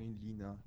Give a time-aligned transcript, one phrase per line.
[0.00, 0.58] Moin, Lina.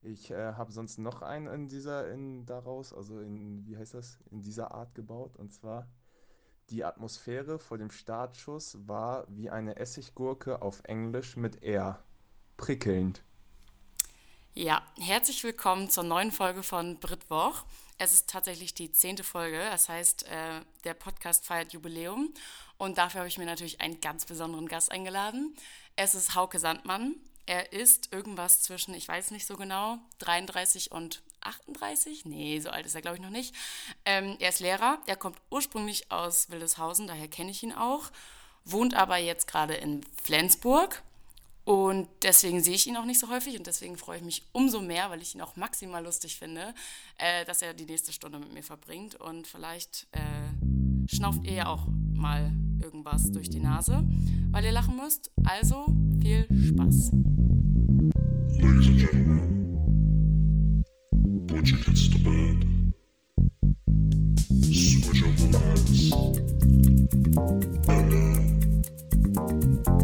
[0.00, 4.20] Ich äh, habe sonst noch einen in dieser, in daraus, also in, wie heißt das,
[4.30, 5.36] in dieser Art gebaut.
[5.36, 5.86] Und zwar,
[6.70, 12.02] die Atmosphäre vor dem Startschuss war wie eine Essiggurke auf Englisch mit R.
[12.56, 13.22] Prickelnd.
[14.54, 17.66] Ja, herzlich willkommen zur neuen Folge von Britwoch.
[17.98, 22.32] Es ist tatsächlich die zehnte Folge, das heißt, äh, der Podcast feiert Jubiläum
[22.78, 25.54] und dafür habe ich mir natürlich einen ganz besonderen Gast eingeladen.
[25.96, 27.16] Es ist Hauke Sandmann.
[27.48, 32.26] Er ist irgendwas zwischen, ich weiß nicht so genau, 33 und 38?
[32.26, 33.54] Nee, so alt ist er, glaube ich, noch nicht.
[34.04, 38.10] Ähm, er ist Lehrer, er kommt ursprünglich aus Wildeshausen, daher kenne ich ihn auch,
[38.66, 41.02] wohnt aber jetzt gerade in Flensburg
[41.64, 44.82] und deswegen sehe ich ihn auch nicht so häufig und deswegen freue ich mich umso
[44.82, 46.74] mehr, weil ich ihn auch maximal lustig finde,
[47.16, 49.14] äh, dass er die nächste Stunde mit mir verbringt.
[49.14, 54.04] Und vielleicht äh, schnauft ihr ja auch mal irgendwas durch die Nase,
[54.50, 55.30] weil ihr lachen müsst.
[55.44, 55.86] Also
[56.20, 57.12] viel Spaß.
[58.60, 60.84] Ladies and gentlemen,
[61.46, 62.64] put your kids to bed.
[64.64, 66.12] Switch over lights.
[67.88, 68.38] And uh,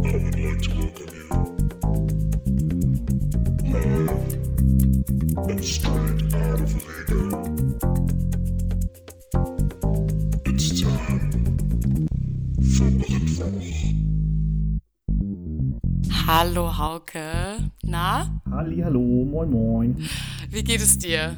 [0.05, 1.25] I would like to welcome you.
[5.49, 6.75] and straight out of
[7.09, 7.54] Lego.
[16.27, 17.71] Hallo Hauke.
[17.85, 18.41] Na?
[18.51, 19.97] Halli, hallo, moin moin.
[20.51, 21.37] Wie geht es dir?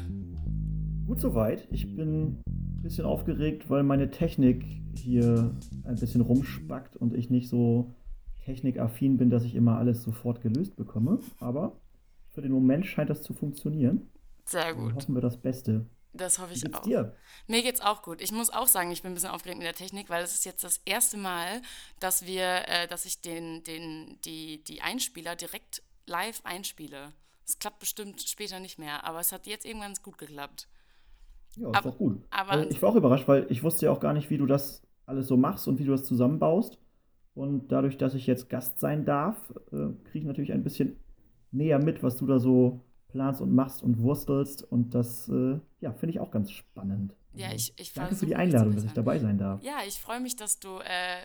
[1.05, 1.67] Gut soweit.
[1.71, 7.49] Ich bin ein bisschen aufgeregt, weil meine Technik hier ein bisschen rumspackt und ich nicht
[7.49, 7.93] so
[8.45, 11.19] technikaffin bin, dass ich immer alles sofort gelöst bekomme.
[11.39, 11.73] Aber
[12.29, 14.09] für den Moment scheint das zu funktionieren.
[14.45, 14.89] Sehr gut.
[14.89, 15.85] Dann hoffen wir das Beste.
[16.13, 16.83] Das hoffe ich Wie geht's auch.
[16.83, 17.15] Dir?
[17.47, 18.21] Mir geht's auch gut.
[18.21, 20.45] Ich muss auch sagen, ich bin ein bisschen aufgeregt mit der Technik, weil es ist
[20.45, 21.61] jetzt das erste Mal,
[21.99, 27.13] dass wir, äh, dass ich den, den, die, die Einspieler direkt live einspiele.
[27.45, 30.67] Es klappt bestimmt später nicht mehr, aber es hat jetzt irgendwann gut geklappt.
[31.55, 32.21] Ja, ist aber, doch gut.
[32.29, 34.81] Also ich war auch überrascht, weil ich wusste ja auch gar nicht, wie du das
[35.05, 36.77] alles so machst und wie du das zusammenbaust.
[37.33, 39.37] Und dadurch, dass ich jetzt Gast sein darf,
[39.71, 40.97] äh, kriege ich natürlich ein bisschen
[41.51, 44.63] näher mit, was du da so planst und machst und wurstelst.
[44.63, 47.15] Und das, äh, ja, finde ich auch ganz spannend.
[47.33, 49.61] Ja, ich, ich Danke für die Einladung, dass ich dabei sein darf.
[49.61, 51.21] Ja, ich freue mich, dass du äh,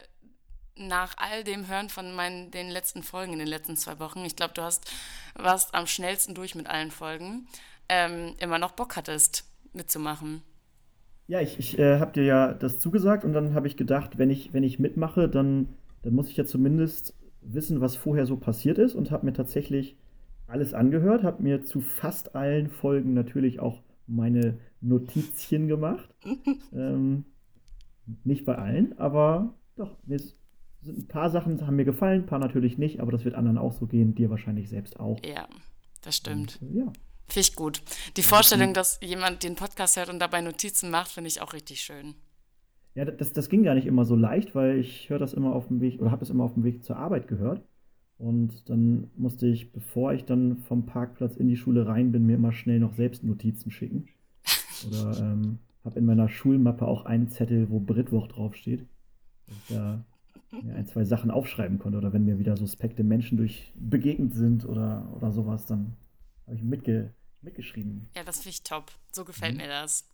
[0.76, 4.36] nach all dem Hören von meinen, den letzten Folgen in den letzten zwei Wochen, ich
[4.36, 4.90] glaube, du hast
[5.34, 7.46] warst am schnellsten durch mit allen Folgen,
[7.88, 10.42] ähm, immer noch Bock hattest, mitzumachen.
[11.28, 14.30] Ja, ich, ich äh, habe dir ja das zugesagt und dann habe ich gedacht, wenn
[14.30, 15.68] ich, wenn ich mitmache, dann,
[16.02, 19.96] dann muss ich ja zumindest wissen, was vorher so passiert ist und habe mir tatsächlich
[20.52, 26.08] alles angehört, habe mir zu fast allen Folgen natürlich auch meine Notizchen gemacht.
[26.72, 27.24] ähm,
[28.24, 32.38] nicht bei allen, aber doch, mir sind ein paar Sachen haben mir gefallen, ein paar
[32.38, 35.18] natürlich nicht, aber das wird anderen auch so gehen, dir wahrscheinlich selbst auch.
[35.24, 35.48] Ja,
[36.02, 36.58] das stimmt.
[36.60, 36.92] Und, äh, ja.
[37.28, 37.82] Finde ich gut.
[38.16, 41.80] Die Vorstellung, dass jemand den Podcast hört und dabei Notizen macht, finde ich auch richtig
[41.80, 42.14] schön.
[42.94, 45.68] Ja, das, das ging gar nicht immer so leicht, weil ich höre das immer auf
[45.68, 47.62] dem Weg oder habe das immer auf dem Weg zur Arbeit gehört.
[48.18, 52.36] Und dann musste ich, bevor ich dann vom Parkplatz in die Schule rein bin, mir
[52.36, 54.08] immer schnell noch selbst Notizen schicken.
[54.86, 58.86] Oder ähm, habe in meiner Schulmappe auch einen Zettel, wo Britwoch draufsteht.
[59.46, 60.04] Dass ich da
[60.62, 61.98] mir ein, zwei Sachen aufschreiben konnte.
[61.98, 65.96] Oder wenn mir wieder suspekte Menschen durch begegnet sind oder, oder sowas, dann
[66.46, 68.08] habe ich mitge mitgeschrieben.
[68.14, 68.92] Ja, das finde ich top.
[69.10, 69.62] So gefällt mhm.
[69.62, 70.08] mir das.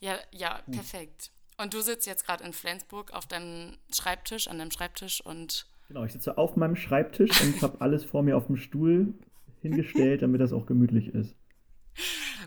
[0.00, 1.30] Ja, ja, perfekt.
[1.58, 6.04] Und du sitzt jetzt gerade in Flensburg auf deinem Schreibtisch, an deinem Schreibtisch und Genau,
[6.04, 9.14] ich sitze auf meinem Schreibtisch und habe alles vor mir auf dem Stuhl
[9.60, 11.36] hingestellt, damit das auch gemütlich ist.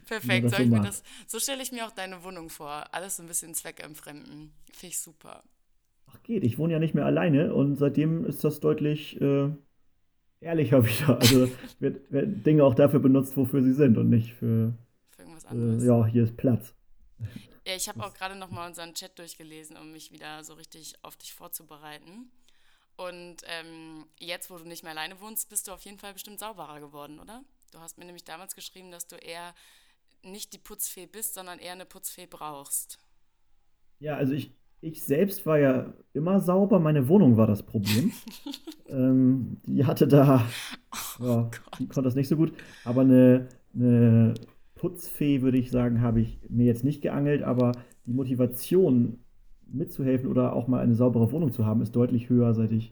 [0.06, 2.86] Perfekt, so, so stelle ich mir auch deine Wohnung vor.
[2.92, 4.54] Alles so ein bisschen zweckentfremden.
[4.72, 5.44] Finde ich super.
[6.08, 9.50] Ach geht, ich wohne ja nicht mehr alleine und seitdem ist das deutlich äh,
[10.40, 11.20] ehrlicher wieder.
[11.20, 11.50] Also
[11.80, 14.74] wird, werden Dinge auch dafür benutzt, wofür sie sind und nicht für,
[15.10, 15.84] für irgendwas anderes.
[15.84, 16.74] Äh, ja, hier ist Platz.
[17.66, 20.96] Ja, ich habe auch gerade noch mal unseren Chat durchgelesen, um mich wieder so richtig
[21.02, 22.32] auf dich vorzubereiten.
[22.98, 26.40] Und ähm, jetzt, wo du nicht mehr alleine wohnst, bist du auf jeden Fall bestimmt
[26.40, 27.44] sauberer geworden, oder?
[27.72, 29.54] Du hast mir nämlich damals geschrieben, dass du eher
[30.24, 32.98] nicht die Putzfee bist, sondern eher eine Putzfee brauchst.
[34.00, 34.52] Ja, also ich,
[34.82, 38.12] ich selbst war ja immer sauber, meine Wohnung war das Problem.
[38.88, 40.48] ähm, die hatte da,
[41.20, 44.34] oh ja, die konnte das nicht so gut, aber eine, eine
[44.76, 47.74] Putzfee, würde ich sagen, habe ich mir jetzt nicht geangelt, aber
[48.06, 49.24] die Motivation,
[49.72, 52.92] mitzuhelfen oder auch mal eine saubere Wohnung zu haben, ist deutlich höher, seit ich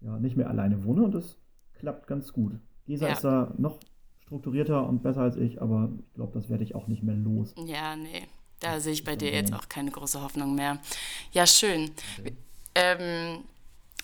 [0.00, 1.36] ja, nicht mehr alleine wohne und das
[1.74, 2.52] klappt ganz gut.
[2.86, 3.12] Gesa ja.
[3.12, 3.78] ist da noch
[4.20, 7.54] strukturierter und besser als ich, aber ich glaube, das werde ich auch nicht mehr los.
[7.66, 8.22] Ja, nee,
[8.60, 10.78] da sehe ich bei dir jetzt auch keine große Hoffnung mehr.
[11.32, 11.90] Ja, schön.
[12.18, 12.36] Okay.
[12.74, 13.44] Ähm,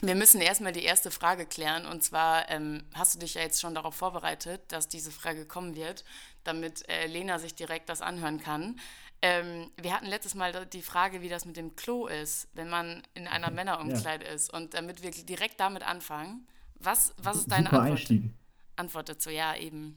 [0.04, 1.86] Wir müssen erstmal die erste Frage klären.
[1.86, 5.76] Und zwar ähm, hast du dich ja jetzt schon darauf vorbereitet, dass diese Frage kommen
[5.76, 6.04] wird,
[6.42, 8.80] damit äh, Lena sich direkt das anhören kann.
[9.22, 13.02] Ähm, wir hatten letztes Mal die Frage, wie das mit dem Klo ist, wenn man
[13.14, 14.32] in einer Männerumkleide ja.
[14.32, 14.52] ist.
[14.52, 16.46] Und damit wir direkt damit anfangen,
[16.80, 17.90] was, was ist deine Super Antwort?
[17.92, 18.30] Einstieg.
[18.76, 19.30] Antwort dazu?
[19.30, 19.96] Ja, eben.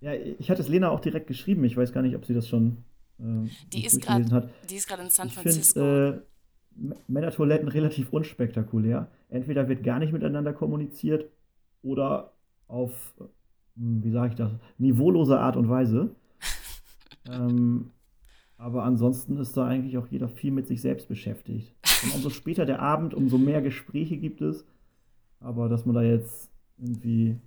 [0.00, 1.64] Ja, ich hatte es Lena auch direkt geschrieben.
[1.64, 2.84] Ich weiß gar nicht, ob sie das schon
[3.18, 4.50] äh, die ist grad, hat.
[4.68, 5.80] Die ist gerade in San Francisco.
[5.80, 9.08] Find, äh, Männertoiletten relativ unspektakulär.
[9.30, 11.30] Entweder wird gar nicht miteinander kommuniziert
[11.82, 12.32] oder
[12.66, 12.92] auf,
[13.76, 16.14] hm, wie sage ich das, niveaulose Art und Weise.
[17.30, 17.90] ähm,
[18.56, 21.74] aber ansonsten ist da eigentlich auch jeder viel mit sich selbst beschäftigt.
[22.04, 24.64] Und umso später der Abend, umso mehr Gespräche gibt es.
[25.40, 27.38] Aber dass man da jetzt irgendwie.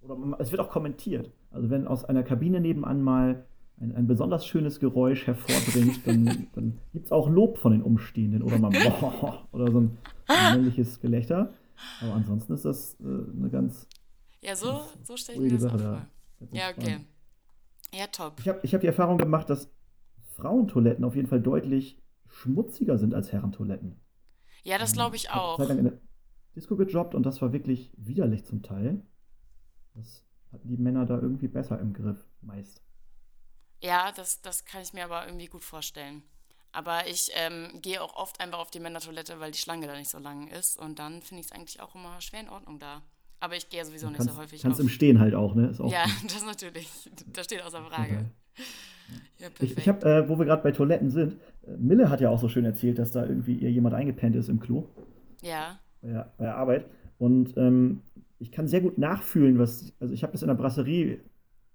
[0.00, 1.30] Oder man, es wird auch kommentiert.
[1.50, 3.44] Also wenn aus einer Kabine nebenan mal
[3.80, 8.42] ein, ein besonders schönes Geräusch hervorbringt, dann, dann gibt es auch Lob von den Umstehenden
[8.42, 11.52] oder mal boah, oder so ein, ein männliches Gelächter.
[12.02, 13.86] Aber ansonsten ist das äh, eine ganz.
[14.42, 16.06] Ja, so, so stelle ich mir das Sache vor.
[16.52, 16.80] Ja, okay.
[16.80, 17.06] Spannend.
[17.92, 18.34] Ja, top.
[18.38, 19.70] Ich habe ich hab die Erfahrung gemacht, dass
[20.40, 24.00] Frauentoiletten auf jeden Fall deutlich schmutziger sind als Herrentoiletten.
[24.62, 25.58] Ja, das glaube ich, auch.
[25.58, 26.00] Ich lang in der
[26.54, 29.02] Disco gejobbt und das war wirklich widerlich zum Teil.
[29.94, 32.82] Das hatten die Männer da irgendwie besser im Griff, meist.
[33.82, 36.22] Ja, das, das kann ich mir aber irgendwie gut vorstellen.
[36.72, 40.10] Aber ich ähm, gehe auch oft einfach auf die Männertoilette, weil die Schlange da nicht
[40.10, 40.78] so lang ist.
[40.78, 43.02] Und dann finde ich es eigentlich auch immer schwer in Ordnung da.
[43.40, 44.84] Aber ich gehe sowieso nicht kannst, so häufig Kannst auf.
[44.84, 45.74] im Stehen halt auch, ne?
[45.78, 46.30] Auch ja, gut.
[46.34, 46.88] das natürlich.
[47.26, 48.30] Das steht außer Frage.
[48.58, 48.64] Ja,
[49.60, 51.34] ich ich habe, äh, wo wir gerade bei Toiletten sind,
[51.66, 54.48] äh, Mille hat ja auch so schön erzählt, dass da irgendwie ihr jemand eingepennt ist
[54.48, 54.86] im Klo.
[55.42, 55.78] Ja.
[56.02, 56.86] Bei der, bei der Arbeit.
[57.18, 58.02] Und ähm,
[58.38, 59.92] ich kann sehr gut nachfühlen, was.
[60.00, 61.20] Also, ich habe das in der Brasserie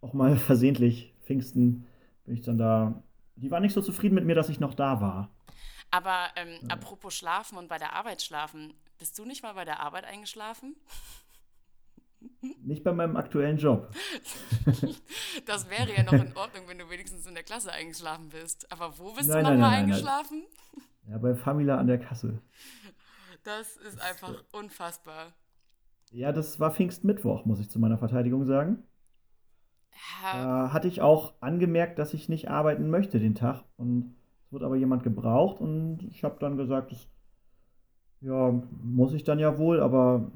[0.02, 1.86] auch mal versehentlich Pfingsten
[2.26, 3.04] bin ich dann da.
[3.36, 5.30] Die war nicht so zufrieden mit mir, dass ich noch da war.
[5.92, 6.70] Aber ähm, ja.
[6.70, 10.76] apropos Schlafen und bei der Arbeit schlafen, bist du nicht mal bei der Arbeit eingeschlafen?
[12.64, 13.90] Nicht bei meinem aktuellen Job.
[15.46, 18.72] das wäre ja noch in Ordnung, wenn du wenigstens in der Klasse eingeschlafen bist.
[18.72, 20.44] Aber wo bist nein, du nochmal eingeschlafen?
[20.74, 20.84] Nein.
[21.08, 22.42] Ja, bei Famila an der Kasse.
[23.44, 25.34] Das ist einfach unfassbar.
[26.12, 28.84] Ja, das war Pfingstmittwoch, muss ich zu meiner Verteidigung sagen.
[30.22, 33.64] Da hatte ich auch angemerkt, dass ich nicht arbeiten möchte den Tag.
[33.78, 34.16] Und
[34.46, 37.08] es wurde aber jemand gebraucht und ich habe dann gesagt, das,
[38.22, 38.52] ja,
[38.82, 40.32] muss ich dann ja wohl, aber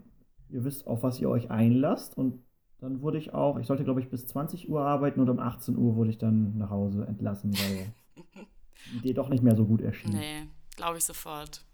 [0.49, 2.17] ihr wisst, auf was ihr euch einlasst.
[2.17, 2.43] Und
[2.79, 5.77] dann wurde ich auch, ich sollte glaube ich bis 20 Uhr arbeiten und um 18
[5.77, 7.93] Uhr wurde ich dann nach Hause entlassen, weil
[8.93, 10.11] die Idee doch nicht mehr so gut erschien.
[10.11, 11.65] Nee, glaube ich sofort.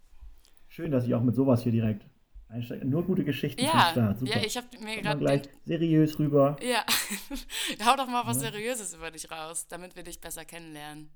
[0.67, 2.05] Schön, dass ich auch mit sowas hier direkt
[2.49, 2.89] einsteigen.
[2.89, 4.19] Nur gute Geschichten ja, zum Start.
[4.19, 4.31] Super.
[4.31, 6.57] Ja, ich habe mir gerade gleich seriös rüber.
[6.61, 6.83] Ja,
[7.85, 8.51] hau doch mal was ja.
[8.51, 11.09] Seriöses über dich raus, damit wir dich besser kennenlernen.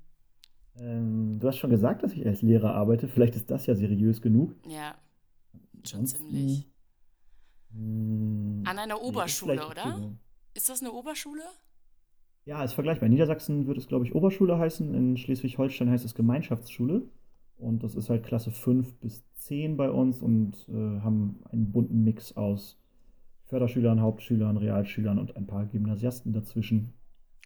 [0.78, 3.08] Ähm, du hast schon gesagt, dass ich als Lehrer arbeite.
[3.08, 4.54] Vielleicht ist das ja seriös genug.
[4.68, 4.94] Ja,
[5.84, 6.69] schon Ansonsten, ziemlich.
[7.72, 10.12] Hm, An einer Oberschule, nee, oder?
[10.54, 11.42] Ist das eine Oberschule?
[12.44, 13.06] Ja, ist vergleichbar.
[13.06, 14.94] In Niedersachsen wird es, glaube ich, Oberschule heißen.
[14.94, 17.02] In Schleswig-Holstein heißt es Gemeinschaftsschule.
[17.58, 22.02] Und das ist halt Klasse 5 bis 10 bei uns und äh, haben einen bunten
[22.02, 22.78] Mix aus
[23.44, 26.94] Förderschülern, Hauptschülern, Realschülern und ein paar Gymnasiasten dazwischen.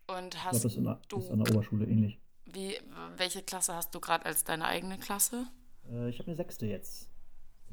[0.06, 2.20] Und hast ich glaub, das du, ist an der Oberschule ähnlich.
[2.44, 2.74] Wie,
[3.16, 5.46] welche Klasse hast du gerade als deine eigene Klasse?
[5.90, 7.10] Äh, ich habe eine sechste jetzt.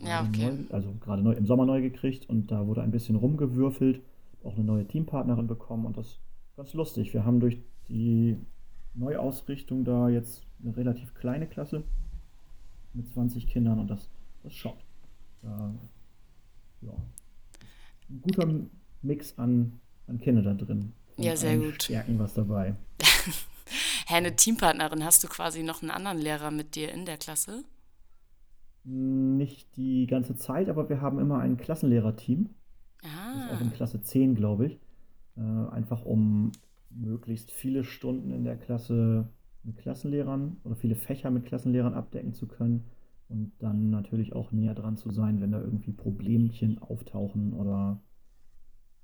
[0.03, 0.51] Ja, okay.
[0.51, 4.01] Neu, also gerade neu, im Sommer neu gekriegt und da wurde ein bisschen rumgewürfelt,
[4.43, 6.19] auch eine neue Teampartnerin bekommen und das ist
[6.55, 7.13] ganz lustig.
[7.13, 8.37] Wir haben durch die
[8.93, 11.83] Neuausrichtung da jetzt eine relativ kleine Klasse
[12.93, 14.09] mit 20 Kindern und das,
[14.43, 14.83] das schockt.
[15.41, 15.73] Da,
[16.81, 16.93] ja.
[18.09, 18.47] Ein guter
[19.01, 20.93] Mix an, an Kinder da drin.
[21.17, 21.83] Ja, sehr gut.
[21.83, 22.75] Stärken was dabei.
[24.07, 27.63] Hä, eine Teampartnerin, hast du quasi noch einen anderen Lehrer mit dir in der Klasse?
[28.83, 32.49] Nicht die ganze Zeit, aber wir haben immer ein Klassenlehrerteam.
[33.03, 33.33] Ah.
[33.33, 34.79] Das ist auch in Klasse 10, glaube ich.
[35.37, 36.51] Äh, einfach um
[36.89, 39.29] möglichst viele Stunden in der Klasse
[39.63, 42.85] mit Klassenlehrern oder viele Fächer mit Klassenlehrern abdecken zu können
[43.29, 48.01] und dann natürlich auch näher dran zu sein, wenn da irgendwie Problemchen auftauchen oder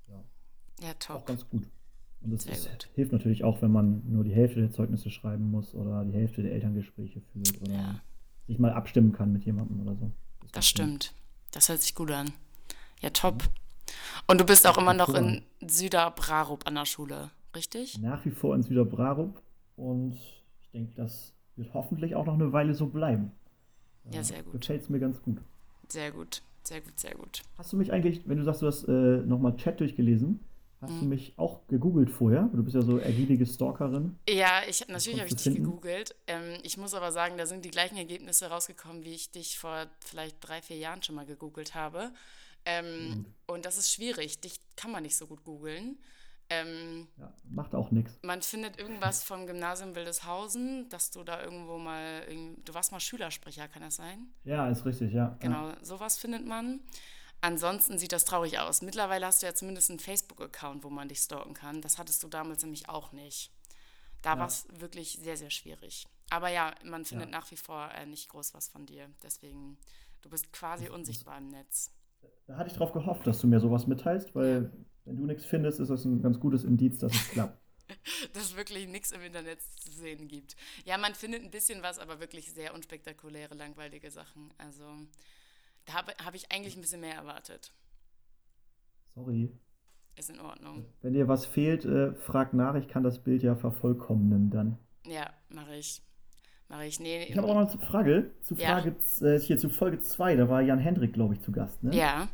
[0.08, 0.24] ja,
[0.80, 1.16] ja top.
[1.16, 1.68] auch ganz gut.
[2.20, 2.46] Und das
[2.94, 6.42] hilft natürlich auch, wenn man nur die Hälfte der Zeugnisse schreiben muss oder die Hälfte
[6.42, 8.00] der Elterngespräche führt oder ja.
[8.48, 10.10] Sich mal abstimmen kann mit jemandem oder so.
[10.40, 11.14] Das, das stimmt.
[11.52, 12.32] Das hört sich gut an.
[13.00, 13.44] Ja, top.
[14.26, 17.98] Und du bist auch immer noch in Süderbrarup an der Schule, richtig?
[17.98, 19.40] Nach wie vor in Süderbrarup
[19.76, 23.32] und ich denke, das wird hoffentlich auch noch eine Weile so bleiben.
[24.10, 24.60] Ja, sehr gut.
[24.60, 25.38] Gefällt es mir ganz gut.
[25.88, 27.42] Sehr gut, sehr gut, sehr gut.
[27.56, 30.40] Hast du mich eigentlich, wenn du sagst, du hast äh, nochmal Chat durchgelesen,
[30.80, 31.00] Hast mhm.
[31.00, 32.48] du mich auch gegoogelt vorher?
[32.52, 34.16] Du bist ja so ergiebige Stalkerin.
[34.28, 36.14] Ja, ich, natürlich habe ich dich gegoogelt.
[36.28, 39.86] Ähm, ich muss aber sagen, da sind die gleichen Ergebnisse rausgekommen, wie ich dich vor
[40.00, 42.12] vielleicht drei, vier Jahren schon mal gegoogelt habe.
[42.64, 44.40] Ähm, und das ist schwierig.
[44.40, 45.98] Dich kann man nicht so gut googeln.
[46.50, 48.18] Ähm, ja, macht auch nichts.
[48.22, 52.22] Man findet irgendwas vom Gymnasium Wildeshausen, dass du da irgendwo mal,
[52.64, 54.28] du warst mal Schülersprecher, kann das sein?
[54.44, 55.36] Ja, ist richtig, ja.
[55.40, 56.80] Genau, sowas findet man.
[57.40, 58.82] Ansonsten sieht das traurig aus.
[58.82, 61.80] Mittlerweile hast du ja zumindest einen Facebook-Account, wo man dich stalken kann.
[61.80, 63.52] Das hattest du damals nämlich auch nicht.
[64.22, 64.38] Da ja.
[64.40, 66.06] war es wirklich sehr, sehr schwierig.
[66.30, 67.38] Aber ja, man findet ja.
[67.38, 69.08] nach wie vor äh, nicht groß was von dir.
[69.22, 69.78] Deswegen,
[70.22, 71.92] du bist quasi unsichtbar im Netz.
[72.46, 74.72] Da hatte ich drauf gehofft, dass du mir sowas mitteilst, weil
[75.04, 77.58] wenn du nichts findest, ist das ein ganz gutes Indiz, dass es klappt.
[78.32, 80.56] dass es wirklich nichts im Internet zu sehen gibt.
[80.84, 84.52] Ja, man findet ein bisschen was, aber wirklich sehr unspektakuläre, langweilige Sachen.
[84.58, 84.84] Also
[85.88, 87.72] da habe hab ich eigentlich ein bisschen mehr erwartet.
[89.14, 89.50] Sorry.
[90.16, 90.84] Ist in Ordnung.
[91.00, 92.74] Wenn dir was fehlt, äh, frag nach.
[92.74, 94.76] Ich kann das Bild ja vervollkommnen dann.
[95.06, 96.02] Ja, mache ich.
[96.68, 97.00] Mache ich.
[97.00, 98.30] Nee, ich habe auch noch eine Frage.
[98.42, 99.26] Zu Frage ja.
[99.26, 100.36] äh, hier zu Folge 2.
[100.36, 101.82] Da war Jan Hendrik, glaube ich, zu Gast.
[101.82, 101.96] Ne?
[101.96, 102.28] Ja.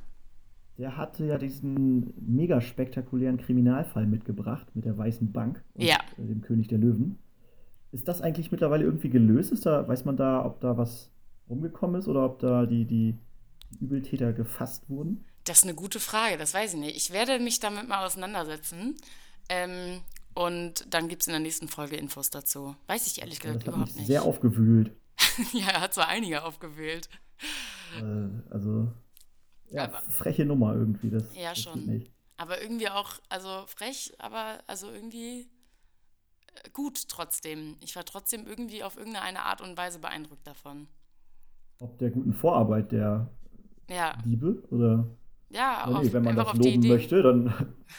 [0.78, 5.98] Der hatte ja diesen mega spektakulären Kriminalfall mitgebracht mit der Weißen Bank und ja.
[6.18, 7.20] Äh, dem König der Löwen.
[7.92, 9.52] Ist das eigentlich mittlerweile irgendwie gelöst?
[9.52, 11.12] Ist da, weiß man da, ob da was
[11.48, 13.16] rumgekommen ist oder ob da die, die
[13.80, 15.24] Übeltäter gefasst wurden?
[15.44, 16.96] Das ist eine gute Frage, das weiß ich nicht.
[16.96, 18.96] Ich werde mich damit mal auseinandersetzen.
[19.48, 20.00] Ähm,
[20.34, 22.74] und dann gibt es in der nächsten Folge Infos dazu.
[22.86, 24.06] Weiß ich ehrlich gesagt ja, überhaupt nicht.
[24.06, 24.90] Sehr aufgewühlt.
[25.52, 27.08] ja, er hat so einige aufgewählt.
[28.00, 28.90] Äh, also,
[29.70, 31.10] ja, aber, freche Nummer irgendwie.
[31.10, 32.06] Das, ja, das schon.
[32.36, 35.42] Aber irgendwie auch, also frech, aber also irgendwie
[36.46, 37.76] äh, gut trotzdem.
[37.80, 40.88] Ich war trotzdem irgendwie auf irgendeine Art und Weise beeindruckt davon.
[41.78, 43.30] Ob der guten Vorarbeit der
[43.88, 44.14] ja.
[44.24, 44.62] Diebe?
[44.70, 45.06] Oder?
[45.50, 47.44] Ja, ja nee, wenn man das loben möchte, dann,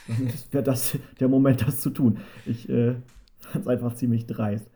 [0.08, 2.18] dann wäre das der Moment, das zu tun.
[2.46, 2.96] Ich äh,
[3.40, 4.70] fand es einfach ziemlich dreist.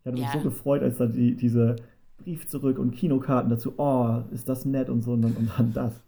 [0.00, 1.76] Ich hatte mich so gefreut, als da die, diese
[2.18, 5.72] Brief zurück und Kinokarten dazu, oh, ist das nett und so, und dann, und dann
[5.72, 6.03] das.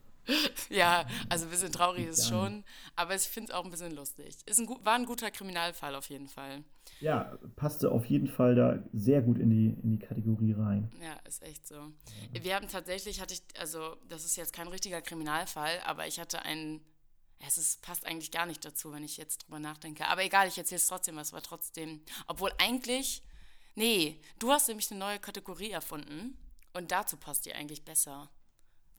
[0.70, 2.64] Ja, also ein bisschen traurig ist schon,
[2.96, 4.36] aber ich finde es auch ein bisschen lustig.
[4.46, 6.64] Ist ein, war ein guter Kriminalfall auf jeden Fall.
[7.00, 10.90] Ja, passte auf jeden Fall da sehr gut in die, in die Kategorie rein.
[11.00, 11.74] Ja, ist echt so.
[11.74, 12.44] Ja.
[12.44, 16.42] Wir haben tatsächlich, hatte ich, also das ist jetzt kein richtiger Kriminalfall, aber ich hatte
[16.42, 16.80] einen,
[17.46, 20.06] es ist, passt eigentlich gar nicht dazu, wenn ich jetzt drüber nachdenke.
[20.08, 23.22] Aber egal, ich erzähle es trotzdem, es war trotzdem, obwohl eigentlich,
[23.74, 26.38] nee, du hast nämlich eine neue Kategorie erfunden
[26.72, 28.30] und dazu passt die eigentlich besser.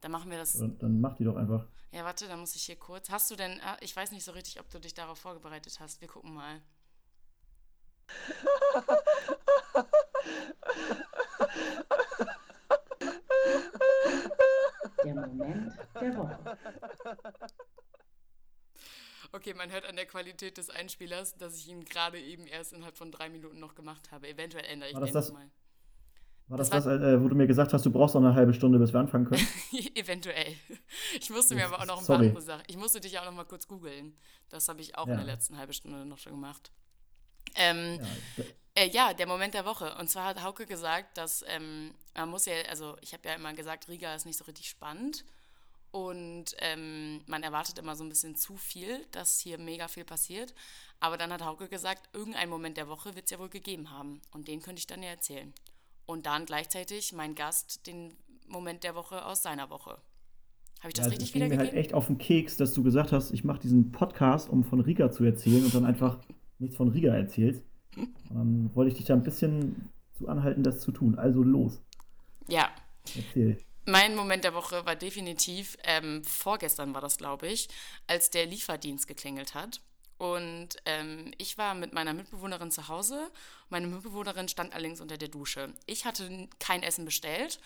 [0.00, 0.52] Dann machen wir das.
[0.58, 1.66] Dann, dann mach die doch einfach.
[1.90, 3.10] Ja, warte, dann muss ich hier kurz.
[3.10, 6.00] Hast du denn, ah, ich weiß nicht so richtig, ob du dich darauf vorbereitet hast.
[6.00, 6.60] Wir gucken mal.
[15.04, 16.58] Der Moment der Woche.
[19.32, 22.96] Okay, man hört an der Qualität des Einspielers, dass ich ihn gerade eben erst innerhalb
[22.96, 24.26] von drei Minuten noch gemacht habe.
[24.28, 25.50] Eventuell ändere ich war den das mal.
[26.48, 28.54] War das das, das äh, wo du mir gesagt hast, du brauchst noch eine halbe
[28.54, 29.46] Stunde, bis wir anfangen können?
[29.94, 30.54] Eventuell.
[31.20, 32.18] Ich musste mir aber auch noch ein Sorry.
[32.18, 32.62] paar andere Sachen.
[32.66, 34.16] Ich musste dich auch noch mal kurz googeln.
[34.48, 35.12] Das habe ich auch ja.
[35.12, 36.70] in der letzten halben Stunde noch schon gemacht.
[37.54, 38.00] Ähm,
[38.36, 39.94] ja, äh, ja, der Moment der Woche.
[39.96, 43.52] Und zwar hat Hauke gesagt, dass ähm, man muss ja, also ich habe ja immer
[43.52, 45.24] gesagt, Riga ist nicht so richtig spannend.
[45.90, 50.54] Und ähm, man erwartet immer so ein bisschen zu viel, dass hier mega viel passiert.
[51.00, 54.20] Aber dann hat Hauke gesagt, irgendein Moment der Woche wird es ja wohl gegeben haben.
[54.32, 55.52] Und den könnte ich dann ja erzählen.
[56.08, 58.14] Und dann gleichzeitig mein Gast den
[58.48, 59.98] Moment der Woche aus seiner Woche.
[60.80, 61.66] Habe ich das ja, richtig wiedergegeben?
[61.66, 64.64] mir halt echt auf den Keks, dass du gesagt hast, ich mache diesen Podcast, um
[64.64, 66.18] von Riga zu erzählen und dann einfach
[66.58, 67.62] nichts von Riga erzählst.
[68.30, 71.18] Dann wollte ich dich da ein bisschen zu anhalten, das zu tun.
[71.18, 71.82] Also los.
[72.48, 72.70] Ja.
[73.14, 73.58] Erzähl.
[73.84, 77.68] Mein Moment der Woche war definitiv, ähm, vorgestern war das, glaube ich,
[78.06, 79.82] als der Lieferdienst geklingelt hat.
[80.18, 83.30] Und ähm, ich war mit meiner Mitbewohnerin zu Hause.
[83.68, 85.72] Meine Mitbewohnerin stand allerdings unter der Dusche.
[85.86, 87.60] Ich hatte kein Essen bestellt.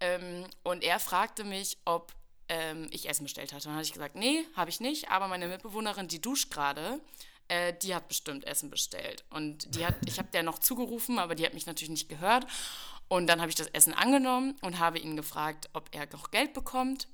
[0.00, 2.12] Ähm, und er fragte mich, ob
[2.48, 3.64] ähm, ich Essen bestellt hatte.
[3.64, 5.10] Dann hatte ich gesagt, nee, habe ich nicht.
[5.10, 7.00] Aber meine Mitbewohnerin, die duscht gerade
[7.48, 9.24] äh, die hat bestimmt Essen bestellt.
[9.30, 12.46] Und die hat, ich habe der noch zugerufen, aber die hat mich natürlich nicht gehört.
[13.08, 16.52] Und dann habe ich das Essen angenommen und habe ihn gefragt, ob er noch Geld
[16.52, 17.08] bekommt.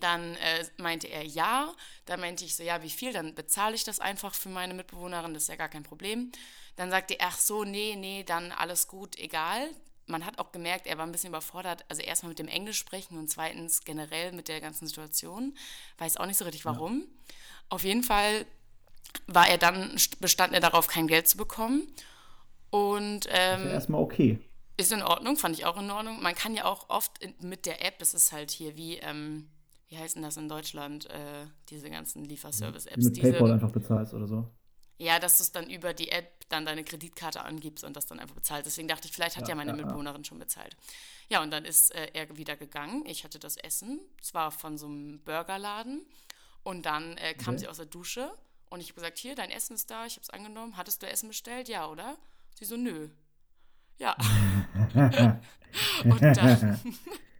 [0.00, 1.72] Dann äh, meinte er ja.
[2.04, 3.12] Da meinte ich so, ja, wie viel?
[3.12, 6.32] Dann bezahle ich das einfach für meine Mitbewohnerin, das ist ja gar kein Problem.
[6.76, 9.70] Dann sagte er, ach so, nee, nee, dann alles gut, egal.
[10.06, 11.84] Man hat auch gemerkt, er war ein bisschen überfordert.
[11.88, 15.56] Also erstmal mit dem Englisch sprechen und zweitens generell mit der ganzen Situation.
[15.98, 17.00] Weiß auch nicht so richtig warum.
[17.00, 17.34] Ja.
[17.70, 18.46] Auf jeden Fall
[19.26, 21.88] war er dann, bestand er darauf, kein Geld zu bekommen.
[22.70, 24.38] Und ähm, ist ja erstmal okay.
[24.76, 26.22] Ist in Ordnung, fand ich auch in Ordnung.
[26.22, 29.48] Man kann ja auch oft mit der App, das ist halt hier wie, ähm,
[29.88, 32.96] wie heißen das in Deutschland, äh, diese ganzen Die Lieferservice-Apps.
[32.96, 34.50] mit Diese, PayPal einfach bezahlst oder so.
[34.98, 38.18] ja, dass du es dann über die App dann deine Kreditkarte angibst und das dann
[38.20, 38.66] einfach bezahlst.
[38.66, 39.76] Deswegen dachte ich, vielleicht hat ja, Ja, meine ja, ja.
[39.84, 40.76] Mitbewohnerin schon bezahlt.
[41.28, 43.04] Ja, und dann ist äh, er wieder gegangen.
[43.06, 46.06] Ich hatte das Essen, zwar von so einem Burgerladen.
[46.62, 47.58] Und dann äh, kam Okay.
[47.58, 48.32] sie aus der Dusche
[48.70, 50.76] und ich habe gesagt, hier, dein Essen ist da, ich habe es angenommen.
[50.76, 51.68] Hattest du Essen bestellt?
[51.68, 52.16] Ja, oder?
[52.58, 53.08] Sie so, nö.
[53.98, 54.16] Ja.
[56.04, 56.80] Und dann,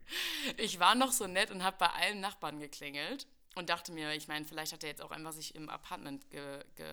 [0.56, 4.28] ich war noch so nett und habe bei allen Nachbarn geklingelt und dachte mir, ich
[4.28, 6.86] meine, vielleicht hat er jetzt auch einfach sich im Apartment ge, ge,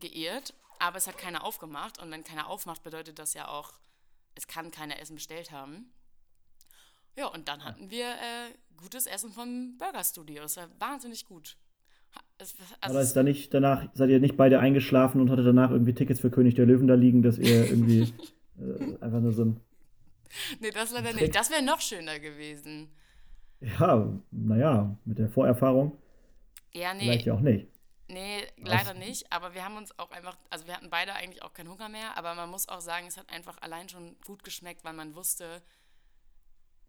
[0.00, 3.72] geirrt, aber es hat keiner aufgemacht und wenn keiner aufmacht, bedeutet das ja auch,
[4.34, 5.92] es kann keiner Essen bestellt haben.
[7.16, 10.42] Ja, und dann hatten wir äh, gutes Essen vom Burger Studio.
[10.44, 11.56] Es war wahnsinnig gut.
[12.38, 15.70] Es, also Aber ist da nicht danach, seid ihr nicht beide eingeschlafen und hattet danach
[15.70, 18.12] irgendwie Tickets für König der Löwen da liegen, dass ihr irgendwie
[18.58, 19.60] äh, einfach nur so ein,
[20.60, 21.22] nee, das leider Trick.
[21.22, 21.34] nicht.
[21.34, 22.90] Das wäre noch schöner gewesen.
[23.60, 25.96] ja, naja, mit der Vorerfahrung
[26.72, 27.00] Ja, nee.
[27.04, 27.68] vielleicht ja auch nicht.
[28.08, 31.54] Nee, leider nicht, aber wir haben uns auch einfach, also wir hatten beide eigentlich auch
[31.54, 34.84] keinen Hunger mehr, aber man muss auch sagen, es hat einfach allein schon gut geschmeckt,
[34.84, 35.62] weil man wusste,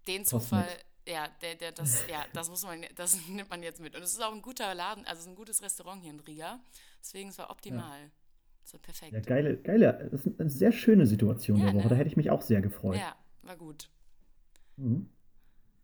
[0.08, 0.68] den Zufall,
[1.08, 3.96] ja, der, der, das, ja, das muss man, das nimmt man jetzt mit.
[3.96, 6.20] Und es ist auch ein guter Laden, also es ist ein gutes Restaurant hier in
[6.20, 6.60] Riga,
[7.00, 8.12] deswegen es war optimal.
[8.66, 9.14] Es war perfekt.
[9.14, 11.84] Ja, geile, geile, das ist eine sehr schöne Situation Ja, der Woche.
[11.84, 11.90] ne?
[11.92, 12.98] Da hätte ich mich auch sehr gefreut.
[12.98, 13.90] Ja, war gut.
[14.78, 15.10] Mhm.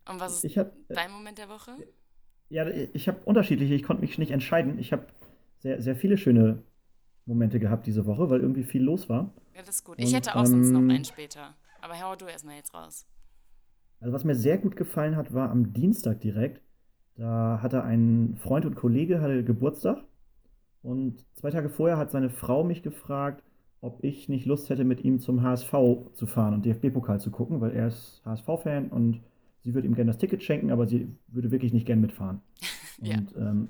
[0.10, 1.77] Und was ist Ich habe dein Moment der Woche?
[2.50, 4.77] ja, ich habe unterschiedliche, ich konnte mich nicht entscheiden.
[4.80, 5.08] Ich habe
[5.60, 6.63] sehr, sehr viele schöne
[7.25, 9.34] Momente gehabt diese Woche, weil irgendwie viel los war.
[9.56, 10.00] Ja, das ist gut.
[10.00, 11.56] Ich Und, hätte auch sonst noch ähm, einen später.
[11.82, 13.06] Aber hau du erstmal jetzt raus.
[14.00, 16.62] Also was mir sehr gut gefallen hat, war am Dienstag direkt.
[17.15, 20.03] Da hatte ein Freund und Kollege hatte Geburtstag
[20.82, 23.44] und zwei Tage vorher hat seine Frau mich gefragt,
[23.81, 25.73] ob ich nicht Lust hätte, mit ihm zum HSV
[26.13, 29.21] zu fahren und DFB-Pokal zu gucken, weil er ist HSV-Fan und
[29.63, 32.41] sie würde ihm gerne das Ticket schenken, aber sie würde wirklich nicht gern mitfahren.
[33.03, 33.17] Ja.
[33.17, 33.69] Und ähm,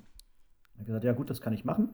[0.73, 1.91] er hat gesagt, ja gut, das kann ich machen.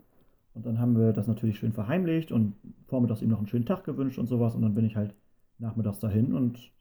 [0.55, 2.55] Und dann haben wir das natürlich schön verheimlicht und
[2.87, 4.55] vormittags ihm noch einen schönen Tag gewünscht und sowas.
[4.55, 5.13] Und dann bin ich halt
[5.59, 6.71] nachmittags dahin und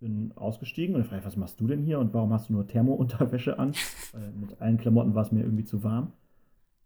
[0.00, 3.56] bin ausgestiegen und fragte, was machst du denn hier und warum hast du nur Thermo-Unterwäsche
[3.56, 3.72] an?
[4.12, 6.12] Weil mit allen Klamotten war es mir irgendwie zu warm.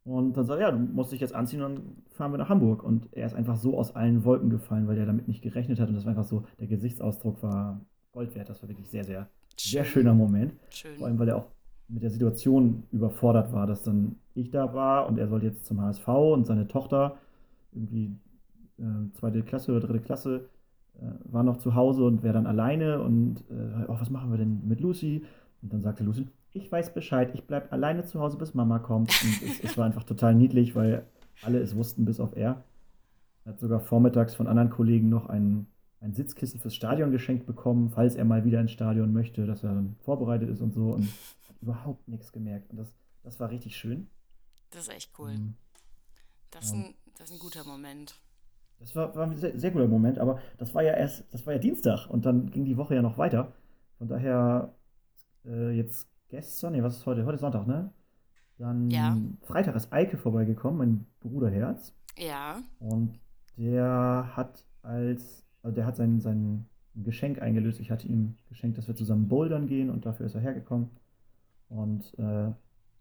[0.05, 2.51] Und dann sagt er, ja, du musst dich jetzt anziehen und dann fahren wir nach
[2.51, 2.83] Hamburg.
[2.83, 5.89] Und er ist einfach so aus allen Wolken gefallen, weil er damit nicht gerechnet hat.
[5.89, 7.81] Und das war einfach so, der Gesichtsausdruck war
[8.13, 8.51] Gold wert.
[8.51, 10.55] Das war wirklich sehr, sehr, sehr schöner Moment.
[10.69, 10.97] Schön.
[10.99, 11.47] Vor allem, weil er auch
[11.89, 15.81] mit der Situation überfordert war, dass dann ich da war und er sollte jetzt zum
[15.81, 17.17] HSV und seine Tochter,
[17.73, 18.17] irgendwie
[18.79, 20.49] äh, zweite Klasse oder dritte Klasse,
[21.01, 24.39] äh, war noch zu Hause und wäre dann alleine und äh, oh, was machen wir
[24.39, 25.25] denn mit Lucy?
[25.63, 29.11] Und dann sagte Lucy, ich weiß Bescheid, ich bleib alleine zu Hause, bis Mama kommt.
[29.23, 31.05] Und es, es war einfach total niedlich, weil
[31.43, 32.65] alle es wussten, bis auf er.
[33.45, 35.67] Er hat sogar vormittags von anderen Kollegen noch ein,
[36.01, 39.75] ein Sitzkissen fürs Stadion geschenkt bekommen, falls er mal wieder ins Stadion möchte, dass er
[39.75, 40.91] dann vorbereitet ist und so.
[40.93, 41.09] Und
[41.49, 42.71] hat überhaupt nichts gemerkt.
[42.71, 44.09] Und das, das war richtig schön.
[44.71, 45.31] Das ist echt cool.
[45.31, 45.55] Ähm,
[46.51, 48.15] Das ist ein, das ist ein guter Moment.
[48.79, 51.55] Das war, war ein sehr, sehr guter Moment, aber das war ja erst, das war
[51.55, 53.53] ja Dienstag und dann ging die Woche ja noch weiter.
[53.99, 54.75] Von daher,
[55.45, 57.25] äh, jetzt gestern, nee, was ist heute?
[57.25, 57.91] Heute ist Sonntag, ne?
[58.59, 59.17] Dann Ja.
[59.43, 61.95] Freitag ist Eike vorbeigekommen, mein Bruderherz.
[62.19, 63.21] Ja, Und
[63.57, 66.67] der hat als, also der hat sein, sein
[66.97, 67.79] Geschenk eingelöst.
[67.79, 70.91] Ich hatte ihm geschenkt, dass wir zusammen bouldern gehen und dafür ist er hergekommen.
[71.69, 72.51] Und äh,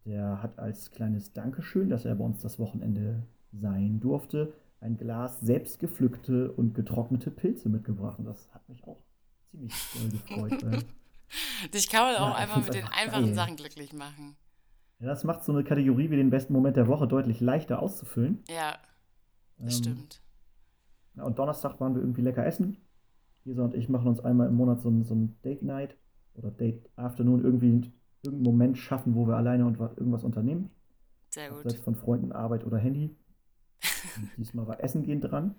[0.06, 5.40] der hat als kleines Dankeschön, dass er bei uns das Wochenende sein durfte, ein Glas
[5.40, 8.20] selbstgepflückte und getrocknete Pilze mitgebracht.
[8.20, 9.02] Und das hat mich auch
[9.50, 10.64] ziemlich doll gefreut.
[10.64, 10.84] Weil,
[11.74, 13.36] dich kann man Ja, auch ich einfach mit den einfach einfachen geil.
[13.36, 14.38] Sachen glücklich machen.
[15.00, 18.44] ja, das macht so eine Kategorie wie den besten Moment der Woche deutlich leichter auszufüllen.
[18.48, 18.80] Ja,
[19.58, 20.22] das Ähm, stimmt.
[21.16, 22.78] Ja, und Donnerstag waren wir irgendwie lecker essen.
[23.46, 25.98] Lisa und ich machen uns einmal im Monat so ein, so ein Date Night
[26.36, 27.92] oder Date Afternoon, irgendwie
[28.24, 30.72] irgendeinen Moment schaffen, wo wir alleine und wa- irgendwas unternehmen.
[31.30, 31.64] Sehr gut.
[31.64, 33.16] Selbst von Freunden, Arbeit oder Handy.
[34.16, 35.56] Und diesmal war Essen gehen dran.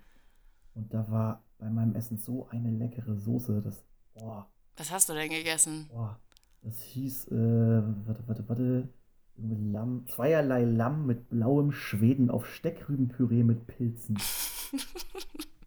[0.75, 3.63] Und da war bei meinem Essen so eine leckere Soße.
[3.63, 3.85] Das,
[4.15, 5.89] boah, Was hast du denn gegessen?
[5.91, 6.19] boah.
[6.63, 7.35] Das hieß, äh,
[8.07, 8.89] warte, warte, warte.
[9.37, 14.17] Lamm, zweierlei Lamm mit blauem Schweden auf Steckrübenpüree mit Pilzen.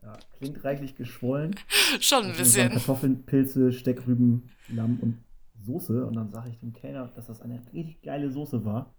[0.03, 1.53] Ja, klingt reichlich geschwollen.
[1.99, 2.69] Schon ein Also bisschen.
[2.71, 5.17] Kartoffeln, Pilze, Steckrüben, Lamm und
[5.65, 6.05] Soße.
[6.05, 8.93] Und dann sage ich dem Kellner, dass das eine richtig geile Soße war.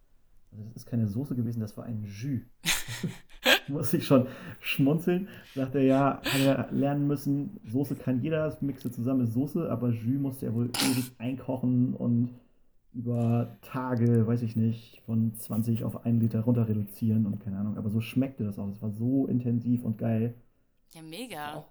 [0.50, 2.40] Also das ist keine Soße gewesen, das war ein Jus.
[3.68, 4.26] Muss ich schon
[4.60, 5.28] schmunzeln.
[5.54, 9.70] Sagt er, ja, hat er lernen müssen, Soße kann jeder, das mixe zusammen ist Soße,
[9.70, 12.30] aber Jus musste er wohl ewig einkochen und
[12.94, 17.76] über Tage, weiß ich nicht, von 20 auf 1 Liter runter reduzieren und keine Ahnung.
[17.76, 18.68] Aber so schmeckte das auch.
[18.68, 20.34] Es war so intensiv und geil.
[20.94, 21.66] Ja, mega.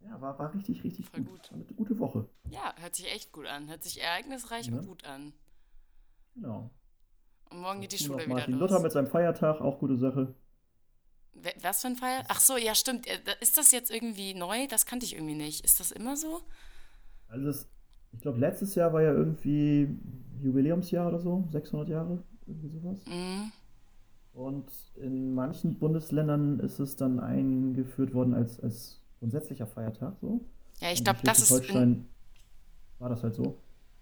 [0.00, 1.32] Ja, war, war richtig, richtig Voll gut.
[1.32, 1.50] gut.
[1.50, 2.28] War eine gute Woche.
[2.50, 3.68] Ja, hört sich echt gut an.
[3.68, 4.76] Hört sich ereignisreich Ja.
[4.78, 5.32] und gut an.
[6.34, 6.70] Genau.
[7.50, 8.70] Und morgen geht die Schule wieder Martin los.
[8.70, 10.34] Luther mit seinem Feiertag, auch gute Sache.
[11.62, 12.24] Was für ein Feier?
[12.28, 13.06] Ach so, ja, stimmt.
[13.06, 14.66] Äh, Ist das jetzt irgendwie neu?
[14.66, 15.64] Das kannte ich irgendwie nicht.
[15.64, 16.40] Ist das immer so?
[17.28, 17.68] Also das,
[18.12, 19.88] ich glaube, letztes Jahr war ja irgendwie
[20.42, 22.98] Jubiläumsjahr oder so, 600 Jahre, irgendwie sowas.
[23.06, 23.52] Mhm.
[24.32, 30.40] Und in manchen Bundesländern ist es dann eingeführt worden als, als grundsätzlicher Feiertag so.
[30.80, 31.50] Ja, ich glaube, das ist.
[31.50, 32.08] In, Schleswig-Holstein
[32.98, 33.58] war das halt so,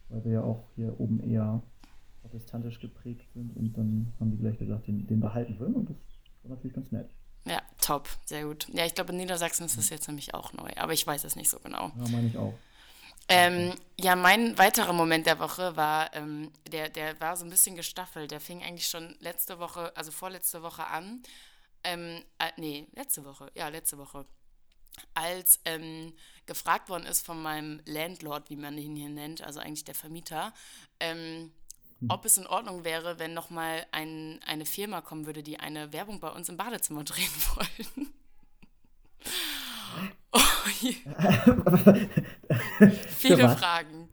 [0.08, 1.62] weil wir ja auch hier oben eher
[2.28, 5.96] protestantisch geprägt sind und dann haben die gleich gesagt, den, den behalten wir und das
[6.42, 7.08] war natürlich ganz nett.
[7.46, 8.08] ja, top.
[8.24, 8.66] Sehr gut.
[8.72, 10.70] Ja, ich glaube, in Niedersachsen ist das jetzt nämlich auch neu.
[10.76, 11.92] Aber ich weiß es nicht so genau.
[11.96, 12.54] Ja, meine ich auch.
[13.28, 17.74] Ähm, ja, mein weiterer Moment der Woche war, ähm, der, der war so ein bisschen
[17.74, 18.30] gestaffelt.
[18.30, 21.22] Der fing eigentlich schon letzte Woche, also vorletzte Woche an.
[21.82, 24.26] Ähm, äh, nee, letzte Woche, ja, letzte Woche.
[25.14, 26.14] Als ähm,
[26.46, 30.54] gefragt worden ist von meinem Landlord, wie man ihn hier nennt, also eigentlich der Vermieter,
[31.00, 31.52] ähm,
[32.08, 36.20] ob es in Ordnung wäre, wenn nochmal ein, eine Firma kommen würde, die eine Werbung
[36.20, 38.12] bei uns im Badezimmer drehen wollen.
[40.32, 40.40] Oh,
[40.80, 40.96] je-
[43.16, 43.48] Viele?
[43.56, 44.08] Fragen.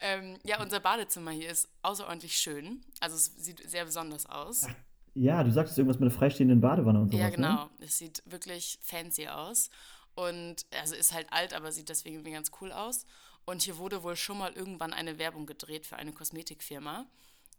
[0.00, 2.84] Ähm, ja, unser Badezimmer hier ist außerordentlich schön.
[3.00, 4.66] Also es sieht sehr besonders aus.
[5.14, 7.36] Ja, du sagtest irgendwas mit einer freistehenden Badewanne und sowas, Ja, ne?
[7.36, 7.70] genau.
[7.80, 9.70] Es sieht wirklich fancy aus.
[10.14, 13.06] Und also ist halt alt, aber sieht deswegen irgendwie ganz cool aus.
[13.46, 17.06] Und hier wurde wohl schon mal irgendwann eine Werbung gedreht für eine Kosmetikfirma.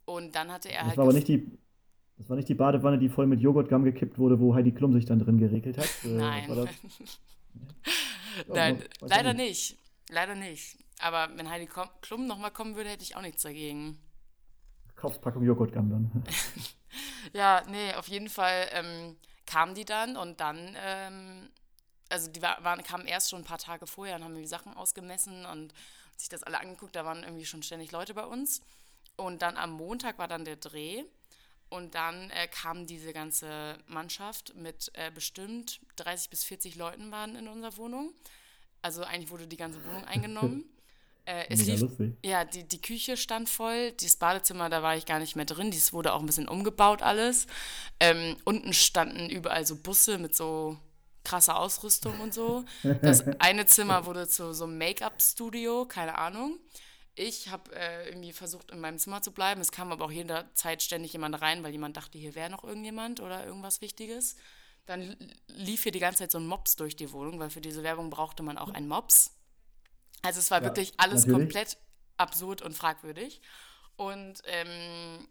[0.06, 0.98] Und dann hatte er Das halt.
[0.98, 1.58] war aber nicht die,
[2.17, 5.06] das war nicht die Badewanne, die voll mit Joghurtgamm gekippt wurde, wo Heidi Klum sich
[5.06, 5.89] dann drin geregelt hat.
[6.04, 6.56] Äh, Nein.
[6.56, 6.69] Das?
[8.48, 9.71] Nein, ich leider nicht.
[9.71, 9.80] nicht.
[10.10, 10.78] Leider nicht.
[11.00, 11.67] Aber wenn Heidi
[12.02, 13.98] Klum nochmal kommen würde, hätte ich auch nichts dagegen.
[14.95, 16.24] Kaufspackung Joghurtgamm dann.
[17.34, 21.50] Ja, nee, auf jeden Fall ähm, kamen die dann und dann, ähm,
[22.15, 24.47] also die war, waren, kamen erst schon ein paar Tage vorher und haben mir die
[24.47, 25.73] Sachen ausgemessen und
[26.15, 26.95] sich das alle angeguckt.
[26.95, 28.62] Da waren irgendwie schon ständig Leute bei uns.
[29.17, 31.04] Und dann am Montag war dann der Dreh.
[31.67, 37.36] Und dann äh, kam diese ganze Mannschaft mit äh, bestimmt 30 bis 40 Leuten waren
[37.36, 38.13] in unserer Wohnung.
[38.82, 40.63] Also eigentlich wurde die ganze Wohnung eingenommen.
[41.28, 41.84] Äh, es lief,
[42.23, 45.71] ja, die, die Küche stand voll, das Badezimmer, da war ich gar nicht mehr drin,
[45.71, 47.47] dies wurde auch ein bisschen umgebaut alles.
[47.99, 50.78] Ähm, unten standen überall so Busse mit so
[51.25, 52.63] krasser Ausrüstung und so.
[53.01, 56.59] Das eine Zimmer wurde zu so einem Make-up-Studio, keine Ahnung.
[57.15, 59.61] Ich habe äh, irgendwie versucht, in meinem Zimmer zu bleiben.
[59.61, 63.19] Es kam aber auch jederzeit ständig jemand rein, weil jemand dachte, hier wäre noch irgendjemand
[63.21, 64.35] oder irgendwas Wichtiges.
[64.85, 65.15] Dann
[65.47, 68.09] lief hier die ganze Zeit so ein Mops durch die Wohnung, weil für diese Werbung
[68.09, 69.31] brauchte man auch einen Mops.
[70.23, 71.47] Also es war Ja, wirklich alles natürlich.
[71.47, 71.77] komplett
[72.17, 73.41] absurd und fragwürdig.
[73.95, 75.27] Und ähm,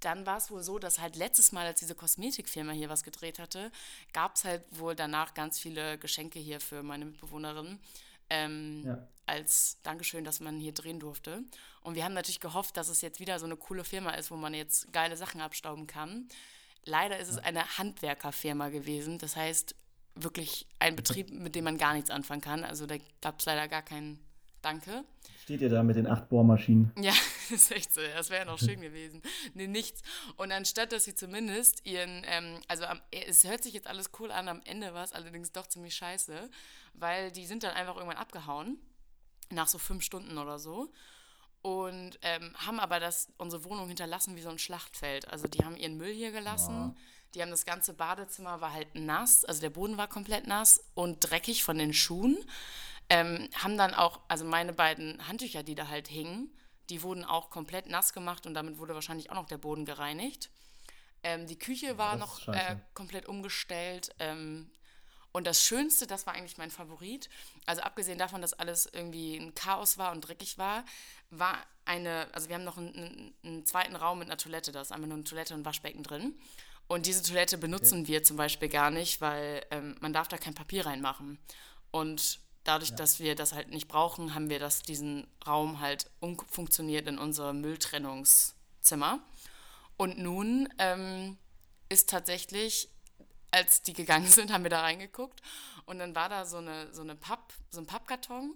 [0.00, 3.38] dann war es wohl so, dass halt letztes Mal, als diese Kosmetikfirma hier was gedreht
[3.38, 3.70] hatte,
[4.12, 7.78] gab es halt wohl danach ganz viele Geschenke hier für meine Mitbewohnerin.
[8.30, 9.08] Ähm, Ja.
[9.26, 11.44] als Dankeschön, dass man hier drehen durfte.
[11.82, 14.36] Und wir haben natürlich gehofft, dass es jetzt wieder so eine coole Firma ist, wo
[14.36, 16.28] man jetzt geile Sachen abstauben kann.
[16.84, 19.18] Leider ist es eine Handwerkerfirma gewesen.
[19.18, 19.74] Das heißt,
[20.14, 22.64] wirklich ein Betrieb, mit dem man gar nichts anfangen kann.
[22.64, 24.18] Also da gab es leider gar keinen
[24.62, 25.04] Danke.
[25.42, 26.92] Steht ihr da mit den acht Bohrmaschinen?
[26.96, 27.12] Ja,
[27.50, 28.00] das ist echt so.
[28.14, 29.20] Das wäre noch schön gewesen.
[29.54, 30.02] Nee, nichts.
[30.36, 34.30] Und anstatt, dass sie zumindest ihren, ähm, also am, es hört sich jetzt alles cool
[34.30, 36.48] an, am Ende war es allerdings doch ziemlich scheiße,
[36.94, 38.78] weil die sind dann einfach irgendwann abgehauen,
[39.50, 40.92] nach so fünf Stunden oder so.
[41.60, 45.28] Und ähm, haben aber das, unsere Wohnung hinterlassen wie so ein Schlachtfeld.
[45.28, 46.96] Also die haben ihren Müll hier gelassen.
[47.34, 51.18] Die haben das ganze Badezimmer war halt nass, also der Boden war komplett nass und
[51.20, 52.36] dreckig von den Schuhen.
[53.12, 56.50] Ähm, haben dann auch, also meine beiden Handtücher, die da halt hingen,
[56.88, 60.48] die wurden auch komplett nass gemacht und damit wurde wahrscheinlich auch noch der Boden gereinigt.
[61.22, 64.14] Ähm, die Küche war noch äh, komplett umgestellt.
[64.18, 64.70] Ähm,
[65.30, 67.28] und das Schönste, das war eigentlich mein Favorit,
[67.66, 70.84] also abgesehen davon, dass alles irgendwie ein Chaos war und dreckig war,
[71.28, 74.90] war eine, also wir haben noch einen, einen, zweiten Raum mit einer Toilette, da ist
[74.90, 76.38] einmal nur eine Toilette und ein Waschbecken drin.
[76.86, 80.54] Und diese Toilette benutzen wir zum Beispiel gar nicht, weil ähm, man darf da kein
[80.54, 81.38] Papier reinmachen.
[81.90, 87.06] Und dadurch, dass wir das halt nicht brauchen, haben wir das, diesen Raum halt umfunktioniert
[87.08, 89.20] in unser Mülltrennungszimmer.
[89.96, 91.38] Und nun ähm,
[91.88, 92.88] ist tatsächlich,
[93.50, 95.40] als die gegangen sind, haben wir da reingeguckt
[95.84, 98.54] und dann war da so, eine, so, eine Papp, so ein Pappkarton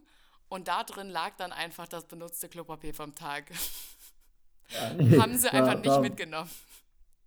[0.49, 3.51] und da drin lag dann einfach das benutzte Klopapier vom Tag.
[4.69, 6.51] Ja, nee, haben sie einfach nicht mitgenommen.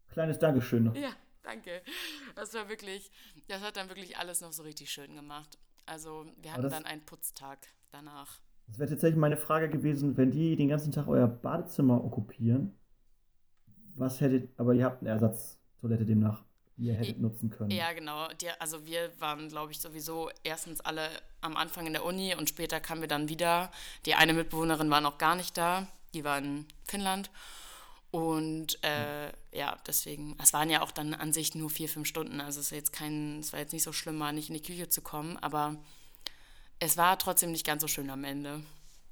[0.09, 0.95] Kleines Dankeschön noch.
[0.95, 1.13] Ja,
[1.43, 1.81] danke.
[2.35, 3.11] Das war wirklich,
[3.47, 5.57] das hat dann wirklich alles noch so richtig schön gemacht.
[5.89, 7.57] Also wir hatten das- dann einen Putztag
[7.91, 8.39] danach.
[8.67, 12.77] Das wäre tatsächlich meine Frage gewesen, wenn die den ganzen Tag euer Badezimmer okkupieren,
[13.95, 16.43] was hättet, aber ihr habt eine Ersatztoilette demnach,
[16.77, 17.71] die ihr hättet nutzen können.
[17.71, 18.27] Ja, genau.
[18.39, 21.09] Die, also wir waren, glaube ich, sowieso erstens alle
[21.41, 23.71] am Anfang in der Uni und später kamen wir dann wieder.
[24.05, 25.87] Die eine Mitbewohnerin war noch gar nicht da.
[26.13, 27.31] Die war in Finnland.
[28.11, 32.41] Und äh, ja, deswegen, es waren ja auch dann an sich nur vier, fünf Stunden.
[32.41, 34.63] Also es ist jetzt kein, es war jetzt nicht so schlimm, mal nicht in die
[34.63, 35.75] Küche zu kommen, aber
[36.79, 38.61] es war trotzdem nicht ganz so schön am Ende.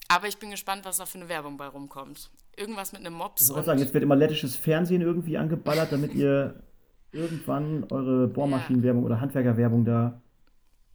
[0.08, 2.32] Aber ich bin gespannt, was da für eine Werbung bei rumkommt.
[2.56, 3.44] Irgendwas mit einem Mops.
[3.44, 6.64] Ich wollte sagen, jetzt wird immer lettisches Fernsehen irgendwie angeballert, damit ihr
[7.12, 10.22] irgendwann eure Bohrmaschinenwerbung oder Handwerkerwerbung da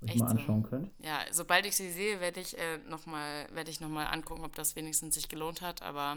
[0.03, 0.33] euch mal so.
[0.33, 0.91] anschauen könnt.
[1.05, 4.57] Ja, sobald ich sie sehe, werde ich äh, nochmal werd ich noch mal angucken, ob
[4.57, 5.83] das wenigstens sich gelohnt hat.
[5.83, 6.17] Aber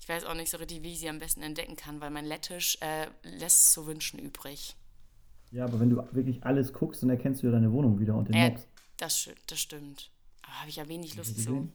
[0.00, 2.24] ich weiß auch nicht so richtig, wie ich sie am besten entdecken kann, weil mein
[2.24, 4.76] Lettisch äh, lässt zu wünschen übrig.
[5.50, 8.28] Ja, aber wenn du wirklich alles guckst, dann erkennst du ja deine Wohnung wieder und
[8.28, 8.66] den Äh, Mops.
[8.98, 10.10] das, das stimmt.
[10.42, 11.72] Aber habe ich ja wenig Lust zu.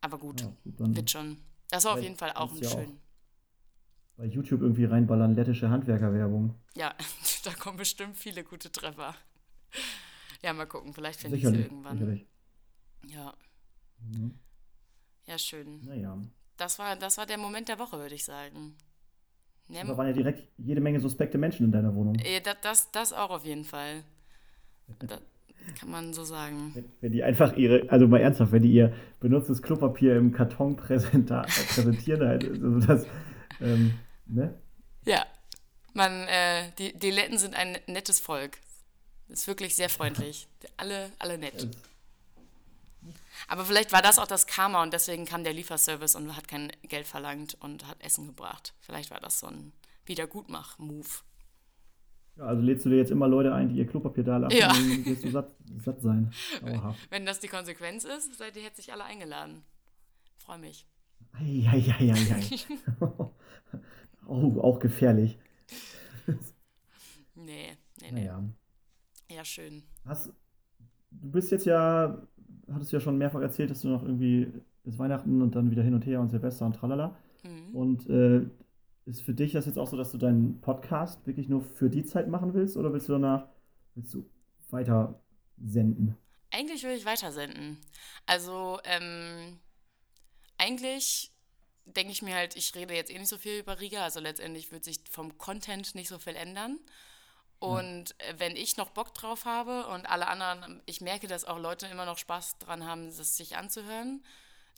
[0.00, 1.38] Aber gut, Ja, gut, wird schon.
[1.70, 3.00] Das war auf jeden Fall auch ein ja schön.
[4.16, 6.54] bei YouTube irgendwie reinballern, lettische Handwerkerwerbung.
[6.76, 6.94] Ja,
[7.44, 9.14] da kommen bestimmt viele gute Treffer.
[10.42, 11.98] Ja, mal gucken, vielleicht finde ich sie irgendwann.
[11.98, 12.26] sicherlich.
[13.06, 13.34] Ja,
[14.00, 14.38] Mhm.
[15.26, 15.84] ja, schön.
[15.84, 16.16] Naja.
[16.58, 18.76] Das war, das war der Moment der Woche, würde ich sagen.
[19.68, 22.14] Ja, Da waren ja direkt jede Menge suspekte Menschen in deiner Wohnung.
[22.16, 24.02] äh, das, das, das auch auf jeden Fall.
[24.98, 25.20] Das
[25.78, 26.72] kann man so sagen.
[26.74, 30.72] Wenn, wenn die einfach ihre, also mal ernsthaft, wenn die ihr benutztes Klopapier im Karton
[30.72, 33.06] äh, präsentieren, halt, also das,
[33.60, 33.94] ähm,
[34.26, 34.54] ne?
[35.04, 35.26] Ja,
[35.92, 38.58] man, äh, die, die Letten sind ein nettes Volk.
[39.28, 40.48] Ist wirklich sehr freundlich.
[40.78, 41.68] Alle, alle nett.
[43.48, 46.70] Aber vielleicht war das auch das Karma und deswegen kam der Lieferservice und hat kein
[46.82, 48.74] Geld verlangt und hat Essen gebracht.
[48.80, 49.72] Vielleicht war das so ein
[50.06, 51.08] Wiedergutmach-Move.
[52.36, 54.68] Ja, also lädst du dir jetzt immer Leute ein, die ihr Klopapier da lassen, Ja.
[54.68, 55.50] dann wirst du satt,
[55.82, 56.32] satt sein.
[56.60, 57.10] Dauerhaft.
[57.10, 59.64] Wenn das die Konsequenz ist, seid ihr herzlich alle eingeladen.
[60.36, 60.86] Freue mich.
[61.32, 62.42] Eieieiei.
[64.26, 65.38] oh, auch gefährlich.
[67.34, 68.10] Nee, nee, nee.
[68.12, 68.44] Naja.
[69.30, 69.82] Ja, schön.
[70.04, 70.32] Hast,
[71.10, 72.22] du bist jetzt ja,
[72.72, 74.52] hattest ja schon mehrfach erzählt, dass du noch irgendwie
[74.84, 77.16] bis Weihnachten und dann wieder hin und her und Silvester und tralala.
[77.42, 77.74] Mhm.
[77.74, 78.42] Und äh,
[79.06, 82.04] ist für dich das jetzt auch so, dass du deinen Podcast wirklich nur für die
[82.04, 83.48] Zeit machen willst oder willst du danach
[83.94, 84.28] willst du
[84.70, 85.20] weiter
[85.56, 86.16] senden?
[86.50, 87.78] Eigentlich würde ich weitersenden.
[88.26, 89.58] Also, ähm,
[90.56, 91.32] eigentlich
[91.84, 94.72] denke ich mir halt, ich rede jetzt eh nicht so viel über Riga, also letztendlich
[94.72, 96.78] wird sich vom Content nicht so viel ändern.
[97.58, 101.58] Und äh, wenn ich noch Bock drauf habe und alle anderen, ich merke, dass auch
[101.58, 104.22] Leute immer noch Spaß dran haben, das sich anzuhören,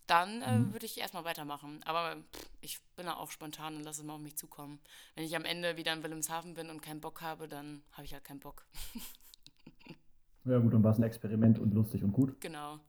[0.06, 1.82] dann äh, würde ich erstmal weitermachen.
[1.84, 4.80] Aber pff, ich bin da auch spontan und lasse es mal auf mich zukommen.
[5.14, 8.12] Wenn ich am Ende wieder in Wilhelmshaven bin und keinen Bock habe, dann habe ich
[8.12, 8.66] halt keinen Bock.
[10.46, 12.40] Ja gut, dann war es ein Experiment und lustig und gut.
[12.40, 12.80] Genau.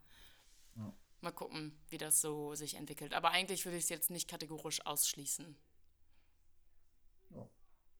[0.78, 0.94] Ja.
[1.20, 3.14] Mal gucken, wie das so sich entwickelt.
[3.14, 5.58] Aber eigentlich würde ich es jetzt nicht kategorisch ausschließen.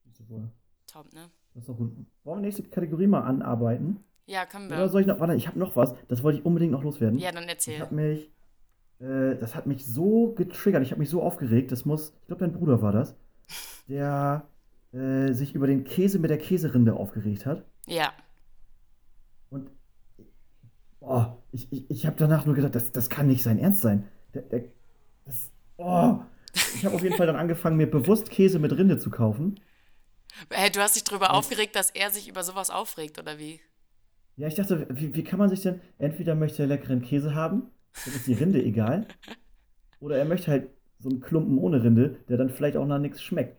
[0.04, 0.52] Siehst du wohl.
[0.88, 1.30] Top, ne?
[1.54, 1.92] Das ist doch gut.
[2.24, 4.04] Wollen wir nächste Kategorie mal anarbeiten?
[4.26, 4.78] Ja, können wir.
[4.78, 7.20] Oder soll ich noch, warte, ich habe noch was, das wollte ich unbedingt noch loswerden.
[7.20, 7.80] ja, dann Ich erzähl.
[7.80, 8.32] habe mich,
[9.00, 12.42] äh, das hat mich so getriggert, ich habe mich so aufgeregt, das muss, ich glaube,
[12.46, 13.16] dein Bruder war das,
[13.90, 14.48] der
[14.94, 17.66] äh, sich über den Käse mit der Käserinde aufgeregt hat.
[17.88, 18.14] Ja,
[19.50, 19.70] Und
[21.00, 24.08] oh, ich, ich, ich habe danach nur gedacht, das, das kann nicht sein Ernst sein.
[24.34, 24.64] Der, der,
[25.26, 26.20] das, oh.
[26.76, 29.60] Ich habe auf jeden Fall dann angefangen, mir bewusst Käse mit Rinde zu kaufen.
[30.50, 33.60] Hey, du hast dich darüber aufgeregt, dass er sich über sowas aufregt, oder wie?
[34.38, 37.70] Ja, ich dachte, wie, wie kann man sich denn, entweder möchte er leckeren Käse haben,
[38.06, 39.08] dann ist die Rinde egal,
[40.00, 43.22] oder er möchte halt so einen Klumpen ohne Rinde, der dann vielleicht auch nach nichts
[43.22, 43.58] schmeckt.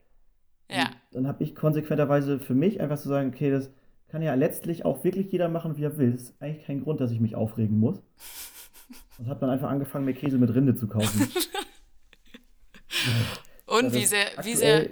[0.71, 3.71] Ja, Und dann habe ich konsequenterweise für mich einfach zu sagen, okay, das
[4.09, 6.13] kann ja letztlich auch wirklich jeder machen, wie er will.
[6.13, 8.03] Das ist eigentlich kein Grund, dass ich mich aufregen muss.
[9.19, 11.31] Und habe dann einfach angefangen, mir Käse mit Rinde zu kaufen.
[13.67, 14.91] und Ja, wie sehr, wie sehr,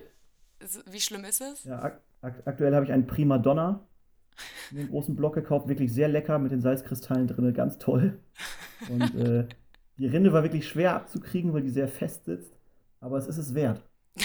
[0.87, 1.64] wie schlimm ist es?
[1.64, 3.87] Ja, ak ak aktuell habe ich einen Prima Donna
[4.70, 8.18] in den großen Block gekauft, wirklich sehr lecker mit den Salzkristallen drin, ganz toll.
[8.88, 9.46] Und äh,
[9.96, 12.53] die Rinde war wirklich schwer abzukriegen, weil die sehr fest sitzt,
[13.01, 13.83] aber es ist es wert.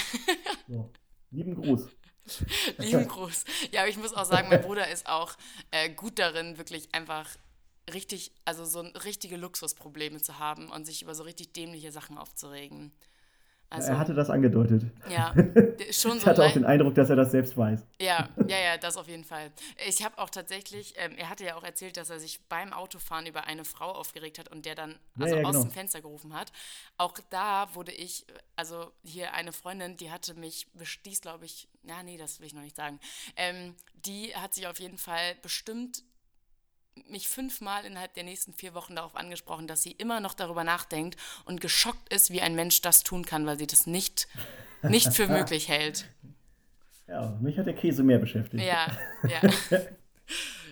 [0.68, 0.90] So,
[1.30, 1.88] lieben Gruß.
[2.78, 3.44] Lieben Gruß.
[3.70, 5.36] Ja, aber ich muss auch sagen, mein Bruder ist auch
[5.70, 7.28] äh, gut darin, wirklich einfach
[7.94, 12.90] richtig, also so richtige Luxusprobleme zu haben und sich über so richtig dämliche Sachen aufzuregen.
[13.68, 14.84] Also, er hatte das angedeutet.
[15.10, 15.34] ja,
[15.90, 17.84] schon Ich so hatte auch den Eindruck, dass er das selbst weiß.
[18.00, 19.50] Ja, ja, ja, das auf jeden Fall.
[19.88, 23.26] Ich habe auch tatsächlich, ähm, er hatte ja auch erzählt, dass er sich beim Autofahren
[23.26, 25.64] über eine Frau aufgeregt hat und der dann Ja, also ja, aus genau.
[25.64, 26.52] dem Fenster gerufen hat.
[26.96, 28.24] Auch da wurde ich,
[28.54, 32.54] also hier eine Freundin, die hatte mich bestieß, glaube ich, ja, nee, das will ich
[32.54, 33.00] noch nicht sagen.
[33.36, 36.04] Ähm, die hat sich auf jeden Fall bestimmt
[37.08, 41.16] mich fünfmal innerhalb der nächsten vier Wochen darauf angesprochen, dass sie immer noch darüber nachdenkt
[41.44, 44.28] und geschockt ist, wie ein Mensch das tun kann, weil sie das nicht,
[44.82, 46.08] nicht für möglich hält.
[47.06, 48.64] Ja, mich hat der Käse mehr beschäftigt.
[48.64, 48.86] Ja,
[49.28, 49.40] ja.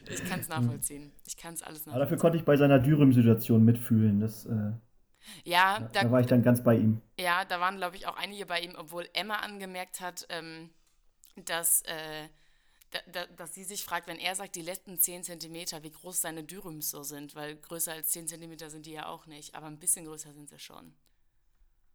[0.06, 1.12] Ich kann es nachvollziehen.
[1.26, 2.18] Ich kann es alles Aber dafür nachvollziehen.
[2.18, 4.20] konnte ich bei seiner Dürüm-Situation mitfühlen.
[4.20, 4.72] Das, äh,
[5.44, 7.00] Ja, da, da war ich dann ganz bei ihm.
[7.18, 10.70] Ja, da waren, glaube ich, auch einige bei ihm, obwohl Emma angemerkt hat, ähm,
[11.36, 12.28] dass, äh,
[13.36, 16.90] dass sie sich fragt, wenn er sagt, die letzten 10 cm, wie groß seine Dürüms
[16.90, 20.04] so sind, weil größer als 10 cm sind die ja auch nicht, aber ein bisschen
[20.04, 20.94] größer sind sie schon.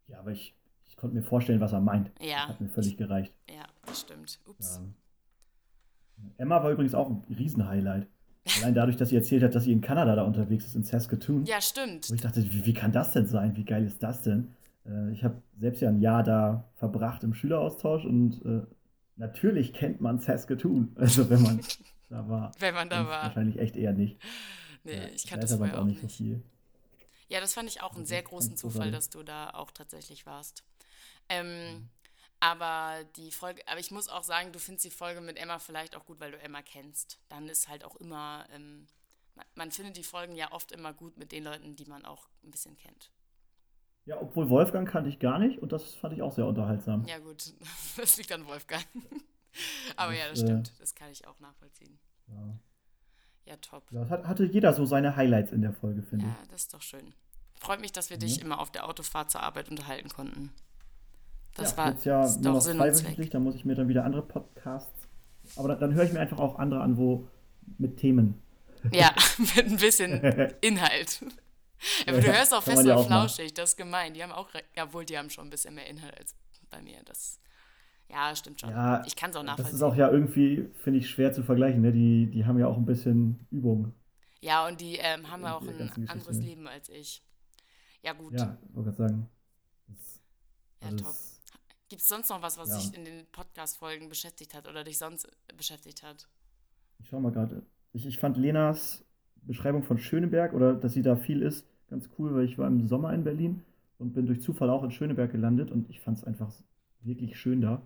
[0.07, 0.55] Ja, aber ich,
[0.87, 2.11] ich konnte mir vorstellen, was er meint.
[2.19, 2.41] Ja.
[2.41, 3.33] Das hat mir völlig gereicht.
[3.49, 4.39] Ja, das stimmt.
[4.45, 4.81] Ups.
[4.81, 6.33] Ja.
[6.37, 8.07] Emma war übrigens auch ein Riesenhighlight.
[8.61, 11.45] Allein dadurch, dass sie erzählt hat, dass sie in Kanada da unterwegs ist, in Saskatoon.
[11.45, 12.09] Ja, stimmt.
[12.09, 13.55] Wo ich dachte, wie, wie kann das denn sein?
[13.55, 14.55] Wie geil ist das denn?
[14.85, 18.65] Äh, ich habe selbst ja ein Jahr da verbracht im Schüleraustausch und äh,
[19.19, 20.95] natürlich kennt man Saskatoon.
[20.95, 21.61] Also wenn man
[22.09, 22.51] da war.
[22.59, 23.23] wenn man da war.
[23.23, 24.19] Wahrscheinlich echt eher nicht.
[24.83, 26.01] Nee, ja, ich kann das aber auch nicht.
[26.01, 26.41] So viel.
[27.27, 30.63] Ja, das fand ich auch einen sehr großen Zufall, dass du da auch tatsächlich warst.
[31.27, 31.89] Ähm,
[32.39, 35.95] aber die Folge, aber ich muss auch sagen, du findest die Folge mit Emma vielleicht
[35.95, 37.19] auch gut, weil du Emma kennst.
[37.29, 38.87] Dann ist halt auch immer, ähm,
[39.35, 42.29] man, man, findet die Folgen ja oft immer gut mit den Leuten, die man auch
[42.43, 43.11] ein bisschen kennt.
[44.09, 47.05] Ja, obwohl Wolfgang kannte ich gar nicht und das fand ich auch sehr unterhaltsam.
[47.05, 47.53] Ja, gut,
[47.97, 48.83] das liegt an Wolfgang.
[49.95, 51.99] aber das, ja, das stimmt, äh, das kann ich auch nachvollziehen.
[52.27, 52.59] Ja,
[53.45, 53.83] ja top.
[53.91, 56.37] Ja, hat, hatte jeder so seine Highlights in der Folge, finde ja, ich.
[56.39, 57.13] Ja, das ist doch schön.
[57.59, 60.53] Freut mich, dass wir dich immer auf der Autofahrt zur Arbeit unterhalten konnten.
[61.53, 64.23] Das ja, war jetzt ja nur noch zweiwöchentlich, da muss ich mir dann wieder andere
[64.23, 65.07] Podcasts.
[65.55, 67.27] Aber dann, dann höre ich mir einfach auch andere an, wo
[67.77, 68.41] mit Themen.
[68.91, 70.23] Ja, mit ein bisschen
[70.61, 71.21] Inhalt.
[72.07, 74.13] Aber du hörst auch fest und flauschig, das ist gemein.
[74.13, 76.35] Die haben auch, jawohl, die haben schon ein bisschen mehr Inhalt als
[76.69, 77.01] bei mir.
[77.05, 77.39] Das,
[78.09, 78.69] ja, stimmt schon.
[78.69, 79.71] Ja, ich kann es auch nachvollziehen.
[79.71, 81.81] Das ist auch ja irgendwie, finde ich, schwer zu vergleichen.
[81.81, 81.91] Ne?
[81.91, 83.93] Die, die haben ja auch ein bisschen Übung.
[84.41, 87.23] Ja, und die ähm, haben ja auch ein anderes Leben als ich.
[88.01, 88.33] Ja, gut.
[88.33, 89.29] Ja, wollte gerade sagen.
[89.87, 90.21] Das,
[90.81, 91.15] ja, also top.
[91.89, 92.77] Gibt es sonst noch was, was ja.
[92.77, 96.29] dich in den Podcast-Folgen beschäftigt hat oder dich sonst beschäftigt hat?
[96.99, 97.65] Ich schau mal gerade.
[97.93, 99.03] Ich, ich fand Lenas
[99.43, 102.87] Beschreibung von Schöneberg oder dass sie da viel ist, ganz cool, weil ich war im
[102.87, 103.61] Sommer in Berlin
[103.97, 106.51] und bin durch Zufall auch in Schöneberg gelandet und ich fand es einfach
[107.01, 107.81] wirklich schön da.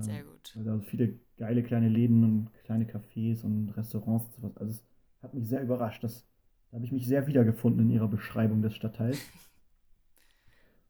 [0.00, 0.52] Sehr gut.
[0.54, 4.56] Weil da viele geile kleine Läden und kleine Cafés und Restaurants und sowas.
[4.56, 4.82] Also es
[5.22, 6.04] hat mich sehr überrascht.
[6.04, 6.26] Das,
[6.70, 9.18] da habe ich mich sehr wiedergefunden in ihrer Beschreibung des Stadtteils.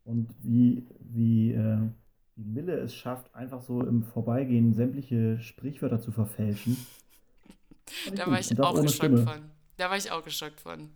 [0.05, 1.81] Und wie, wie, äh,
[2.35, 6.77] wie Mille es schafft, einfach so im Vorbeigehen sämtliche Sprichwörter zu verfälschen.
[8.15, 9.51] Da war ich auch geschockt von.
[9.79, 10.95] Da war ich auch geschockt von.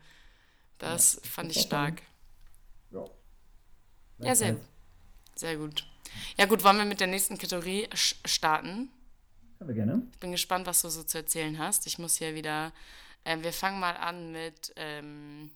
[0.79, 2.03] Das ja, fand ich stark.
[2.91, 3.05] Ja.
[4.19, 4.57] Ja, sehr,
[5.35, 5.87] sehr gut.
[6.37, 8.91] Ja, gut, wollen wir mit der nächsten Kategorie starten?
[9.59, 10.03] Können wir gerne.
[10.13, 11.87] Ich bin gespannt, was du so zu erzählen hast.
[11.87, 12.73] Ich muss hier wieder.
[13.25, 14.73] Äh, wir fangen mal an mit.
[14.77, 15.53] Ähm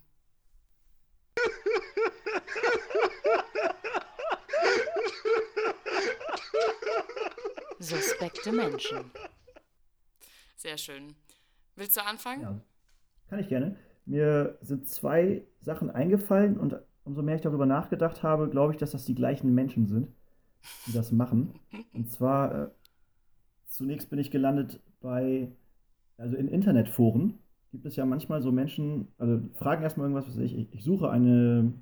[7.79, 9.11] Suspekte Menschen.
[10.57, 11.15] Sehr schön.
[11.75, 12.43] Willst du anfangen?
[12.43, 12.61] Ja,
[13.29, 13.77] kann ich gerne.
[14.05, 18.93] Mir sind zwei Sachen eingefallen und umso mehr ich darüber nachgedacht habe, glaube ich, dass
[18.93, 20.09] das die gleichen Menschen sind,
[20.87, 21.55] die das machen.
[21.93, 22.69] Und zwar, äh,
[23.67, 25.53] zunächst bin ich gelandet bei,
[26.19, 27.39] also in Internetforen
[27.73, 31.73] gibt es ja manchmal so Menschen, also fragen erstmal irgendwas, was ich, ich suche eine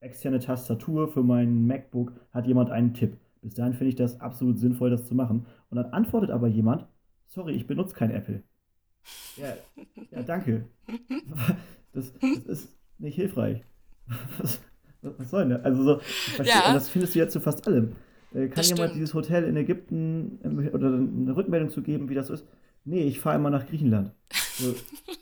[0.00, 3.16] externe Tastatur für mein MacBook, hat jemand einen Tipp?
[3.42, 5.46] Bis dahin finde ich das absolut sinnvoll, das zu machen.
[5.70, 6.86] Und dann antwortet aber jemand,
[7.26, 8.42] sorry, ich benutze kein Apple.
[9.36, 9.56] Ja,
[10.10, 10.66] ja danke.
[11.92, 13.64] Das, das ist nicht hilfreich.
[14.38, 14.60] Was,
[15.02, 15.60] was soll denn?
[15.64, 16.00] Also so,
[16.44, 16.72] ja.
[16.72, 17.96] das findest du jetzt zu fast allem.
[18.32, 18.94] Kann das jemand stimmt.
[18.94, 20.38] dieses Hotel in Ägypten
[20.72, 22.46] oder eine Rückmeldung zu geben, wie das ist?
[22.84, 24.12] Nee, ich fahre immer nach Griechenland.
[24.54, 24.74] So,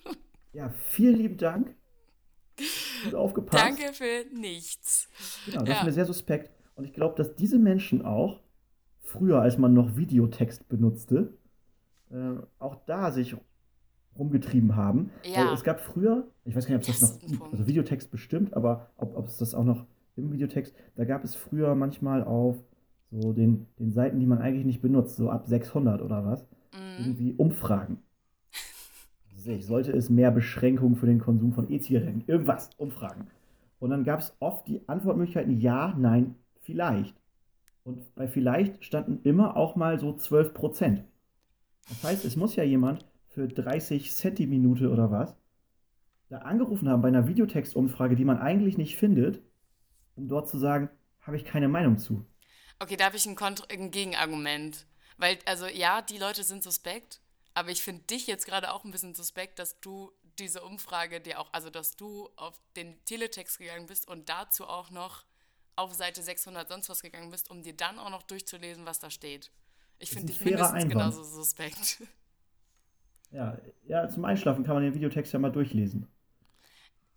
[0.53, 1.75] ja, vielen lieben Dank.
[3.05, 3.65] Gut aufgepasst.
[3.65, 5.09] Danke für nichts.
[5.47, 5.79] Genau, das ja.
[5.79, 6.51] ist mir sehr suspekt.
[6.75, 8.41] Und ich glaube, dass diese Menschen auch,
[9.01, 11.33] früher als man noch Videotext benutzte,
[12.11, 13.37] äh, auch da sich
[14.19, 15.11] rumgetrieben haben.
[15.25, 15.47] Ja.
[15.47, 18.11] Weil es gab früher, ich weiß gar nicht, ob es das, das noch, also Videotext
[18.11, 22.25] bestimmt, aber ob, ob es das auch noch im Videotext, da gab es früher manchmal
[22.25, 22.57] auf
[23.11, 27.05] so den, den Seiten, die man eigentlich nicht benutzt, so ab 600 oder was, mhm.
[27.05, 27.99] irgendwie Umfragen.
[29.35, 33.29] Also ich sollte es mehr Beschränkungen für den Konsum von E-Zigaretten, irgendwas, Umfragen.
[33.79, 37.15] Und dann gab es oft die Antwortmöglichkeiten ja, nein, vielleicht.
[37.85, 41.05] Und bei vielleicht standen immer auch mal so 12 Prozent.
[41.89, 45.37] Das heißt, es muss ja jemand für 30 Cent die Minute oder was
[46.29, 49.43] da angerufen haben bei einer Videotextumfrage, die man eigentlich nicht findet,
[50.17, 50.91] um dort zu sagen,
[51.23, 52.25] habe ich keine Meinung zu.
[52.79, 54.87] Okay, da habe ich ein, ein Gegenargument.
[55.17, 57.21] Weil, also ja, die Leute sind suspekt,
[57.55, 61.41] aber ich finde dich jetzt gerade auch ein bisschen suspekt, dass du diese Umfrage dir
[61.41, 65.25] auch, also dass du auf den Teletext gegangen bist und dazu auch noch
[65.75, 69.11] auf Seite 600 sonst was gegangen bist, um dir dann auch noch durchzulesen, was da
[69.11, 69.51] steht.
[69.99, 70.93] Ich finde dich mindestens Einwand.
[70.93, 72.03] genauso suspekt.
[73.31, 76.07] Ja, ja, zum Einschlafen kann man den Videotext ja mal durchlesen.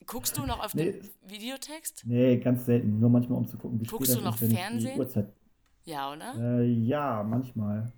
[0.07, 0.91] Guckst du noch auf Nee.
[0.93, 2.03] den Videotext?
[2.05, 2.99] Nee, ganz selten.
[2.99, 4.99] Nur manchmal, um zu gucken, wie Guckst du noch ist, Fernsehen?
[5.85, 6.59] Ja, oder?
[6.59, 7.91] Äh, ja, manchmal.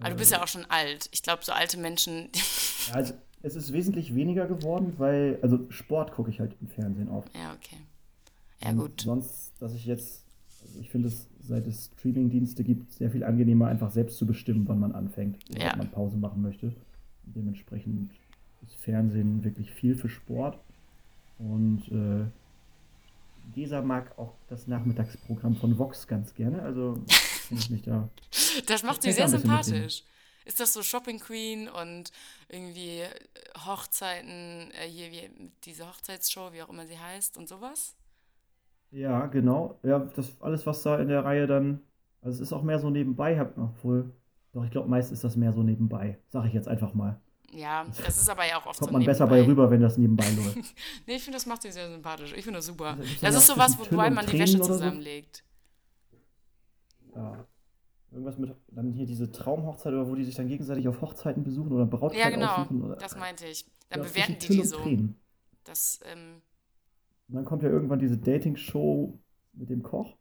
[0.00, 1.08] Aber du bist ja auch schon alt.
[1.12, 2.28] Ich glaube, so alte Menschen.
[2.88, 7.08] Ja, also, es ist wesentlich weniger geworden, weil, also Sport gucke ich halt im Fernsehen
[7.08, 7.28] oft.
[7.34, 7.78] ja, okay.
[8.62, 9.00] Ja, Und gut.
[9.00, 10.24] Sonst, dass ich jetzt,
[10.62, 14.68] also ich finde es, seit es Streaming-Dienste gibt, sehr viel angenehmer, einfach selbst zu bestimmen,
[14.68, 15.72] wann man anfängt, Ja.
[15.72, 16.76] ob man Pause machen möchte.
[17.36, 18.10] Dementsprechend
[18.62, 20.58] ist Fernsehen wirklich viel für Sport.
[21.38, 22.26] Und äh,
[23.54, 26.98] Gesa mag auch das Nachmittagsprogramm von Vox ganz gerne, also
[27.48, 28.08] finde ich mich da.
[28.66, 30.02] Das macht sie sehr sympathisch.
[30.46, 32.10] Ist das so Shopping Queen und
[32.48, 33.10] irgendwie äh,
[33.66, 35.28] Hochzeiten, äh, hier wie
[35.64, 37.96] diese Hochzeitsshow, wie auch immer sie heißt und sowas?
[38.92, 39.78] Ja, genau.
[39.82, 41.80] Ja, das alles, was da in der Reihe dann.
[42.22, 44.12] Also es ist auch mehr so nebenbei, hab noch wohl.
[44.52, 46.18] Doch, ich glaube, meist ist das mehr so nebenbei.
[46.28, 47.20] Sag ich jetzt einfach mal.
[47.52, 49.62] Ja, das ist aber ja auch oft Kommt so man besser bei nebenbei.
[49.62, 50.56] rüber, wenn das nebenbei läuft.
[51.06, 52.32] Nee, ich finde, das macht sie sehr sympathisch.
[52.36, 52.96] Ich finde das super.
[52.98, 54.72] Also Das ist sowas, wobei und man die Wäsche oder so?
[54.74, 55.44] zusammenlegt.
[57.14, 57.46] Ja.
[58.10, 61.72] Irgendwas mit, dann hier diese Traumhochzeit oder wo die sich dann gegenseitig auf Hochzeiten besuchen
[61.72, 62.54] oder Brautkleid Ja, genau.
[62.54, 62.82] aussuchen.
[62.82, 63.64] Oder, Das meinte ich.
[63.90, 64.78] Dann Ja, bewerten die die so.
[64.78, 65.20] Tränen.
[65.64, 66.40] Das, ähm,
[67.28, 69.18] Und dann kommt ja irgendwann diese Dating-Show
[69.54, 70.16] mit dem Koch.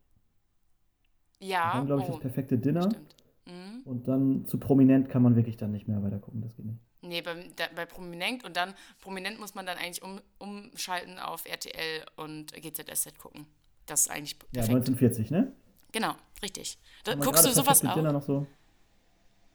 [1.40, 1.72] ja.
[1.72, 2.84] Und dann, glaube ich, oh, das perfekte Dinner.
[2.92, 3.16] stimmt.
[3.48, 3.82] Mhm.
[3.86, 6.42] Und dann zu prominent kann man wirklich dann nicht mehr weiter gucken.
[6.42, 6.80] Das geht nicht.
[7.08, 11.46] Nee, bei, da, bei Prominent und dann Prominent muss man dann eigentlich um, umschalten auf
[11.46, 13.46] RTL und GZSZ gucken.
[13.86, 14.90] Das ist eigentlich Ja, perfekt.
[14.90, 15.52] 1940, ne?
[15.92, 16.78] Genau, richtig.
[17.04, 17.96] Da, guckst du sowas auch?
[17.96, 18.48] noch so.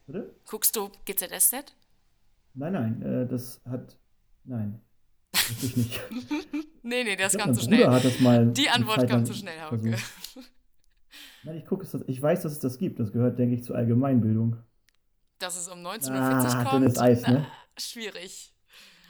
[0.06, 0.34] Bitte?
[0.46, 1.74] Guckst du GZSZ?
[2.54, 3.96] Nein, nein, äh, das hat.
[4.44, 4.80] Nein.
[5.32, 6.00] Natürlich nicht.
[6.82, 7.80] Nee, nee, das kam zu schnell.
[8.52, 9.78] Die Antwort kam zu schnell, Hauke.
[9.78, 10.50] versucht.
[11.42, 12.98] Nein, ich gucke es, ich weiß, dass es das gibt.
[13.00, 14.56] Das gehört, denke ich, zur Allgemeinbildung.
[15.40, 16.82] Dass es um 19.40 Ah, Uhr kommt.
[16.82, 17.46] dünnes Eis, ne?
[17.48, 18.54] Na, schwierig.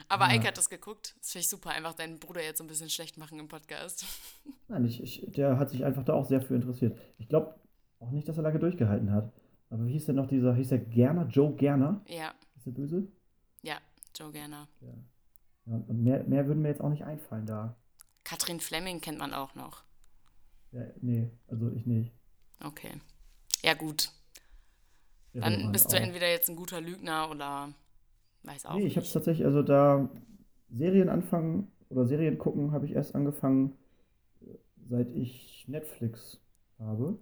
[0.09, 0.31] Aber Ja.
[0.33, 1.15] Eike hat das geguckt.
[1.21, 4.05] Das finde ich super, einfach deinen Bruder jetzt so ein bisschen schlecht machen im Podcast.
[4.69, 6.99] Nein, ich, ich, der hat sich einfach da auch sehr für interessiert.
[7.19, 7.55] Ich glaube
[8.01, 9.33] auch nicht, dass er lange durchgehalten hat.
[9.69, 12.01] Aber wie hieß denn noch dieser, hieß der Gerner, Joe Gerner?
[12.09, 13.07] Ja, Ist der böse?
[13.63, 13.77] ja,
[14.17, 14.67] Joe Gerner.
[14.81, 14.95] Ja.
[15.67, 17.77] ja und mehr, mehr würden mir jetzt auch nicht einfallen da.
[18.25, 19.85] Katrin Fleming kennt man auch noch.
[20.73, 22.13] Ja, nee, also ich nicht.
[22.65, 23.01] Okay.
[23.63, 24.11] Ja, gut.
[25.35, 26.01] Dann bist du auch.
[26.01, 27.73] entweder jetzt ein guter Lügner oder
[28.43, 30.09] weiß auch Nee, ich habe es tatsächlich, also da
[30.71, 33.75] Serien anfangen oder Serien gucken, habe ich erst angefangen,
[34.89, 36.41] seit ich Netflix
[36.79, 37.19] habe.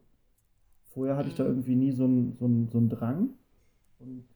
[0.95, 1.51] Vorher hatte ich da Mhm.
[1.51, 3.31] irgendwie nie so einen so einen- so einen Drang.
[3.99, 4.27] Und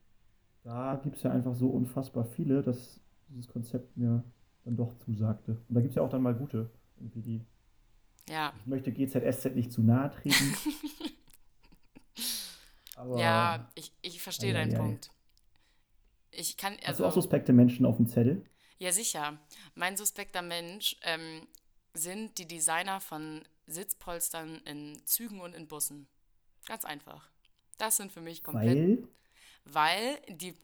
[0.64, 4.22] da gibt es ja einfach so unfassbar viele, dass dieses Konzept mir
[4.64, 5.52] dann doch zusagte.
[5.68, 6.70] Und da gibt es ja auch dann mal gute.
[6.98, 7.44] Irgendwie die,
[8.28, 10.34] Ja, ich möchte GZSZ nicht zu nahe treten.
[13.02, 14.78] Aber ja, ich, ich verstehe Ei, deinen ei, ei.
[14.78, 15.10] Punkt.
[16.30, 18.44] Ich kann, hast du auch also, suspekte Menschen auf dem Zettel?
[18.78, 19.38] ja sicher.
[19.74, 21.46] Mein suspekter Mensch ähm,
[21.94, 26.08] sind die Designer von Sitzpolstern in Zügen und in Bussen.
[26.66, 27.30] Ganz einfach.
[27.78, 29.08] Das sind für mich komplett Weil,
[29.64, 30.56] weil die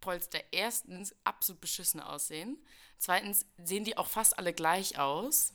[0.00, 2.58] Polster erstens absolut beschissen aussehen.
[2.98, 5.54] Zweitens sehen die auch fast alle gleich aus.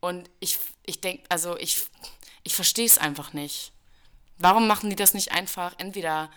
[0.00, 1.86] Und ich, ich denke, also ich,
[2.42, 3.72] ich verstehe es einfach nicht.
[4.38, 6.30] Warum machen die das nicht einfach entweder,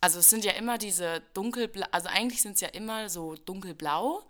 [0.00, 4.28] also es sind ja immer diese dunkelblau, also eigentlich sind es ja immer so dunkelblau.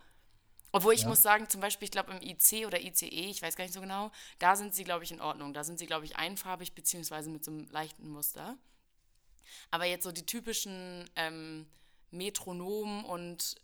[0.73, 1.09] Obwohl ich Ja.
[1.09, 3.81] muss sagen, zum Beispiel, ich glaube im IC oder ICE, ich weiß gar nicht so
[3.81, 5.55] genau, da sind sie, glaube ich, in Ordnung.
[5.55, 8.59] Da sind sie, glaube ich, einfarbig beziehungsweise mit so einem leichten Muster.
[9.71, 11.67] Aber jetzt so die typischen ähm,
[12.11, 13.55] Metronomen und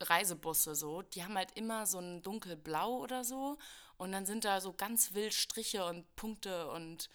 [0.00, 3.58] Reisebusse so, die haben halt immer so ein dunkelblau oder so
[3.96, 7.10] und dann sind da so ganz wild Striche und Punkte und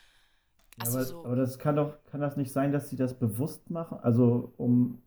[0.80, 1.26] also aber, so.
[1.26, 4.00] aber das kann doch, kann das nicht sein, dass sie das bewusst machen?
[4.02, 5.02] Also um,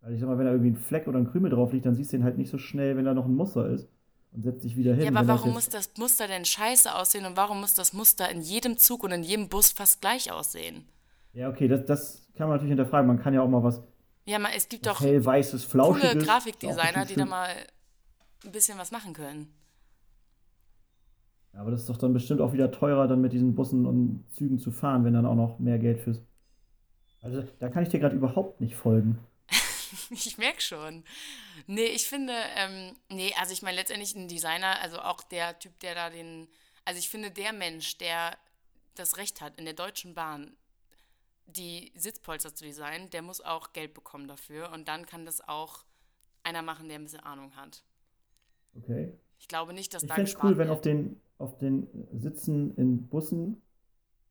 [0.00, 1.94] weil ich sag mal, wenn da irgendwie ein Fleck oder ein Krümel drauf liegt, dann
[1.94, 3.88] siehst du den halt nicht so schnell, wenn da noch ein Muster ist
[4.32, 5.02] und setzt dich wieder hin.
[5.04, 7.74] ja, aber Wenn das warum jetzt- muss das Muster denn scheiße aussehen und warum muss
[7.74, 10.84] das Muster in jedem Zug und in jedem Bus fast gleich aussehen?
[11.32, 13.06] Ja, okay, das, das kann man natürlich hinterfragen.
[13.06, 13.82] Man kann ja auch mal was
[14.26, 16.22] Ja, man, es gibt doch hellweißes, coole flauschiges.
[16.22, 17.50] auch Grafikdesigner, die da mal
[18.44, 19.52] ein bisschen was machen können.
[21.52, 24.24] Ja, aber das ist doch dann bestimmt auch wieder teurer, dann mit diesen Bussen und
[24.32, 26.20] Zügen zu fahren, wenn dann auch noch mehr Geld fürs.
[27.20, 29.18] Also da kann ich dir gerade überhaupt nicht folgen.
[30.10, 31.02] Ich merke schon.
[31.66, 35.78] Nee, ich finde, ähm, nee, also ich meine letztendlich ein Designer, also auch der Typ,
[35.80, 36.46] der da den,
[36.84, 38.36] also ich finde, der Mensch, der
[38.94, 40.56] das Recht hat, in der Deutschen Bahn
[41.46, 45.84] die Sitzpolster zu designen, der muss auch Geld bekommen dafür und dann kann das auch
[46.42, 47.82] einer machen, der ein bisschen Ahnung hat.
[48.76, 49.12] Okay.
[49.38, 53.08] Ich glaube nicht, dass Ich da gespart cool, wenn auf den, auf den Sitzen in
[53.08, 53.62] Bussen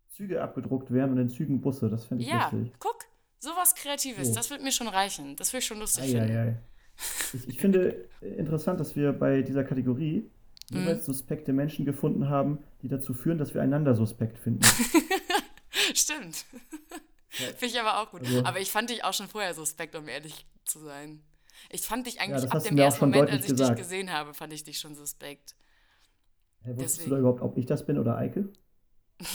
[0.10, 1.90] Züge abgedruckt wären und in Zügen Busse.
[1.90, 2.74] Das fände ich Ja, lustig.
[2.80, 2.98] guck,
[3.40, 4.34] sowas Kreatives, So.
[4.36, 5.36] das wird mir schon reichen.
[5.36, 6.20] Das würde ich schon lustig finden.
[6.32, 6.60] Eieiei.
[7.34, 10.30] Ich, ich finde interessant, dass wir bei dieser Kategorie
[10.72, 14.64] jeweils suspekte Menschen gefunden haben, die dazu führen, dass wir einander suspekt finden.
[15.94, 16.46] Stimmt.
[17.30, 18.22] Finde ich aber auch gut.
[18.22, 21.24] Also- aber ich fand dich auch schon vorher suspekt, um ehrlich zu sein.
[21.70, 23.78] Ich fand dich eigentlich das ab dem ersten Moment, als ich gesagt.
[23.78, 25.56] dich gesehen habe, fand ich dich schon suspekt.
[26.68, 27.10] Hä, wusstest Deswegen.
[27.10, 28.50] du da überhaupt, ob ich das bin oder Eike?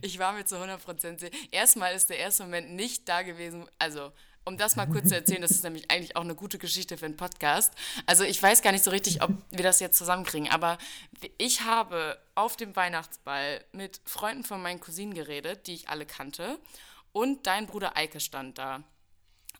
[0.00, 1.32] Ich war mir zu 100% sicher.
[1.50, 3.66] Erstmal ist der erste Moment nicht da gewesen.
[3.78, 4.12] Also,
[4.44, 7.06] um das mal kurz zu erzählen, das ist nämlich eigentlich auch eine gute Geschichte für
[7.06, 7.74] einen Podcast.
[8.06, 10.78] Also, ich weiß gar nicht so richtig, ob wir das jetzt zusammenkriegen, aber
[11.36, 16.58] ich habe auf dem Weihnachtsball mit Freunden von meinen Cousinen geredet, die ich alle kannte.
[17.12, 18.84] Und dein Bruder Eike stand da.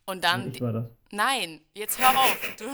[0.06, 0.52] Und dann.
[0.52, 0.86] ich war das.
[1.10, 2.54] Nein, jetzt hör auf.
[2.58, 2.64] Du,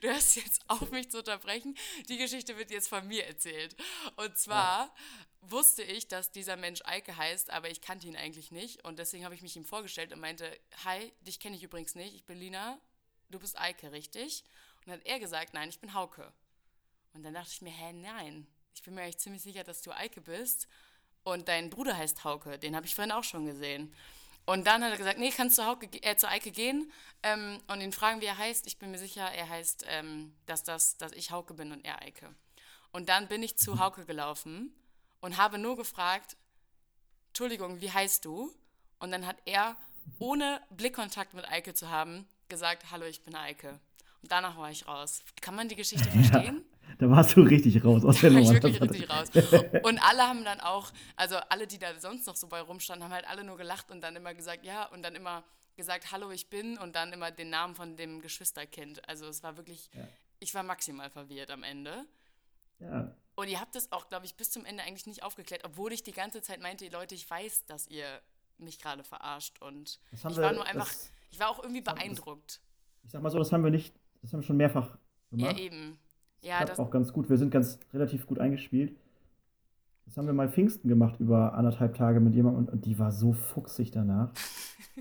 [0.00, 1.76] du hörst jetzt auf, mich zu unterbrechen.
[2.08, 3.76] Die Geschichte wird jetzt von mir erzählt.
[4.16, 4.92] Und zwar
[5.40, 8.84] wusste ich, dass dieser Mensch Eike heißt, aber ich kannte ihn eigentlich nicht.
[8.84, 10.50] Und deswegen habe ich mich ihm vorgestellt und meinte,
[10.84, 12.14] hi, dich kenne ich übrigens nicht.
[12.14, 12.78] Ich bin Lina,
[13.30, 14.44] du bist Eike, richtig?
[14.80, 16.32] Und dann hat er gesagt, nein, ich bin Hauke.
[17.12, 18.46] Und dann dachte ich mir, hä, nein.
[18.74, 20.68] Ich bin mir eigentlich ziemlich sicher, dass du Eike bist.
[21.22, 22.58] Und dein Bruder heißt Hauke.
[22.58, 23.94] Den habe ich vorhin auch schon gesehen.
[24.50, 26.90] Und dann hat er gesagt, nee, kannst du Hauke, äh, zu Eike gehen
[27.22, 28.66] ähm, und ihn fragen, wie er heißt.
[28.66, 32.02] Ich bin mir sicher, er heißt, ähm, dass, das, dass ich Hauke bin und er
[32.02, 32.34] Eike.
[32.90, 34.74] Und dann bin ich zu Hauke gelaufen
[35.20, 36.36] und habe nur gefragt,
[37.28, 38.52] Entschuldigung, wie heißt du?
[38.98, 39.76] Und dann hat er,
[40.18, 43.78] ohne Blickkontakt mit Eike zu haben, gesagt, hallo, ich bin Eike.
[44.20, 45.22] Und danach war ich raus.
[45.40, 46.64] Kann man die Geschichte verstehen?
[47.00, 48.62] Da warst du richtig raus aus der war ich Nummer.
[48.62, 49.82] wirklich Das richtig raus.
[49.84, 53.12] Und alle haben dann auch, also alle, die da sonst noch so bei rumstanden, haben
[53.14, 55.42] halt alle nur gelacht und dann immer gesagt, ja, und dann immer
[55.76, 59.08] gesagt, hallo, ich bin und dann immer den Namen von dem Geschwisterkind.
[59.08, 59.88] Also es war wirklich,
[60.38, 62.04] ich war maximal verwirrt am Ende.
[62.80, 65.92] Ja, Und ihr habt es auch, glaube ich, bis zum Ende eigentlich nicht aufgeklärt, obwohl
[65.92, 68.20] ich die ganze Zeit meinte, Leute, ich weiß, dass ihr
[68.58, 69.60] mich gerade verarscht.
[69.62, 72.60] Und Das ich wir- war nur einfach, das- ich war auch irgendwie haben- das- beeindruckt.
[73.04, 74.98] ich sag mal so, das haben wir nicht, das haben wir schon mehrfach
[75.30, 75.58] Ja, gemacht.
[75.58, 75.98] eben.
[76.42, 77.28] Ja, Klappt auch ganz gut.
[77.28, 78.96] Wir sind ganz relativ gut eingespielt.
[80.06, 83.12] Das haben wir mal Pfingsten gemacht über anderthalb Tage mit jemandem und, und die war
[83.12, 84.32] so fuchsig danach.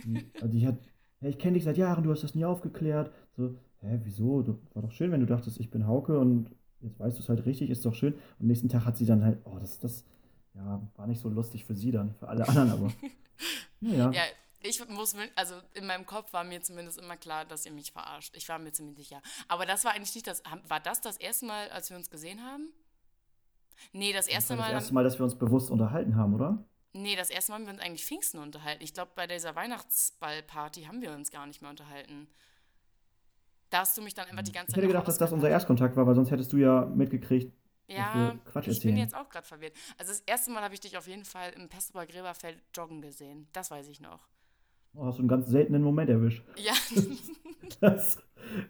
[0.03, 0.77] Die, also die hat,
[1.19, 3.11] hey, ich kenne dich seit Jahren, du hast das nie aufgeklärt.
[3.35, 4.43] So, hä, wieso?
[4.43, 7.29] Du, war doch schön, wenn du dachtest, ich bin Hauke und jetzt weißt du es
[7.29, 8.13] halt richtig, ist doch schön.
[8.39, 10.05] Und nächsten Tag hat sie dann halt, oh, das, das,
[10.53, 12.91] ja, war nicht so lustig für sie dann, für alle anderen, aber.
[13.81, 14.11] Naja.
[14.11, 14.21] Ja,
[14.61, 18.35] ich muss, also in meinem Kopf war mir zumindest immer klar, dass ihr mich verarscht.
[18.35, 19.21] Ich war mir ziemlich sicher.
[19.47, 22.43] Aber das war eigentlich nicht das, war das das erste Mal, als wir uns gesehen
[22.43, 22.69] haben?
[23.93, 26.63] Nee, das erste war das Mal, erste Mal, dass wir uns bewusst unterhalten haben, oder?
[26.91, 28.83] nee, das erste Mal haben wir uns eigentlich Pfingsten unterhalten.
[28.83, 32.27] Ich glaube, bei dieser Weihnachtsballparty haben wir uns gar nicht mehr unterhalten.
[33.69, 35.31] Da hast du mich dann einfach die ganze Ich Zeit hätte noch gedacht, dass das
[35.31, 35.49] unser.
[35.49, 37.53] Erstkontakt war, weil sonst hättest du ja mitgekriegt,
[37.87, 38.97] Ja, wir Quatsch ich bin erzählen.
[38.97, 39.75] jetzt auch gerade verwirrt.
[39.97, 43.47] Also das erste Mal habe ich dich auf jeden Fall im Pestrower Gräberfeld joggen gesehen.
[43.53, 44.27] Das weiß ich noch.
[44.95, 46.43] Oh, hast du einen ganz seltenen Moment erwischt.
[46.57, 46.73] Ja,
[47.81, 48.17] Das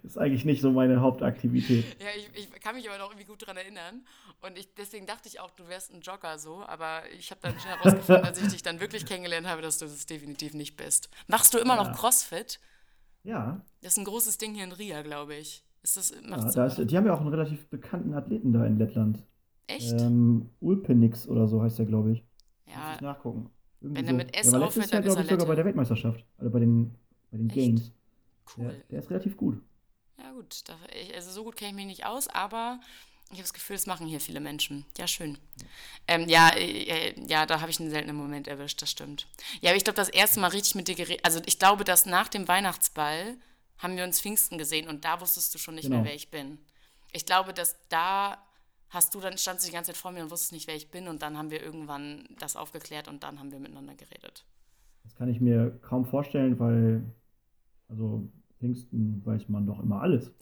[0.04, 1.86] ist eigentlich nicht so meine Hauptaktivität.
[2.02, 4.06] Ja, ich, ich kann mich aber noch irgendwie gut dran erinnern.
[4.42, 6.64] Und ich, deswegen dachte ich auch, du wärst ein Jogger so.
[6.66, 9.86] Aber ich habe dann schon herausgefunden, als ich dich dann wirklich kennengelernt habe, dass du
[9.86, 11.10] das definitiv nicht bist.
[11.28, 11.94] Machst du immer noch Ja.
[11.94, 12.60] CrossFit?
[13.24, 15.64] Ja, Das ist ein großes Ding hier in Riga, glaube ich.
[15.82, 18.66] Ist das, ja da noch- ist, die haben ja auch einen relativ bekannten Athleten da
[18.66, 19.24] in Lettland.
[19.68, 19.94] Echt?
[20.02, 22.24] Ähm, Ulpenix oder so heißt der, glaube ich.
[22.66, 23.50] Muss ja, ich nachgucken.
[23.82, 26.26] Wenn er mit S war aufhört, Jahr, dann ist er ich, sogar bei der Weltmeisterschaft.
[26.38, 26.96] Also bei den,
[27.32, 27.56] bei den Echt?
[27.56, 27.92] Games.
[28.58, 28.66] cool.
[28.66, 29.62] Der, der ist relativ gut.
[30.18, 30.64] Ja, gut.
[31.16, 32.80] Also so gut kenne ich mich nicht aus, aber
[33.28, 34.86] ich habe das Gefühl, das machen hier viele Menschen.
[34.98, 35.38] Ja, schön.
[36.08, 39.28] Ähm, ja, äh, äh, ja, da habe ich einen seltenen Moment erwischt, das stimmt.
[39.62, 41.24] Ja, aber ich glaube, das erste Mal richtig mit dir geredet.
[41.24, 43.38] Also ich glaube, dass nach dem Weihnachtsball
[43.78, 46.10] haben wir uns Pfingsten gesehen und da wusstest du schon nicht mehr, Genau.
[46.10, 46.58] wer ich bin.
[47.14, 48.38] Ich glaube, dass da
[48.90, 50.90] hast du dann standst du die ganze Zeit vor mir und wusstest nicht, wer ich
[50.92, 54.46] bin und dann haben wir irgendwann das aufgeklärt und dann haben wir miteinander geredet.
[55.04, 57.04] Das kann ich mir kaum vorstellen, weil,
[57.88, 58.28] also
[58.60, 60.32] Pfingsten weiß man doch immer alles.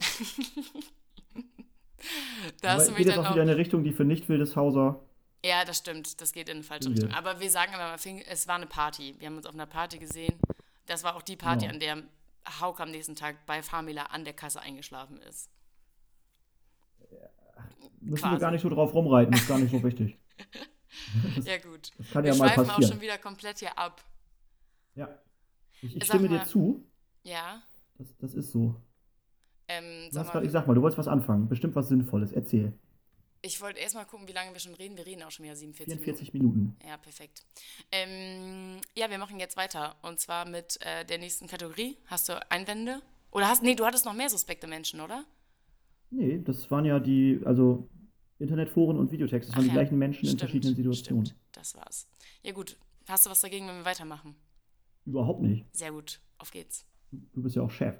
[2.60, 5.00] Da Aber hast du mich geht dann auch wieder in eine Richtung, die für Nicht-Wildeshauser.
[5.44, 6.20] Ja, das stimmt.
[6.20, 6.90] Das geht in eine falsche.
[6.90, 7.10] Richtung.
[7.12, 7.94] Aber wir sagen immer,
[8.28, 9.16] es war eine Party.
[9.18, 10.34] Wir haben uns auf einer Party gesehen.
[10.86, 11.74] Das war auch die Party, Genau.
[11.74, 12.02] an der
[12.60, 15.50] Hauke am nächsten Tag bei Famila an der Kasse eingeschlafen ist.
[18.00, 18.34] Müssen Quasi.
[18.34, 20.16] wir gar nicht so drauf rumreiten, ist gar nicht so wichtig.
[21.44, 21.90] Ja, gut.
[21.96, 22.92] Das kann wir ja mal schweifen auch passieren.
[22.92, 24.02] schon wieder komplett hier ab.
[24.94, 25.08] Ja.
[25.80, 26.40] Ich, ich stimme mal.
[26.40, 26.84] dir zu.
[27.22, 27.62] Ja.
[27.96, 28.74] Das, das ist so.
[29.68, 31.48] Ähm, sag mal, ich sag mal, du wolltest was anfangen.
[31.48, 32.32] Bestimmt was Sinnvolles.
[32.32, 32.72] Erzähl.
[33.42, 34.96] ich wollte erstmal gucken, wie lange wir schon reden.
[34.96, 36.58] Wir reden auch schon wieder 47 44 Minuten.
[36.58, 36.76] Minuten.
[36.86, 37.42] Ja, perfekt.
[37.92, 39.96] Ähm, ja, wir machen jetzt weiter.
[40.02, 41.96] Und zwar mit äh, der nächsten Kategorie.
[42.06, 43.02] Hast du Einwände?
[43.30, 45.24] Oder hast, nee, du hattest noch mehr suspekte Menschen, oder?
[46.10, 47.88] Nee, das waren ja die, also
[48.38, 49.50] Internetforen und Videotexte.
[49.50, 51.26] Das waren Ach die ja, gleichen Menschen in Stimmt, verschiedenen Situationen.
[51.26, 52.08] Stimmt, das war's.
[52.42, 52.76] Ja, gut.
[53.08, 54.34] Hast du was dagegen, wenn wir weitermachen?
[55.04, 55.64] Überhaupt nicht.
[55.72, 56.20] Sehr gut.
[56.38, 56.86] Auf geht's.
[57.10, 57.96] Du bist ja auch Chef.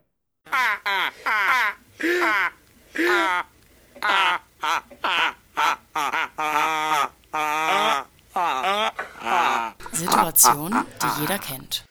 [9.92, 11.84] Situation, die jeder kennt.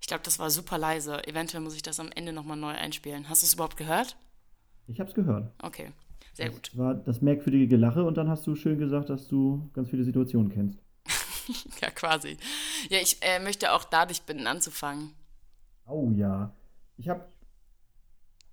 [0.00, 1.26] Ich glaube, das war super leise.
[1.26, 3.28] Eventuell muss ich das am Ende nochmal neu einspielen.
[3.28, 4.16] Hast du es überhaupt gehört?
[4.86, 5.50] Ich habe es gehört.
[5.62, 5.92] Okay,
[6.34, 6.78] sehr das gut.
[6.78, 10.50] war das merkwürdige Gelache und dann hast du schön gesagt, dass du ganz viele Situationen
[10.50, 10.78] kennst.
[11.82, 12.38] Ja, quasi.
[12.88, 15.10] Ja, ich äh, möchte auch dadurch bitten, anzufangen.
[15.86, 16.54] Oh ja.
[16.96, 17.26] Ich habe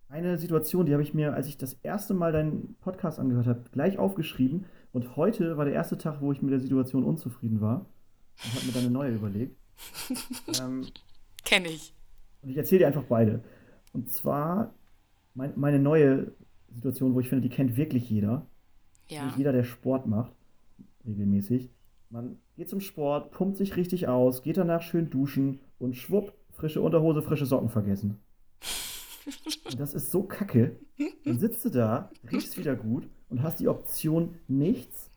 [0.09, 3.63] eine Situation, die habe ich mir, als ich das erste Mal deinen Podcast angehört habe,
[3.71, 4.65] gleich aufgeschrieben.
[4.91, 7.85] Und heute war der erste Tag, wo ich mit der Situation unzufrieden war.
[8.43, 9.55] Und habe mir dann eine neue überlegt.
[10.61, 10.85] ähm,
[11.45, 11.93] Kenne ich.
[12.41, 13.41] und ich erzähle dir einfach beide.
[13.93, 14.73] Und zwar
[15.33, 16.31] mein, meine neue
[16.73, 18.45] Situation, wo ich finde, die kennt wirklich jeder.
[19.09, 19.33] Ja.
[19.37, 20.31] Jeder, der Sport macht,
[21.05, 21.69] regelmäßig.
[22.09, 26.81] Man geht zum Sport, pumpt sich richtig aus, geht danach schön duschen und schwupp, frische
[26.81, 28.19] Unterhose, frische Socken vergessen.
[29.65, 30.77] Und das ist so kacke.
[31.25, 35.09] Dann sitzt du da, riechst wieder gut und hast die Option nichts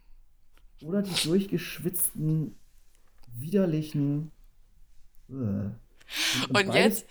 [0.83, 2.55] oder die durchgeschwitzten,
[3.33, 4.31] widerlichen.
[5.29, 5.33] Äh.
[5.33, 5.75] Und,
[6.51, 7.07] Und jetzt,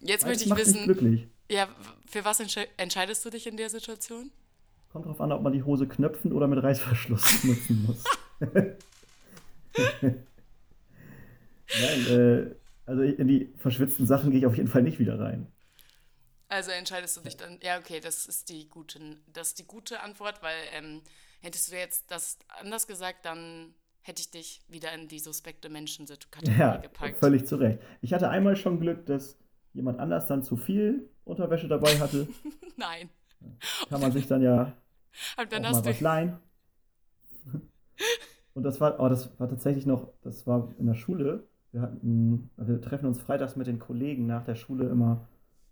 [0.00, 1.28] jetzt möchte ich wissen, glücklich.
[1.50, 1.68] Ja,
[2.06, 4.30] für was entsche entscheidest du dich in der Situation?
[4.92, 8.04] Kommt drauf an, ob man die Hose knöpfen oder mit Reißverschluss nutzen muss.
[11.80, 12.54] Nein, äh,
[12.86, 15.46] also in die verschwitzten Sachen gehe ich auf jeden Fall nicht wieder rein.
[16.48, 18.98] Also entscheidest du dich dann, ja, okay, das ist die gute,
[19.32, 21.00] das ist die gute Antwort, weil ähm,
[21.42, 23.72] hättest du jetzt das anders gesagt, dann
[24.02, 27.18] hätte ich dich wieder in die suspekte Menschen-Kategorie Ja, gepackt.
[27.18, 27.78] völlig zu Recht.
[28.00, 29.36] Ich hatte einmal schon Glück, dass
[29.72, 32.28] jemand anders dann zu viel Unterwäsche dabei hatte.
[32.76, 33.08] Nein.
[33.88, 34.72] Kann man sich dann ja
[35.40, 36.36] Und dann auch mal was leihen.
[38.54, 41.44] Und das war, oh, das war tatsächlich noch, das war in der Schule.
[41.72, 45.28] Wir hatten, wir treffen uns freitags mit den Kollegen nach der Schule immer,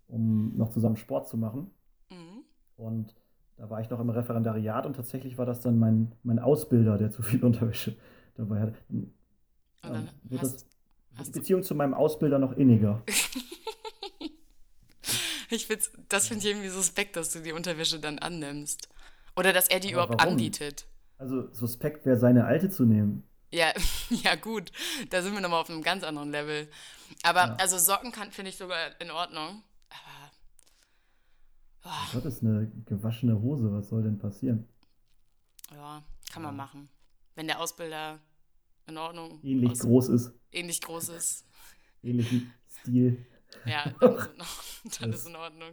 [0.07, 1.71] um noch zusammen Sport zu machen.
[2.09, 2.43] mhm.
[2.77, 3.15] Und
[3.57, 7.11] da war ich noch im Referendariat und tatsächlich war das dann mein, mein Ausbilder, der
[7.11, 7.97] zu viel Unterwäsche
[8.35, 8.75] dabei hatte.
[8.87, 9.11] Und
[9.83, 10.65] Und dann wird hast, das,
[11.11, 13.03] die hast du, Beziehung zu meinem Ausbilder noch inniger.
[15.49, 18.89] Ich find's, das finde ich irgendwie suspekt, dass du die Unterwäsche dann annimmst.
[19.35, 20.33] Oder dass er die Aber überhaupt warum?
[20.33, 20.85] anbietet.
[21.17, 23.23] Also suspekt wäre seine alte zu nehmen.
[23.51, 23.73] Ja,
[24.09, 24.71] ja gut,
[25.09, 26.69] da sind wir nochmal auf einem ganz anderen Level.
[27.23, 27.55] Aber Ja.
[27.59, 29.63] also Socken kann finde ich sogar in Ordnung.
[29.89, 30.31] Aber
[31.85, 34.67] oh, Gott, ist eine gewaschene Hose, was soll denn passieren?
[35.71, 36.57] ja, kann man Ja.
[36.57, 36.89] machen.
[37.35, 38.19] Wenn der Ausbilder
[38.87, 41.45] in Ordnung Ähnlich groß ist, ähnlich groß ist,
[42.03, 43.25] ähnlichen Stil.
[43.65, 44.47] Ja, dann, ist, in, Ordnung.
[44.99, 45.69] dann ist in Ordnung.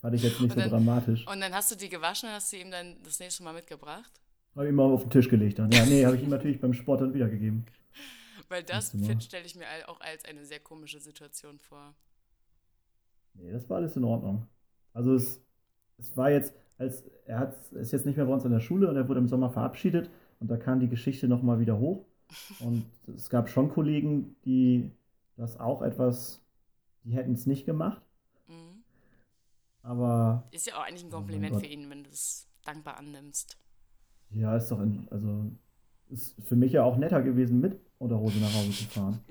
[0.00, 1.26] Fand ich jetzt nicht Und so dann- dramatisch.
[1.26, 4.10] Und dann hast du die gewaschen und hast sie ihm dann das nächste Mal mitgebracht.
[4.54, 5.70] Habe ich immer auf den Tisch gelegt dann.
[5.70, 7.66] Ja, nee, habe ich ihm natürlich beim Sport dann wiedergegeben.
[8.48, 11.94] Weil das stelle ich mir auch als eine sehr komische Situation vor.
[13.34, 14.46] Nee, das war alles in Ordnung.
[14.92, 15.40] Also es,
[15.98, 18.88] es war jetzt, als er hat, ist jetzt nicht mehr bei uns in der Schule
[18.88, 22.04] und er wurde im Sommer verabschiedet und da kam die Geschichte nochmal wieder hoch.
[22.58, 24.90] Und es gab schon Kollegen, die
[25.36, 26.40] das auch etwas,
[27.04, 28.02] die hätten es nicht gemacht,
[28.48, 28.82] Mhm.
[29.82, 33.56] aber Ist ja auch eigentlich ein Oh Kompliment für ihn, wenn du es dankbar annimmst.
[34.30, 35.50] ja, ist doch, in, also
[36.08, 39.20] ist für mich ja auch netter gewesen, mit Unterhose nach Hause zu fahren.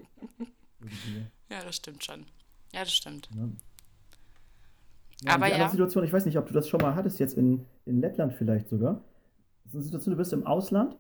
[1.49, 2.25] Ja, das stimmt schon.
[2.71, 3.29] Ja, das stimmt.
[3.35, 3.51] ne?
[5.23, 5.67] Ja, Aber die ja.
[5.69, 8.69] Situation, ich weiß nicht, ob du das schon mal hattest, jetzt in, in Lettland vielleicht
[8.69, 9.03] sogar.
[9.65, 10.95] Das ist eine Situation, du bist im Ausland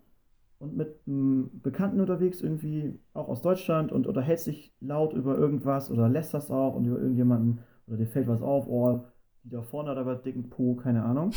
[0.59, 5.89] und mit einem Bekannten unterwegs, irgendwie auch aus Deutschland und unterhältst dich laut über irgendwas
[5.91, 9.05] oder lässt das auch und über irgendjemanden oder dir fällt was auf, oh,
[9.43, 11.31] die da vorne hat aber dicken Po, keine Ahnung.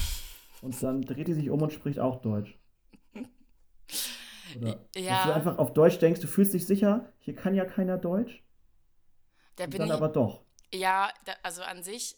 [0.61, 2.59] Und dann dreht die sich um und spricht auch Deutsch.
[4.57, 5.15] Oder Ja.
[5.15, 8.43] dass du einfach auf Deutsch denkst, du fühlst dich sicher, hier kann ja keiner Deutsch,
[9.57, 9.93] Da dann ich.
[9.93, 10.43] aber doch.
[10.73, 12.17] Ja, da, also an sich,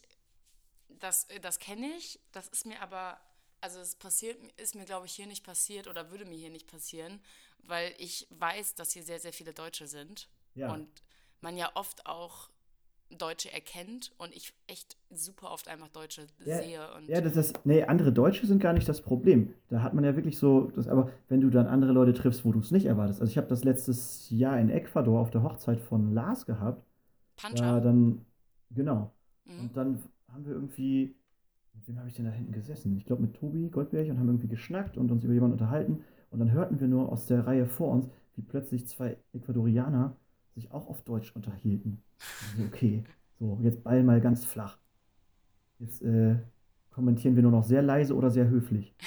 [0.99, 2.19] das, das kenne ich.
[2.31, 3.17] Das ist mir aber,
[3.61, 6.67] also es passiert, ist mir, glaube ich, hier nicht passiert oder würde mir hier nicht
[6.67, 7.19] passieren,
[7.63, 10.73] weil ich weiß, dass hier sehr, sehr viele Deutsche sind Ja.
[10.73, 10.87] und
[11.41, 12.49] man ja oft auch
[13.09, 17.65] Deutsche erkennt und ich echt super oft einfach Deutsche Ja, sehe und Ja, das ist,
[17.65, 19.53] nee, andere Deutsche sind gar nicht das Problem.
[19.69, 22.51] Da hat man ja wirklich so, das, aber wenn du dann andere Leute triffst, wo
[22.51, 23.21] du es nicht erwartest.
[23.21, 26.83] Also ich habe das letztes Jahr in Ecuador auf der Hochzeit von Lars gehabt.
[27.35, 27.79] Pancha.
[27.79, 28.25] dann,
[28.71, 29.11] genau.
[29.45, 29.59] Mhm.
[29.59, 31.15] Und dann haben wir irgendwie,
[31.75, 32.97] mit wem habe ich denn da hinten gesessen?
[32.97, 36.03] Ich glaube mit Tobi Goldberg und haben irgendwie geschnackt und uns über jemanden unterhalten.
[36.31, 40.15] Und dann hörten wir nur aus der Reihe vor uns, wie plötzlich zwei Ecuadorianer
[40.55, 42.01] sich auch auf Deutsch unterhielten.
[42.51, 43.03] Also, okay,
[43.39, 44.77] so, jetzt Ball mal ganz flach.
[45.79, 46.37] Jetzt äh,
[46.91, 48.95] kommentieren wir nur noch sehr leise oder sehr höflich.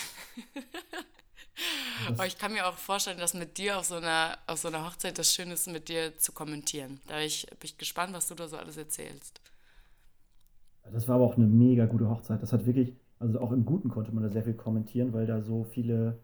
[2.07, 4.87] Aber ich kann mir auch vorstellen, dass mit dir auf so einer, auf so einer
[4.87, 7.01] Hochzeit das Schöne ist, mit dir zu kommentieren.
[7.07, 9.41] Da bin ich, bin ich gespannt, was du da so alles erzählst.
[10.93, 12.43] Das war aber auch eine mega gute Hochzeit.
[12.43, 15.41] Das hat wirklich Also auch im Guten konnte man da sehr viel kommentieren, weil da
[15.41, 16.19] so viele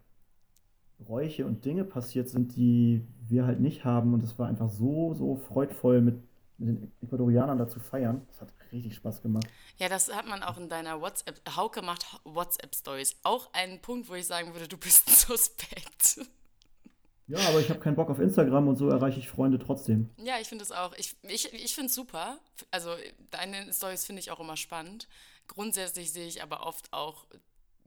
[0.97, 4.13] Bräuche und Dinge passiert sind, die wir halt nicht haben.
[4.13, 6.23] Und es war einfach so, so freudvoll mit,
[6.57, 8.21] mit den Ecuadorianern da zu feiern.
[8.29, 9.47] Das hat richtig Spaß gemacht.
[9.77, 13.17] Ja, das hat man auch in deiner WhatsApp, Hauke macht WhatsApp-Stories.
[13.23, 16.19] Auch ein Punkt, wo ich sagen würde, du bist suspekt.
[17.27, 20.09] Ja, aber ich habe keinen Bock auf Instagram und so erreiche ich Freunde trotzdem.
[20.17, 20.93] Ja, ich finde es auch.
[20.97, 22.37] Ich, ich, ich finde es super.
[22.69, 22.91] Also
[23.31, 25.07] deine Stories finde ich auch immer spannend.
[25.47, 27.25] Grundsätzlich sehe ich aber oft auch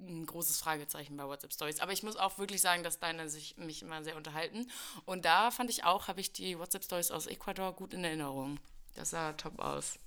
[0.01, 1.81] ein großes Fragezeichen bei WhatsApp Stories.
[1.81, 4.67] Aber ich muss auch wirklich sagen, dass deine sich mich immer sehr unterhalten.
[5.07, 8.59] Und da fand ich auch, habe ich die WhatsApp Stories aus Ecuador gut in Erinnerung.
[8.95, 9.99] Das sah top aus.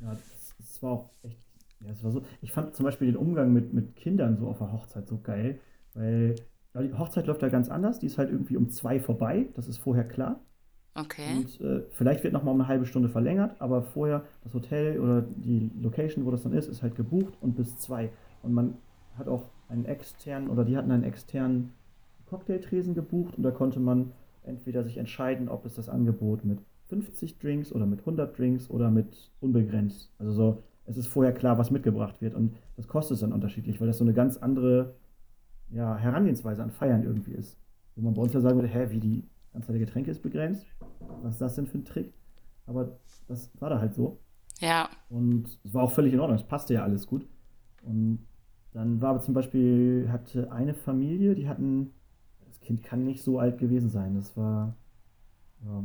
[0.00, 1.38] Ja, das, das war auch echt.
[1.80, 2.24] Ja, das war so.
[2.42, 5.58] Ich fand zum Beispiel den Umgang mit, mit Kindern so auf der Hochzeit so geil,
[5.94, 6.36] weil
[6.74, 7.98] die Hochzeit läuft ja ganz anders.
[7.98, 9.48] Die ist halt irgendwie um zwei vorbei.
[9.54, 10.40] Das ist vorher klar.
[10.94, 11.36] Okay.
[11.36, 15.22] Und äh, vielleicht wird nochmal um eine halbe Stunde verlängert, aber vorher das Hotel oder
[15.22, 18.10] die Location, wo das dann ist, ist halt gebucht und bis zwei.
[18.42, 18.74] Und man
[19.16, 21.72] hat auch einen externen, oder die hatten einen externen
[22.26, 24.12] Cocktailtresen gebucht und da konnte man
[24.42, 26.58] entweder sich entscheiden, ob es das Angebot mit
[26.88, 30.10] 50 Drinks oder mit 100 Drinks oder mit unbegrenzt.
[30.18, 33.86] Also so, es ist vorher klar, was mitgebracht wird und das kostet dann unterschiedlich, weil
[33.86, 34.94] das so eine ganz andere
[35.72, 37.58] ja, Herangehensweise an Feiern irgendwie ist.
[37.96, 40.66] Wo man bei uns ja sagen würde, hä, wie die Anzahl der Getränke ist begrenzt?
[41.22, 42.12] Was ist das denn für ein Trick?
[42.66, 42.98] Aber
[43.28, 44.20] das war da halt so.
[44.60, 44.88] Ja.
[45.08, 47.26] Und es war auch völlig in Ordnung, es passte ja alles gut.
[47.82, 48.26] Und
[48.72, 51.92] dann war aber zum Beispiel, hatte eine Familie, die hatten,
[52.46, 54.76] das Kind kann nicht so alt gewesen sein, das war
[55.64, 55.84] ja,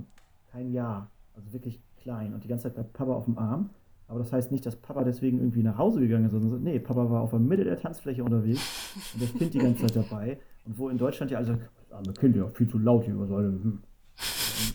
[0.52, 3.70] kein Jahr, also wirklich klein und die ganze Zeit bei Papa auf dem Arm.
[4.08, 7.10] Aber das heißt nicht, dass Papa deswegen irgendwie nach Hause gegangen ist, sondern nee, Papa
[7.10, 10.40] war auf der Mitte der Tanzfläche unterwegs und das Kind die ganze Zeit dabei.
[10.66, 13.30] Und wo in Deutschland ja alle das arme Kind, ja, viel zu laut hier, was
[13.30, 13.80] soll denn?
[14.16, 14.74] Das,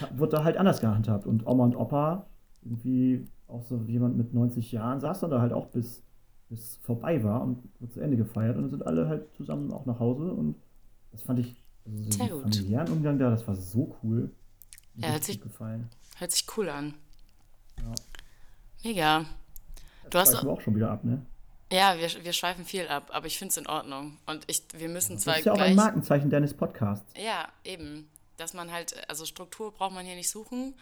[0.00, 1.26] das wurde da halt anders gehandhabt.
[1.26, 2.26] Und Oma und Opa,
[2.62, 6.02] irgendwie auch so jemand mit 90 Jahren, saß dann da halt auch bis,
[6.48, 8.56] bis vorbei war und wird zu Ende gefeiert.
[8.56, 10.32] Und dann sind alle halt zusammen auch nach Hause.
[10.32, 10.56] Und
[11.12, 11.54] das fand ich,
[11.86, 14.30] also so den familiären Umgang da, das war so cool.
[14.96, 15.88] Ja, hört sich- gut gefallen.
[16.18, 16.94] Hört sich cool an.
[17.78, 17.94] Ja.
[18.84, 19.24] Mega.
[20.10, 21.24] Du hast auch schon wieder ab, ne?
[21.74, 24.16] Ja, wir, wir schweifen viel ab, aber ich finde es in Ordnung.
[24.26, 25.76] Und ich, wir müssen Das zwar ist ja auch ein gleich.
[25.76, 27.12] Markenzeichen deines Podcasts.
[27.16, 28.08] Ja, eben.
[28.36, 30.74] Dass man halt, also Struktur braucht man hier nicht suchen.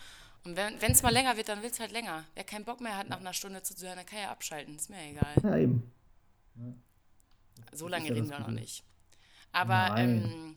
[0.44, 2.24] Und wenn es mal länger wird, dann wird es halt länger.
[2.34, 4.76] Wer keinen Bock mehr hat, nach einer Stunde zuzuhören, dann kann er abschalten.
[4.76, 5.34] Ist mir egal.
[5.42, 5.90] Ja, eben.
[7.72, 8.84] So lange ja reden das wir noch nicht.
[9.52, 10.56] Aber ähm,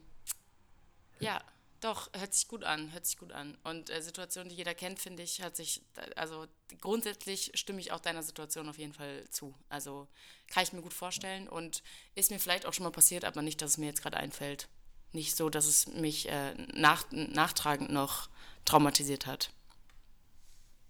[1.19, 1.39] ja,
[1.85, 3.57] doch, hört sich gut an, hört sich gut an.
[3.63, 5.83] Und äh, Situationen, die jeder kennt, finde ich, hat sich,
[6.15, 6.47] also
[6.81, 9.53] grundsätzlich stimme ich auch deiner Situation auf jeden Fall zu.
[9.69, 10.07] Also
[10.47, 11.83] kann ich mir gut vorstellen und
[12.15, 14.67] ist mir vielleicht auch schon mal passiert, aber nicht, dass es mir jetzt gerade einfällt.
[15.13, 18.29] Nicht so, dass es mich äh, nach, nachtragend noch
[18.65, 19.51] traumatisiert hat.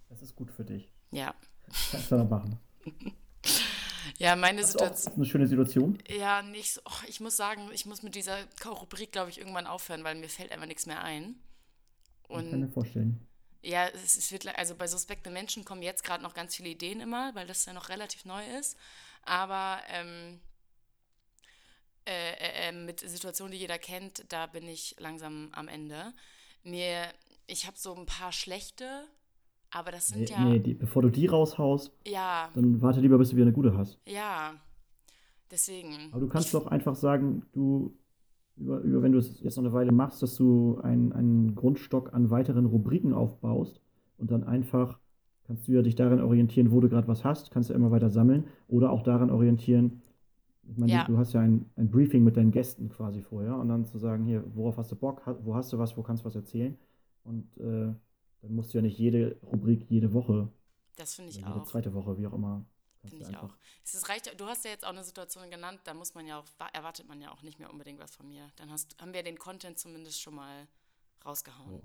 [0.09, 0.89] Das ist gut für dich.
[1.11, 1.35] Ja.
[1.91, 2.59] Kannst du noch machen.
[4.17, 5.13] Ja, meine Das ist Situation.
[5.15, 5.97] eine schöne Situation.
[6.07, 6.81] Ja, nicht so.
[6.85, 10.29] Oh, ich muss sagen, ich muss mit dieser Rubrik, glaube ich, irgendwann aufhören, weil mir
[10.29, 11.35] fällt einfach nichts mehr ein.
[12.29, 13.27] Ich kann Und mir vorstellen.
[13.63, 17.01] ja, es, es wird, also bei suspekten Menschen kommen jetzt gerade noch ganz viele Ideen
[17.01, 18.77] immer, weil das ja noch relativ neu ist.
[19.23, 20.39] Aber ähm,
[22.07, 26.13] äh, äh, äh, mit Situationen, die jeder kennt, da bin ich langsam am Ende.
[26.63, 27.11] Mir,
[27.47, 29.07] ich habe so ein paar schlechte,
[29.75, 33.17] aber das sind Nee, ja, nee, die, bevor du die raushaust, ja, dann warte lieber,
[33.17, 33.99] bis du wieder eine gute hast.
[34.07, 34.53] ja.
[35.51, 36.09] Deswegen.
[36.11, 37.95] Aber du kannst doch einfach sagen, du,
[38.57, 42.13] über, über, wenn du es jetzt noch eine Weile machst, dass du einen, einen Grundstock
[42.15, 43.79] an weiteren Rubriken aufbaust
[44.17, 44.99] und dann einfach
[45.45, 48.09] kannst du ja dich daran orientieren, wo du gerade was hast, kannst du immer weiter
[48.09, 50.01] sammeln oder auch daran orientieren,
[50.67, 51.03] ich meine, Ja.
[51.05, 54.23] du, hast ja ein, ein Briefing mit deinen Gästen quasi vorher und dann zu sagen,
[54.25, 56.75] hier, worauf hast du Bock, wo hast du was, wo kannst du was erzählen
[57.23, 57.93] und äh,
[58.45, 60.51] dann musst du ja nicht jede Rubrik jede Woche
[60.95, 61.65] Das finde ich jede auch.
[61.65, 62.65] zweite Woche, wie auch immer.
[63.01, 63.53] Finde ich auch.
[63.83, 66.45] Es reicht, du hast ja jetzt auch eine Situation genannt, da muss man ja auch,
[66.57, 68.49] wa- erwartet man ja auch nicht mehr unbedingt was von mir.
[68.55, 70.67] Dann hast, haben wir den Content zumindest schon mal
[71.23, 71.81] rausgehauen.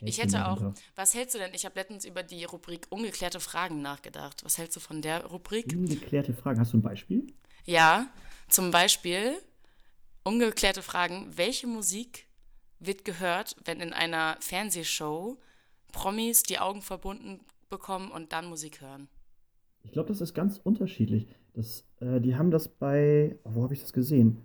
[0.00, 0.80] Ich Häkchen hätte auch, dahinter.
[0.94, 1.52] was hältst du denn?
[1.52, 4.42] Ich habe letztens über die Rubrik ungeklärte Fragen nachgedacht.
[4.44, 5.66] Was hältst du von der Rubrik?
[5.74, 6.58] Ungeklärte Fragen.
[6.60, 7.26] Hast du ein Beispiel?
[7.66, 8.08] Ja,
[8.48, 9.34] zum Beispiel
[10.24, 11.36] ungeklärte Fragen.
[11.36, 12.26] Welche Musik
[12.78, 15.38] wird gehört, wenn in einer Fernsehshow
[15.92, 19.08] Promis die Augen verbunden bekommen und dann Musik hören?
[19.82, 21.26] Ich glaube, das ist ganz unterschiedlich.
[21.54, 24.44] Das, äh, die haben das bei, oh, wo habe ich das gesehen?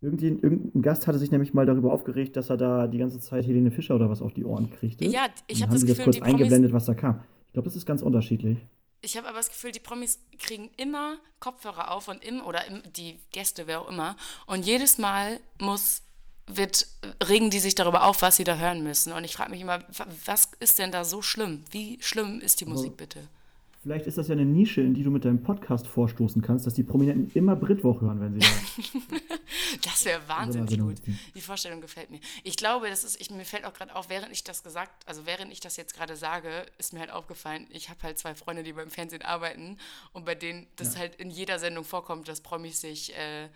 [0.00, 3.46] Irgendwie, irgendein Gast hatte sich nämlich mal darüber aufgeregt, dass er da die ganze Zeit
[3.46, 5.06] Helene Fischer oder was auf die Ohren kriegte.
[5.06, 7.22] Ja, ich habe das Gefühl, das kurz die Promis eingeblendet, was da kam.
[7.46, 8.58] Ich glaube, das ist ganz unterschiedlich.
[9.00, 12.82] Ich habe aber das Gefühl, die Promis kriegen immer Kopfhörer auf und im oder im,
[12.92, 14.16] die Gäste, wer auch immer.
[14.46, 16.02] Und jedes Mal muss,
[16.46, 16.86] wird,
[17.26, 19.12] regen die sich darüber auf, was sie da hören müssen.
[19.12, 21.64] Und ich frage mich immer, wa- was ist denn da so schlimm?
[21.70, 23.28] Wie schlimm ist die Musik bitte?
[23.84, 26.72] Vielleicht ist das ja eine Nische, in die du mit deinem Podcast vorstoßen kannst, dass
[26.72, 29.18] die Prominenten immer Britwoch hören, wenn sie da.
[29.82, 30.94] das wäre wahnsinnig gut.
[31.34, 32.18] Die Vorstellung gefällt mir.
[32.44, 35.26] Ich glaube, das ist, ich, mir fällt auch gerade auf, während ich das gesagt, also
[35.26, 38.62] während ich das jetzt gerade sage, ist mir halt aufgefallen, ich habe halt zwei Freunde,
[38.62, 39.76] die beim Fernsehen arbeiten
[40.14, 41.00] und bei denen das ja.
[41.00, 43.50] halt in jeder Sendung vorkommt, dass Promis sich äh,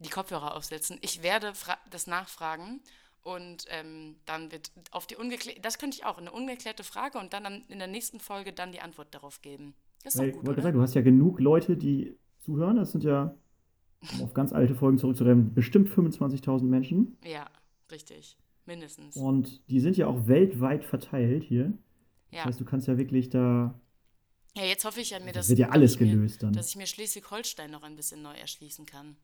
[0.00, 0.98] die Kopfhörer aufsetzen.
[1.02, 1.52] Ich werde
[1.90, 2.80] das nachfragen
[3.22, 7.32] und ähm, dann wird auf die ungeklärte, das könnte ich auch, eine ungeklärte Frage und
[7.32, 9.74] dann in der nächsten Folge dann die Antwort darauf geben.
[10.02, 12.76] Das ist hey, gut, gesagt, du hast ja genug Leute, die zuhören.
[12.76, 13.34] Das sind ja,
[14.12, 17.18] um auf ganz alte Folgen zurückzurennen, bestimmt 25.000 Menschen.
[17.24, 17.50] Ja,
[17.90, 18.38] richtig.
[18.64, 19.16] Mindestens.
[19.16, 21.72] Und die sind ja auch weltweit verteilt hier.
[22.30, 22.38] Ja.
[22.38, 23.78] Das heißt, du kannst ja wirklich da.
[24.56, 26.52] Ja, jetzt hoffe ich ja mir, dass, wird ja alles gelöst mir, dann.
[26.54, 29.16] dass ich mir Schleswig-Holstein noch ein bisschen neu erschließen kann.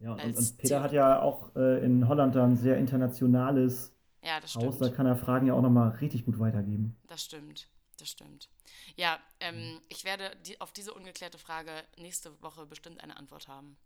[0.00, 4.40] Ja, und, und, Peter hat ja auch äh, in Holland da ein sehr internationales ja,
[4.54, 4.78] Haus.
[4.78, 6.96] Da kann er Fragen ja auch nochmal richtig gut weitergeben.
[7.06, 8.48] Das stimmt, das stimmt.
[8.96, 13.76] Ja, ähm, ich werde die, auf diese ungeklärte Frage nächste Woche bestimmt eine Antwort haben.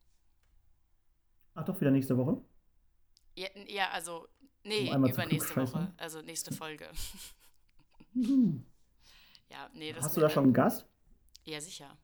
[1.54, 2.40] Ach doch, wieder nächste Woche?
[3.34, 4.28] Ja, ja also,
[4.62, 5.92] nee, um übernächste Woche.
[5.96, 6.88] Also nächste Folge.
[9.50, 10.86] ja, nee, Hast du da schon einen Gast?
[11.44, 11.96] Ja, sicher.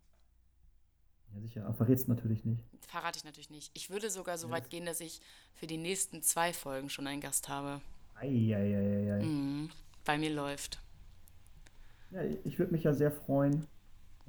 [1.33, 2.63] Ja, sicher, aber verrätst natürlich nicht.
[2.89, 3.71] Verrate ich natürlich nicht.
[3.75, 4.55] Ich würde sogar so ja.
[4.55, 5.21] weit gehen, dass ich
[5.55, 7.81] für die nächsten zwei Folgen schon einen Gast habe.
[8.17, 9.23] Eieieiei.
[9.23, 9.71] Mhm,
[10.05, 10.81] bei mir läuft.
[12.11, 13.67] Ja, ich würde mich ja sehr freuen,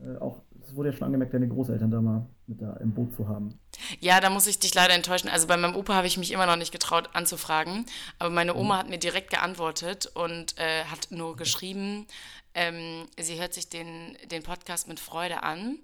[0.02, 3.16] äh, auch, es wurde ja schon angemerkt, deine Großeltern da mal mit da im Boot
[3.16, 3.60] zu haben.
[3.99, 5.30] Ja, da muss ich dich leider enttäuschen.
[5.30, 7.86] Also bei meinem Opa habe ich mich immer noch nicht getraut anzufragen,
[8.20, 8.80] aber meine Oma mhm.
[8.80, 12.08] hat mir direkt geantwortet und äh, hat nur geschrieben,
[12.54, 15.78] ähm, sie hört sich den, den Podcast mit Freude an.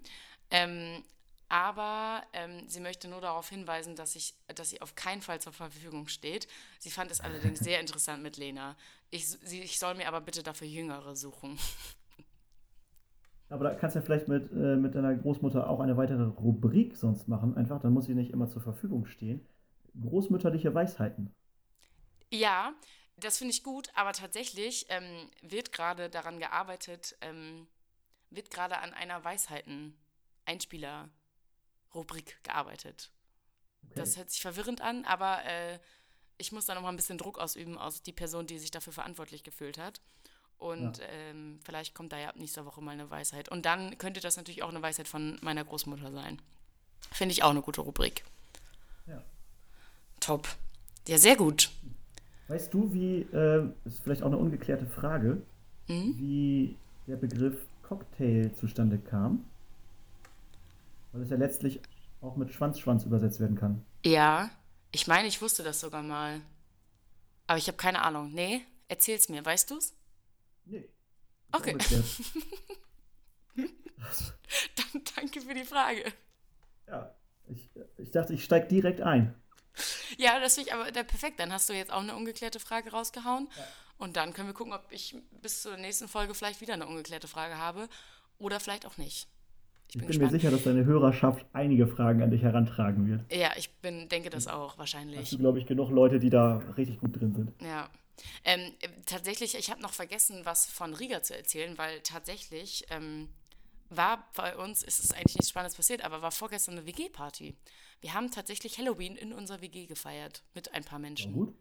[0.52, 1.04] Ähm,
[1.50, 5.54] aber ähm, sie möchte nur darauf hinweisen, dass, ich, dass sie auf keinen Fall zur
[5.54, 6.48] Verfügung steht.
[6.80, 8.76] Sie fand es allerdings sehr interessant mit Lena.
[9.12, 11.58] Ich, sie, ich soll mir aber bitte dafür Jüngere suchen.
[13.50, 16.98] Aber da kannst du ja vielleicht mit, äh, mit deiner Großmutter auch eine weitere Rubrik
[16.98, 17.56] sonst machen.
[17.56, 19.48] Einfach, dann muss sie nicht immer zur Verfügung stehen.
[20.02, 21.34] Großmütterliche Weisheiten.
[22.30, 22.74] Ja,
[23.16, 27.68] das finde ich gut, aber tatsächlich ähm, wird gerade daran gearbeitet, ähm,
[28.30, 29.98] wird gerade an einer Weisheiten
[30.48, 33.12] Einspieler-Rubrik gearbeitet.
[33.86, 33.94] Okay.
[33.96, 35.80] Das hört sich verwirrend an, aber äh,
[36.38, 38.94] ich muss da noch mal ein bisschen Druck ausüben aus die Person, die sich dafür
[38.94, 40.02] verantwortlich gefühlt hat.
[40.58, 41.06] Und ja.
[41.10, 43.50] ähm, vielleicht kommt da ja ab nächster Woche mal eine Weisheit.
[43.50, 46.42] Und dann könnte das natürlich auch eine Weisheit von meiner Großmutter sein.
[47.12, 48.24] Finde ich auch eine gute Rubrik.
[49.06, 49.22] Ja.
[50.20, 50.48] Top.
[51.08, 51.70] Ja, sehr gut.
[52.48, 55.42] Weißt du, wie, äh, ist vielleicht auch eine ungeklärte Frage,
[55.88, 56.16] mhm.
[56.18, 56.76] wie
[57.06, 59.46] der Begriff Cocktail zustande kam?
[61.18, 61.82] Weil es ja letztlich
[62.22, 63.84] auch mit Schwanz-Schwanz übersetzt werden kann.
[64.06, 64.52] Ja,
[64.92, 66.42] ich meine, ich wusste das sogar mal.
[67.48, 68.32] Aber ich habe keine Ahnung.
[68.34, 69.44] Nee, erzähl's mir.
[69.44, 69.96] Weißt du's?
[70.66, 70.88] Nee.
[71.52, 71.76] Okay.
[73.56, 76.04] Dann danke für die Frage.
[76.88, 77.16] Ja,
[77.48, 79.34] ich, ich dachte, ich steige direkt ein.
[80.18, 81.40] Ja, das finde ich aber der perfekt.
[81.40, 83.50] Dann hast du jetzt auch eine ungeklärte Frage rausgehauen.
[83.58, 83.64] Ja.
[83.98, 87.28] Und dann können wir gucken, ob ich bis zur nächsten Folge vielleicht wieder eine ungeklärte
[87.28, 87.90] Frage habe.
[88.38, 89.28] Oder vielleicht auch nicht.
[89.90, 93.32] Ich bin, ich bin mir sicher, dass deine Hörerschaft einige Fragen an dich herantragen wird.
[93.34, 95.20] Ja, ich bin, denke das auch, wahrscheinlich.
[95.20, 97.54] Hast du, glaube ich, genug Leute, die da richtig gut drin sind.
[97.62, 97.90] Ja.
[98.44, 98.74] Ähm,
[99.06, 103.30] tatsächlich, ich habe noch vergessen, was von Riga zu erzählen, weil tatsächlich ähm,
[103.90, 107.56] war bei uns, ist es eigentlich nichts Spannendes passiert, aber war vorgestern eine WG-Party.
[108.02, 111.32] Wir haben tatsächlich Halloween in unserer WG gefeiert mit ein paar Menschen.
[111.32, 111.56] Ja, gut.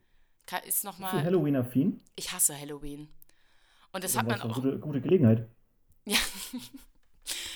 [0.67, 2.01] Ist noch mal, Bist du Halloween-affin?
[2.15, 3.09] Ich hasse Halloween.
[3.93, 4.55] Und das ja, hat man auch.
[4.55, 5.49] Gute, gute Gelegenheit.
[6.05, 6.19] Ja.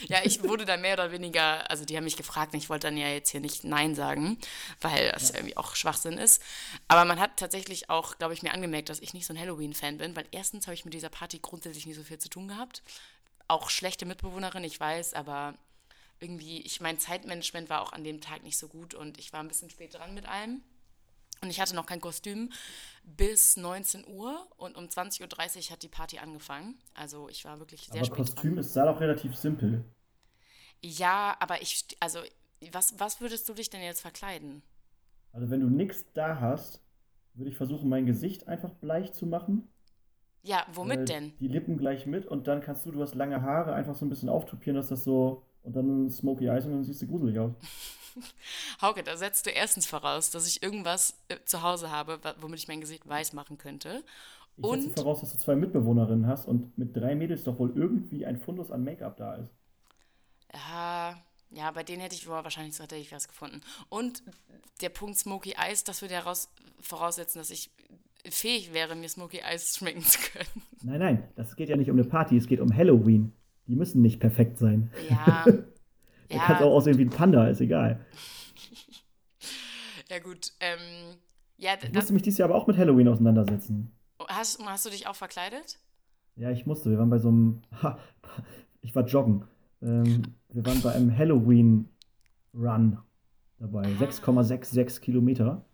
[0.09, 2.87] Ja, ich wurde dann mehr oder weniger, also die haben mich gefragt und ich wollte
[2.87, 4.39] dann ja jetzt hier nicht Nein sagen,
[4.81, 5.37] weil das ja.
[5.37, 6.43] irgendwie auch Schwachsinn ist.
[6.89, 9.99] Aber man hat tatsächlich auch, glaube ich, mir angemerkt, dass ich nicht so ein Halloween-Fan
[9.99, 12.83] bin, weil erstens habe ich mit dieser Party grundsätzlich nicht so viel zu tun gehabt.
[13.49, 15.55] Auch schlechte Mitbewohnerin, ich weiß, aber
[16.21, 19.41] irgendwie, ich mein Zeitmanagement war auch an dem Tag nicht so gut und ich war
[19.41, 20.63] ein bisschen spät dran mit allem.
[21.43, 22.51] Und ich hatte noch kein Kostüm
[23.03, 25.23] bis 19 Uhr und um 20.30
[25.67, 26.79] Uhr hat die Party angefangen.
[26.95, 28.59] Also ich war wirklich sehr aber spät Kostüm dran.
[28.59, 29.85] ist da doch relativ simpel.
[30.83, 32.21] Ja, aber ich, also
[32.73, 34.63] was, was würdest du dich denn jetzt verkleiden?
[35.33, 36.83] Also wenn du nichts da hast,
[37.35, 39.69] würde ich versuchen, mein Gesicht einfach bleich zu machen.
[40.43, 41.33] Ja, womit äh, denn?
[41.39, 44.09] Die Lippen gleich mit und dann kannst du, du hast lange Haare, einfach so ein
[44.09, 47.53] bisschen auftupieren, dass das so und dann Smoky Eyes und dann siehst du gruselig aus.
[48.83, 52.69] Hauke, da setzt du erstens voraus, dass ich irgendwas äh, zu Hause habe, womit ich
[52.69, 54.03] mein Gesicht weiß machen könnte.
[54.57, 57.73] Ich und setze voraus, dass du zwei Mitbewohnerinnen hast und mit drei Mädels doch wohl
[57.75, 59.51] irgendwie ein Fundus an Make-up da ist.
[60.53, 61.17] Ja,
[61.51, 63.61] ja, bei denen hätte ich wahrscheinlich so hätte ich was gefunden.
[63.89, 64.23] Und
[64.81, 66.33] der Punkt Smoky Eyes, das würde ja
[66.81, 67.71] voraussetzen, dass ich
[68.29, 70.63] fähig wäre, mir Smoky Eyes schmecken zu können.
[70.83, 73.33] Nein, nein, das geht ja nicht um eine Party, es geht um Halloween.
[73.71, 74.91] Die müssen nicht perfekt sein.
[75.09, 75.45] Ja.
[76.31, 78.05] Der ja, kann auch aussehen wie ein Panda, ist egal.
[80.09, 80.53] ja gut.
[80.61, 81.17] Ähm,
[81.57, 83.93] ja, Ich musste mich dieses Jahr aber auch mit Halloween auseinandersetzen.
[84.29, 85.79] hast, hast du dich auch verkleidet?
[86.37, 86.91] Ja, ich musste.
[86.91, 87.63] Wir waren bei so einem.
[87.83, 87.99] Ha,
[88.81, 89.45] ich war joggen.
[89.83, 92.99] Ähm, wir waren bei einem Halloween-Run
[93.59, 93.83] dabei.
[93.83, 94.03] Ah.
[94.03, 95.65] 6,66 Kilometer.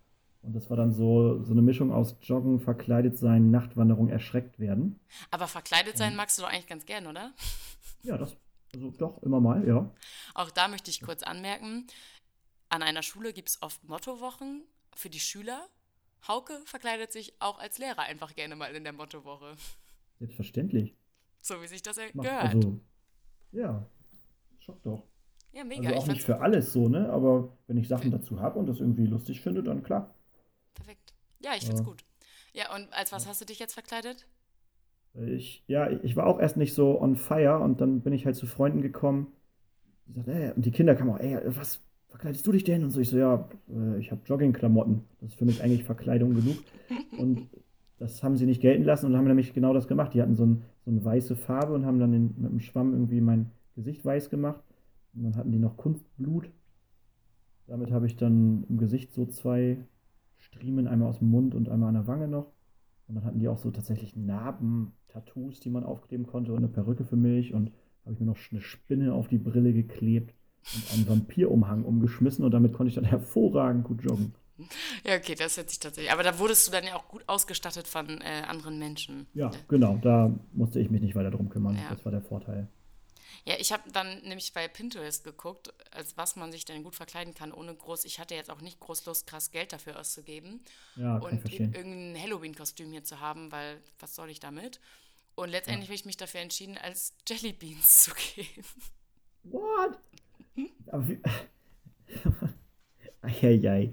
[0.46, 5.00] Und das war dann so, so eine Mischung aus Joggen, verkleidet sein, Nachtwanderung, erschreckt werden.
[5.32, 7.32] Aber verkleidet sein magst du doch eigentlich ganz gern, oder?
[8.02, 8.36] Ja, das.
[8.72, 9.90] Also doch, immer mal, ja.
[10.34, 11.86] Auch da möchte ich kurz anmerken,
[12.68, 14.62] an einer Schule gibt es oft Mottowochen
[14.94, 15.66] für die Schüler.
[16.28, 19.56] Hauke verkleidet sich auch als Lehrer einfach gerne mal in der Mottowoche.
[20.18, 20.94] Selbstverständlich.
[21.40, 22.54] So wie sich das gehört.
[22.54, 22.80] also,
[23.52, 23.86] ja.
[24.58, 25.02] Schock doch.
[25.52, 25.88] ja, mega.
[25.88, 27.08] Also auch nicht für alles so, ne?
[27.10, 30.15] Aber wenn ich Sachen dazu habe und das irgendwie lustig finde, dann klar.
[30.76, 31.12] Perfekt.
[31.40, 31.86] Ja, ich find's Ja.
[31.86, 32.04] gut.
[32.52, 34.26] Ja, und als was hast du dich jetzt verkleidet?
[35.14, 38.36] Ich, ja, ich war auch erst nicht so on fire und dann bin ich halt
[38.36, 39.32] zu Freunden gekommen.
[40.06, 42.84] Die sagten, ey, und die Kinder kamen auch, ey, was verkleidest du dich denn?
[42.84, 45.04] Und so, ich so, ja, äh, ich habe Joggingklamotten.
[45.20, 46.56] Das ist für mich eigentlich Verkleidung genug.
[47.18, 47.48] Und
[47.98, 50.12] das haben sie nicht gelten lassen und haben nämlich genau das gemacht.
[50.14, 52.92] Die hatten so, ein, so eine weiße Farbe und haben dann den, mit dem Schwamm
[52.92, 54.62] irgendwie mein Gesicht weiß gemacht.
[55.14, 56.50] Und dann hatten die noch Kunstblut.
[57.66, 59.78] Damit habe ich dann im Gesicht so zwei
[60.46, 62.52] Striemen, einmal aus dem Mund und einmal an der Wange noch.
[63.08, 66.68] Und dann hatten die auch so tatsächlich Narben, Tattoos, die man aufkleben konnte und eine
[66.68, 67.52] Perücke für mich.
[67.52, 67.72] Und
[68.04, 70.34] habe ich mir noch eine Spinne auf die Brille geklebt
[70.74, 72.44] und einen Vampirumhang umgeschmissen.
[72.44, 74.34] Und damit konnte ich dann hervorragend gut joggen.
[75.04, 76.12] Ja, okay, das hört sich tatsächlich.
[76.12, 79.26] Aber da wurdest du dann ja auch gut ausgestattet von äh, anderen Menschen.
[79.34, 79.98] Ja, genau.
[80.00, 81.76] Da musste ich mich nicht weiter drum kümmern.
[81.76, 81.90] Ja.
[81.90, 82.68] Das war der Vorteil.
[83.46, 87.32] Ja, ich habe dann nämlich bei Pinterest geguckt, als was man sich denn gut verkleiden
[87.32, 88.04] kann, ohne groß.
[88.04, 90.60] Ich hatte jetzt auch nicht groß Lust, krass Geld dafür auszugeben
[90.96, 94.80] Ja, und irgendein Halloween-Kostüm hier zu haben, weil was soll ich damit?
[95.36, 98.64] Und letztendlich habe ich mich dafür entschieden, als Jellybeans zu gehen.
[99.44, 99.96] What?
[100.88, 101.20] Aber wie.
[103.22, 103.92] Eieiei.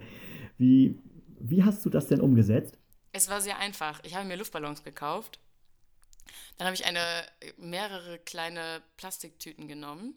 [0.57, 0.97] Wie,
[1.39, 2.79] wie hast du das denn umgesetzt?
[3.11, 3.99] Es war sehr einfach.
[4.03, 5.39] Ich habe mir Luftballons gekauft.
[6.57, 7.25] Dann habe ich eine
[7.57, 10.15] mehrere kleine Plastiktüten genommen,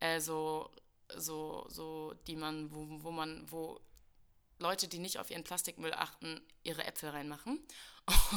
[0.00, 0.70] äh, so,
[1.16, 3.80] so, so, die man, wo, wo man, wo
[4.60, 7.58] Leute, die nicht auf ihren Plastikmüll achten, ihre Äpfel reinmachen.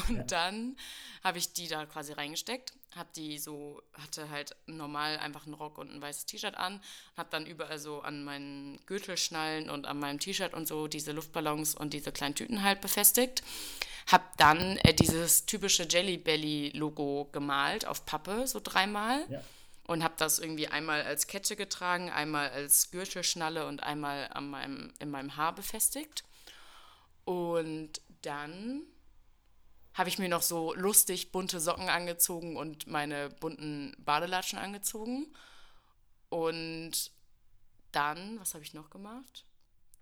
[0.08, 0.24] Und Ja.
[0.24, 0.78] dann
[1.24, 5.78] habe ich die da quasi reingesteckt, habe die so, hatte halt normal einfach einen Rock
[5.78, 6.82] und ein weißes T-Shirt an,
[7.18, 11.76] habe dann überall so an meinen Gürtelschnallen und an meinem T-Shirt und so diese Luftballons
[11.76, 13.42] und diese kleinen Tüten halt befestigt.
[14.08, 19.26] Habe dann äh, dieses typische Jelly Belly Logo gemalt auf Pappe, so dreimal.
[19.30, 19.42] Ja.
[19.86, 24.94] Und habe das irgendwie einmal als Kette getragen, einmal als Gürtelschnalle und einmal an meinem,
[25.00, 26.24] in meinem Haar befestigt.
[27.26, 28.84] Und dann
[29.94, 35.28] habe ich mir noch so lustig bunte Socken angezogen und meine bunten Badelatschen angezogen.
[36.30, 37.12] Und
[37.92, 39.46] dann, was habe ich noch gemacht?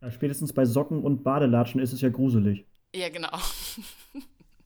[0.01, 2.65] Ja, spätestens bei Socken und Badelatschen ist es ja gruselig.
[2.95, 3.31] Ja, genau.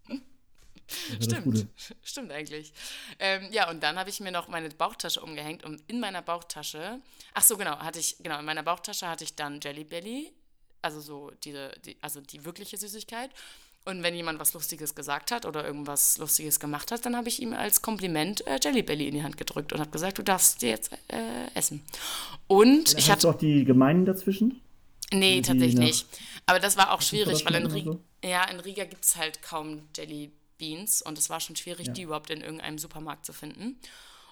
[0.03, 0.74] Das ist ja das
[1.19, 1.67] Stimmt.
[2.03, 2.73] Stimmt eigentlich.
[3.19, 6.99] Ähm, ja, und dann habe ich mir noch meine Bauchtasche umgehängt und in meiner Bauchtasche,
[7.33, 10.31] ach so, genau, hatte ich, genau, in meiner Bauchtasche hatte ich dann Jelly Belly,
[10.81, 13.31] also so diese, die, also die wirkliche Süßigkeit.
[13.87, 17.39] Und wenn jemand was Lustiges gesagt hat oder irgendwas Lustiges gemacht hat, dann habe ich
[17.39, 20.63] ihm als Kompliment äh, Jelly Belly in die Hand gedrückt und habe gesagt, du darfst
[20.63, 21.83] die jetzt äh, essen.
[22.47, 24.59] Und ich Hast du hatte, auch die Gemeinden dazwischen?
[25.13, 26.07] nee, die tatsächlich nicht.
[26.47, 29.41] Aber das war auch schwierig, weil in, oder Riga, ja, in Riga gibt es halt
[29.43, 31.93] kaum Jelly Beans und es war schon schwierig, Ja.
[31.93, 33.79] die überhaupt in irgendeinem Supermarkt zu finden.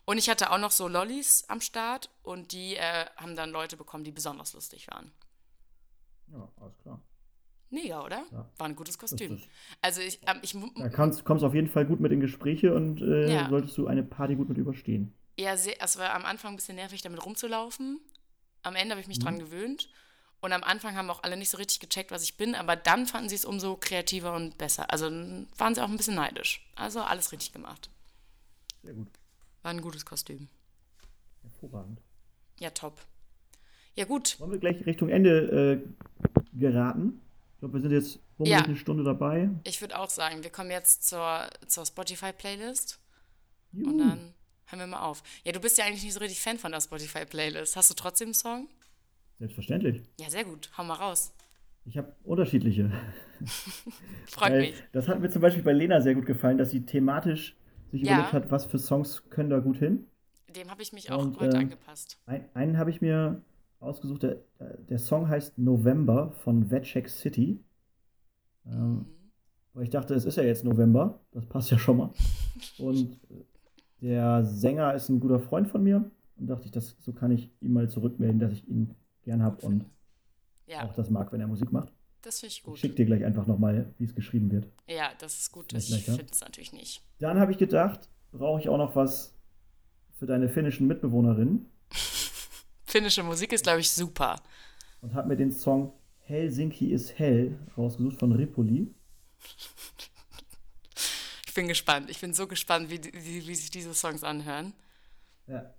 [0.06, 3.78] Und ich hatte auch noch so Lollis am Start und die äh, haben dann Leute
[3.78, 5.12] bekommen, die besonders lustig waren.
[6.32, 7.02] Ja, alles klar.
[7.70, 8.24] Mega, oder?
[8.32, 8.50] Ja.
[8.58, 9.42] War ein gutes Kostüm.
[9.82, 13.02] Also ich, ähm, ich Da kommst, kommst auf jeden Fall gut mit in Gespräche und
[13.02, 13.50] äh, Ja.
[13.50, 15.14] solltest du eine Party gut mit überstehen.
[15.40, 18.00] ja, sehr, es war am Anfang ein bisschen nervig, damit rumzulaufen.
[18.62, 19.90] Am Ende habe ich mich dran gewöhnt.
[20.44, 23.08] Und am Anfang haben auch alle nicht so richtig gecheckt, was ich bin, aber dann
[23.08, 24.92] fanden sie es umso kreativer und besser.
[24.92, 26.70] Also waren sie auch ein bisschen neidisch.
[26.76, 27.90] Also alles richtig gemacht.
[28.84, 29.08] Sehr gut.
[29.62, 30.50] War ein gutes Kostüm.
[31.44, 32.02] Hervorragend.
[32.60, 33.00] Ja, top.
[33.96, 34.38] Ja, gut.
[34.42, 37.22] Wollen wir gleich Richtung Ende äh, geraten?
[37.54, 38.58] Ich glaube, wir sind jetzt Ja.
[38.66, 39.50] eine Stunde dabei.
[39.64, 43.00] Ich würde auch sagen, wir kommen jetzt zur, zur Spotify-Playlist
[43.72, 44.34] und dann
[44.66, 45.24] hören wir mal auf.
[45.46, 47.78] Ja, du bist ja eigentlich nicht so richtig Fan von der Spotify-Playlist.
[47.78, 48.68] Hast du trotzdem einen Song?
[49.40, 50.02] Selbstverständlich.
[50.20, 50.70] Ja, sehr gut.
[50.78, 51.34] Hau mal raus.
[51.86, 52.92] Ich habe unterschiedliche.
[54.28, 54.84] Freut Weil mich.
[54.94, 57.56] Das hat mir zum Beispiel bei Lena sehr gut gefallen, dass sie thematisch
[57.92, 58.14] sich Ja.
[58.14, 60.06] überlegt hat, was für Songs können da gut hin.
[60.56, 62.18] Dem habe ich mich auch Und, heute ähm, angepasst.
[62.26, 63.42] Ein, einen habe ich mir
[63.80, 64.38] ausgesucht, der,
[64.90, 67.60] der Song heißt November von Vetcheck City.
[68.66, 69.06] Ähm,
[69.74, 72.14] weil ich dachte, es ist ja jetzt November, das passt ja schon mal.
[72.78, 73.44] Und äh,
[74.02, 77.50] der Sänger ist ein guter Freund von mir und dachte ich, das, so kann ich
[77.62, 79.86] ihm mal zurückmelden, dass ich ihn gern habe und
[80.68, 81.92] Ja, auch das mag, wenn er Musik macht.
[82.22, 82.78] das finde ich Ich gut.
[82.80, 84.68] schick dir gleich einfach nochmal, wie es geschrieben wird.
[84.88, 85.68] Ja, das ist gut.
[85.72, 87.02] Vielleicht Ich finde es natürlich nicht.
[87.20, 89.34] Dann habe ich gedacht, brauche ich auch noch was
[90.18, 91.66] für deine finnischen Mitbewohnerinnen
[92.86, 94.36] Finnische Musik ist, glaube ich, super.
[95.02, 95.94] und habe mir den Song
[96.26, 98.94] Helsinki ist hell rausgesucht von Ripoli.
[101.46, 102.10] Ich bin gespannt.
[102.10, 104.74] Ich bin so gespannt, wie, wie, wie sich diese Songs anhören.
[105.46, 105.72] Ja.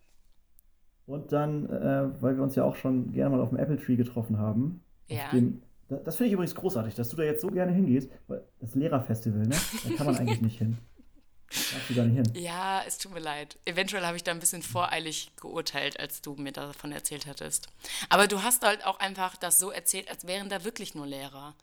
[1.07, 3.97] Und dann, äh, weil wir uns ja auch schon gerne mal auf dem Apple Tree
[3.97, 5.31] getroffen haben, Ja.
[5.31, 8.43] dem, das, das finde ich übrigens großartig, dass du da jetzt so gerne hingehst, weil
[8.61, 9.57] das Lehrerfestival, ne?
[9.85, 10.79] Da kann man eigentlich nicht hin.
[11.51, 12.43] Darfst du gar nicht hin.
[12.43, 13.59] Ja, es tut mir leid.
[13.67, 17.69] Eventuell habe ich da ein bisschen voreilig geurteilt, als du mir davon erzählt hattest.
[18.09, 21.55] Aber du hast halt auch einfach das so erzählt, als wären da wirklich nur Lehrer.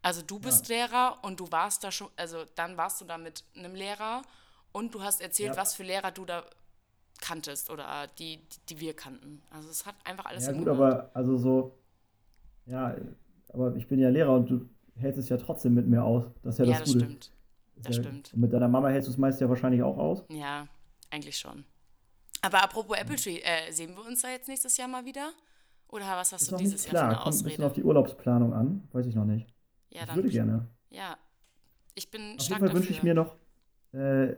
[0.00, 3.44] Also du bist Lehrer und du warst da schon, also dann warst du da mit
[3.56, 4.22] einem Lehrer
[4.72, 5.56] und du hast erzählt, Ja.
[5.60, 6.42] was für Lehrer du da
[7.22, 9.40] kanntest oder die, die, die wir kannten.
[9.50, 10.80] Also es hat einfach alles Ja gut, gemacht.
[10.80, 11.78] aber also so,
[12.66, 12.94] ja,
[13.48, 16.24] aber ich bin ja Lehrer und du hältst es ja trotzdem mit mir aus.
[16.42, 17.04] Das ist ja Ja, das das Gute.
[17.06, 17.32] stimmt.
[17.76, 18.34] Ist das ja, stimmt.
[18.34, 20.24] Und mit deiner Mama hältst du es meist ja wahrscheinlich auch aus.
[20.30, 20.66] Ja,
[21.10, 21.64] eigentlich schon.
[22.42, 25.32] Aber apropos Apple Tree, äh, sehen wir uns da jetzt nächstes Jahr mal wieder?
[25.88, 27.08] Oder was hast Ist du noch dieses nicht Jahr für klar.
[27.08, 27.66] eine Kommt ein bisschen Ausrede?
[27.66, 28.88] auf die Urlaubsplanung an.
[28.92, 29.46] Weiß ich noch nicht.
[29.90, 30.16] Ja, ich dann.
[30.16, 30.66] würde gerne.
[30.90, 31.16] Ja.
[31.94, 33.08] Ich bin Auf stark jeden Fall wünsche ich dafür.
[33.08, 33.36] mir noch,
[33.92, 34.36] äh,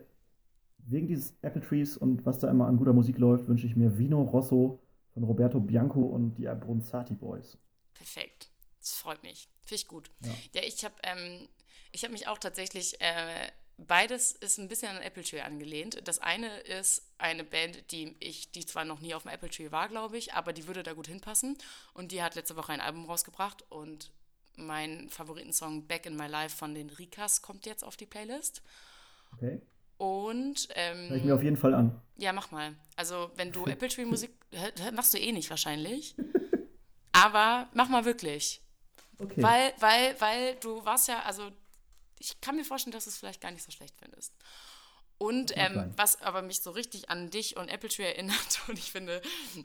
[0.87, 3.99] wegen dieses Apple Trees und was da immer an guter Musik läuft, wünsche ich mir
[3.99, 4.81] Vino Rosso
[5.13, 7.57] von Roberto Bianco und die Abronzati Boys.
[7.95, 8.51] Perfekt.
[8.81, 9.49] Das freut mich.
[9.63, 10.11] Finde ich gut.
[10.21, 10.31] Ja.
[10.55, 11.49] Ja, ich habe ähm,
[11.93, 16.07] ich hab mich auch tatsächlich, äh, beides ist ein bisschen an Apple Tree angelehnt.
[16.07, 19.71] Das eine ist eine Band, die ich, die zwar noch nie auf dem Apple Tree
[19.71, 21.57] war, glaube ich, aber die würde da gut hinpassen.
[21.95, 24.11] Und die hat letzte Woche ein Album rausgebracht und
[24.57, 28.63] mein Favoritensong Back in My Life von den Rikas kommt jetzt auf die Playlist.
[29.33, 29.61] Okay?
[29.97, 32.01] Und Hör ich ähm, mir auf jeden Fall an.
[32.17, 32.75] ja, mach mal.
[32.97, 34.33] Also, wenn du Apple Tree Musik
[34.93, 36.15] machst du eh nicht wahrscheinlich.
[37.13, 38.61] Aber mach mal wirklich.
[39.19, 39.43] Okay.
[39.43, 41.51] Weil, weil, weil du warst ja, also
[42.19, 44.35] ich kann mir vorstellen, dass du es vielleicht gar nicht so schlecht findest.
[45.19, 48.91] Und ähm, was aber mich so richtig an dich und Apple Tree erinnert, und ich
[48.91, 49.23] finde,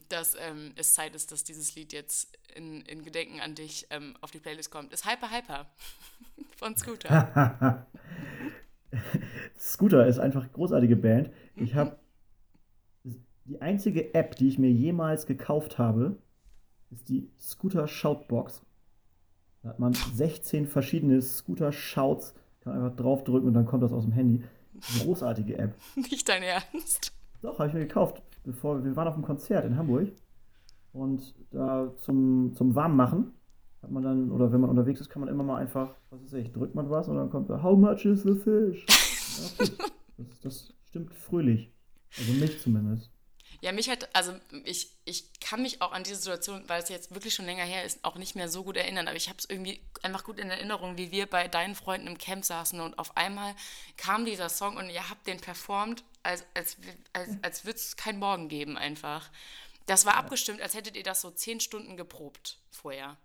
[0.08, 4.16] dass ähm, es Zeit ist, dass dieses Lied jetzt in, in Gedenken an dich ähm,
[4.22, 5.66] auf die Playlist kommt, ist Hyper Hyper
[6.56, 7.88] von Scooter.
[9.58, 11.30] Scooter ist einfach eine großartige Band.
[11.56, 11.64] Mhm.
[11.64, 11.98] Ich habe
[13.46, 16.18] die einzige App, die ich mir jemals gekauft habe,
[16.92, 18.62] ist die Scooter Shoutbox.
[19.64, 24.04] Da hat man 16 verschiedene Scooter Shouts, kann einfach draufdrücken und dann kommt das aus
[24.04, 24.44] dem Handy.
[25.00, 25.76] Großartige App.
[25.96, 27.12] nicht dein Ernst.
[27.42, 30.12] Doch, habe ich mir gekauft, bevor wir waren auf einem Konzert in Hamburg
[30.94, 33.34] und da zum, zum Warmmachen
[33.82, 36.34] hat man dann, oder wenn man unterwegs ist, kann man immer mal einfach, was weiß
[36.34, 38.86] ich, drückt man was und dann kommt da, How much is the fish?
[40.18, 41.72] Ja, das, das stimmt fröhlich.
[42.18, 43.10] Also mich zumindest.
[43.62, 47.14] Ja, mich hat, also ich, ich kann mich auch an diese Situation, weil es jetzt
[47.14, 49.08] wirklich schon länger her ist, auch nicht mehr so gut erinnern.
[49.08, 52.18] Aber ich habe es irgendwie einfach gut in Erinnerung, wie wir bei deinen Freunden im
[52.18, 53.54] Camp saßen und auf einmal
[53.98, 56.78] kam dieser Song und ihr habt den performt, als, als,
[57.14, 59.30] als, als würde es keinen Morgen geben einfach.
[59.88, 63.18] Das war abgestimmt, als hättet ihr das so zehn Stunden geprobt vorher.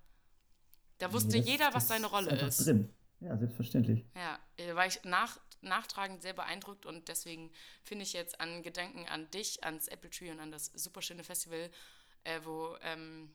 [0.99, 2.67] Da wusste das- jeder, was seine Rolle einfach ist.
[2.67, 2.91] drin.
[3.21, 4.05] Ja, selbstverständlich.
[4.15, 7.51] Ja, da war ich nach, nachtragend sehr beeindruckt und deswegen
[7.83, 11.25] finde ich jetzt an Gedanken an dich, ans Apple Tree und an das super schöne
[11.25, 11.71] Festival,
[12.25, 13.31] äh, wo ähm,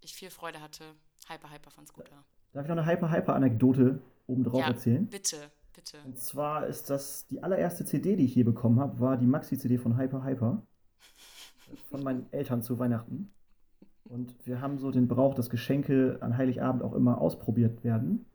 [0.00, 0.84] ich viel Freude hatte.
[1.28, 2.24] Hyper Hyper von Scooter.
[2.52, 5.06] Darf ich noch eine Hyper-Hyper-Anekdote obendrauf Ja, erzählen?
[5.06, 5.98] bitte, bitte.
[6.04, 9.78] Und zwar ist das die allererste CD, die ich hier bekommen habe, war die Maxi-CD
[9.78, 10.66] von Hyper Hyper.
[11.88, 13.32] Von meinen Eltern zu Weihnachten.
[14.10, 18.26] Und wir haben so den Brauch, dass Geschenke an Heiligabend auch immer ausprobiert werden.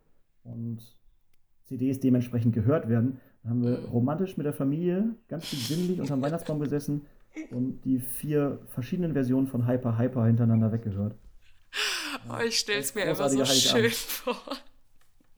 [0.45, 0.80] Und
[1.65, 3.19] CDs dementsprechend gehört werden.
[3.43, 3.85] Dann haben wir Mhm.
[3.89, 7.06] romantisch mit der Familie ganz besinnlich unterm Weihnachtsbaum gesessen
[7.52, 11.15] und die vier verschiedenen Versionen von Hyper Hyper hintereinander weggehört.
[12.30, 14.38] Oh, ich stelle es das mir immer so schön vor.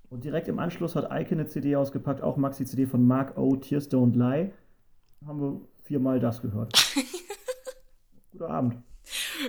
[0.09, 3.55] Und direkt im Anschluss hat Eike eine CD ausgepackt, auch Maxi-CD von Mark O.
[3.57, 4.53] Tears Don't Lie.
[5.25, 6.71] Haben wir viermal das gehört.
[8.31, 8.77] Guter Abend.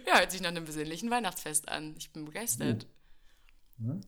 [0.06, 1.94] Ja, hört sich nach einem besinnlichen Weihnachtsfest an.
[1.98, 2.86] Ich bin begeistert.
[3.78, 4.01] Ne?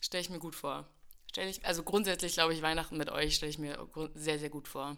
[0.00, 0.88] Stelle ich mir gut vor.
[1.30, 4.68] Stell ich, also grundsätzlich glaube ich, Weihnachten mit euch stelle ich mir sehr, sehr gut
[4.68, 4.96] vor.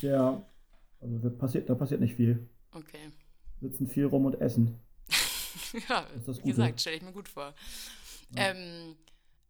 [0.00, 0.44] Sehr,
[1.00, 2.48] also da passiert, da passiert nicht viel.
[2.72, 3.10] Okay.
[3.60, 4.80] Sitzen viel rum und essen.
[5.88, 7.54] Ja, ist das wie gesagt, stelle ich mir gut vor.
[8.36, 8.96] Ähm,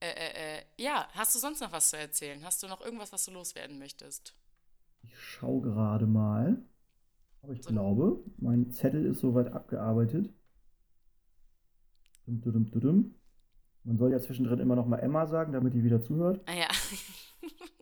[0.00, 2.42] äh, äh, äh, ja, hast du sonst noch was zu erzählen?
[2.44, 4.34] Hast du noch irgendwas, was du loswerden möchtest?
[5.02, 6.62] Ich schaue gerade mal.
[7.42, 10.32] Aber ich glaube, mein Zettel ist soweit abgearbeitet.
[12.26, 13.14] Dum, dum, dum, dum.
[13.84, 16.40] Man soll ja zwischendrin immer noch mal Emma sagen, damit die wieder zuhört.
[16.46, 16.68] Ah ja,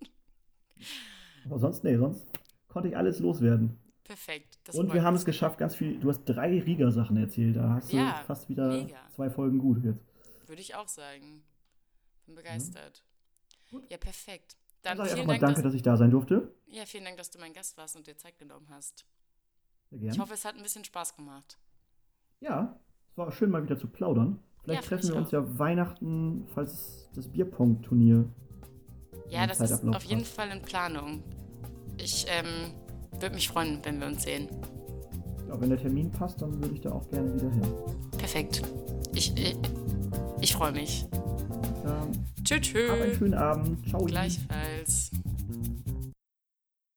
[1.45, 2.27] Aber sonst, nee, sonst
[2.69, 3.79] konnte ich alles loswerden.
[4.05, 4.59] Perfekt.
[4.75, 5.99] Und wir haben es geschafft, ganz viel.
[5.99, 7.57] Du hast drei Riga-Sachen erzählt.
[7.57, 8.97] Da hast du Ja, fast wieder mega.
[9.11, 10.07] zwei Folgen gut jetzt.
[10.47, 11.43] Würde ich auch sagen.
[12.27, 13.05] Bin begeistert.
[13.71, 13.91] Gut.
[13.91, 14.57] Ja, perfekt.
[14.83, 16.55] Dann Dann sage ich vielen einfach mal Dank, danke, dass, dass ich da sein durfte.
[16.67, 19.05] ja, vielen Dank, dass du mein Gast warst und dir Zeit genommen hast.
[19.91, 21.59] Ich hoffe, es hat ein bisschen Spaß gemacht.
[22.41, 22.79] Ja,
[23.11, 24.39] es war schön mal wieder zu plaudern.
[24.63, 28.25] Vielleicht Ja, treffen wir uns ja Weihnachten, falls das Bierpong-Turnier.
[29.31, 30.35] Ja, das ist auf jeden passt.
[30.35, 31.23] Fall in Planung.
[31.97, 32.75] Ich ähm,
[33.21, 34.49] würde mich freuen, wenn wir uns sehen.
[35.49, 37.67] Ja, wenn der Termin passt, dann würde ich da auch gerne wieder hin.
[38.19, 38.63] Perfekt.
[39.15, 39.57] Ich, ich,
[40.41, 41.07] ich freue mich.
[42.45, 43.89] Tschüss, hab einen schönen Abend.
[43.89, 44.05] Ciao.
[44.05, 45.11] Gleichfalls.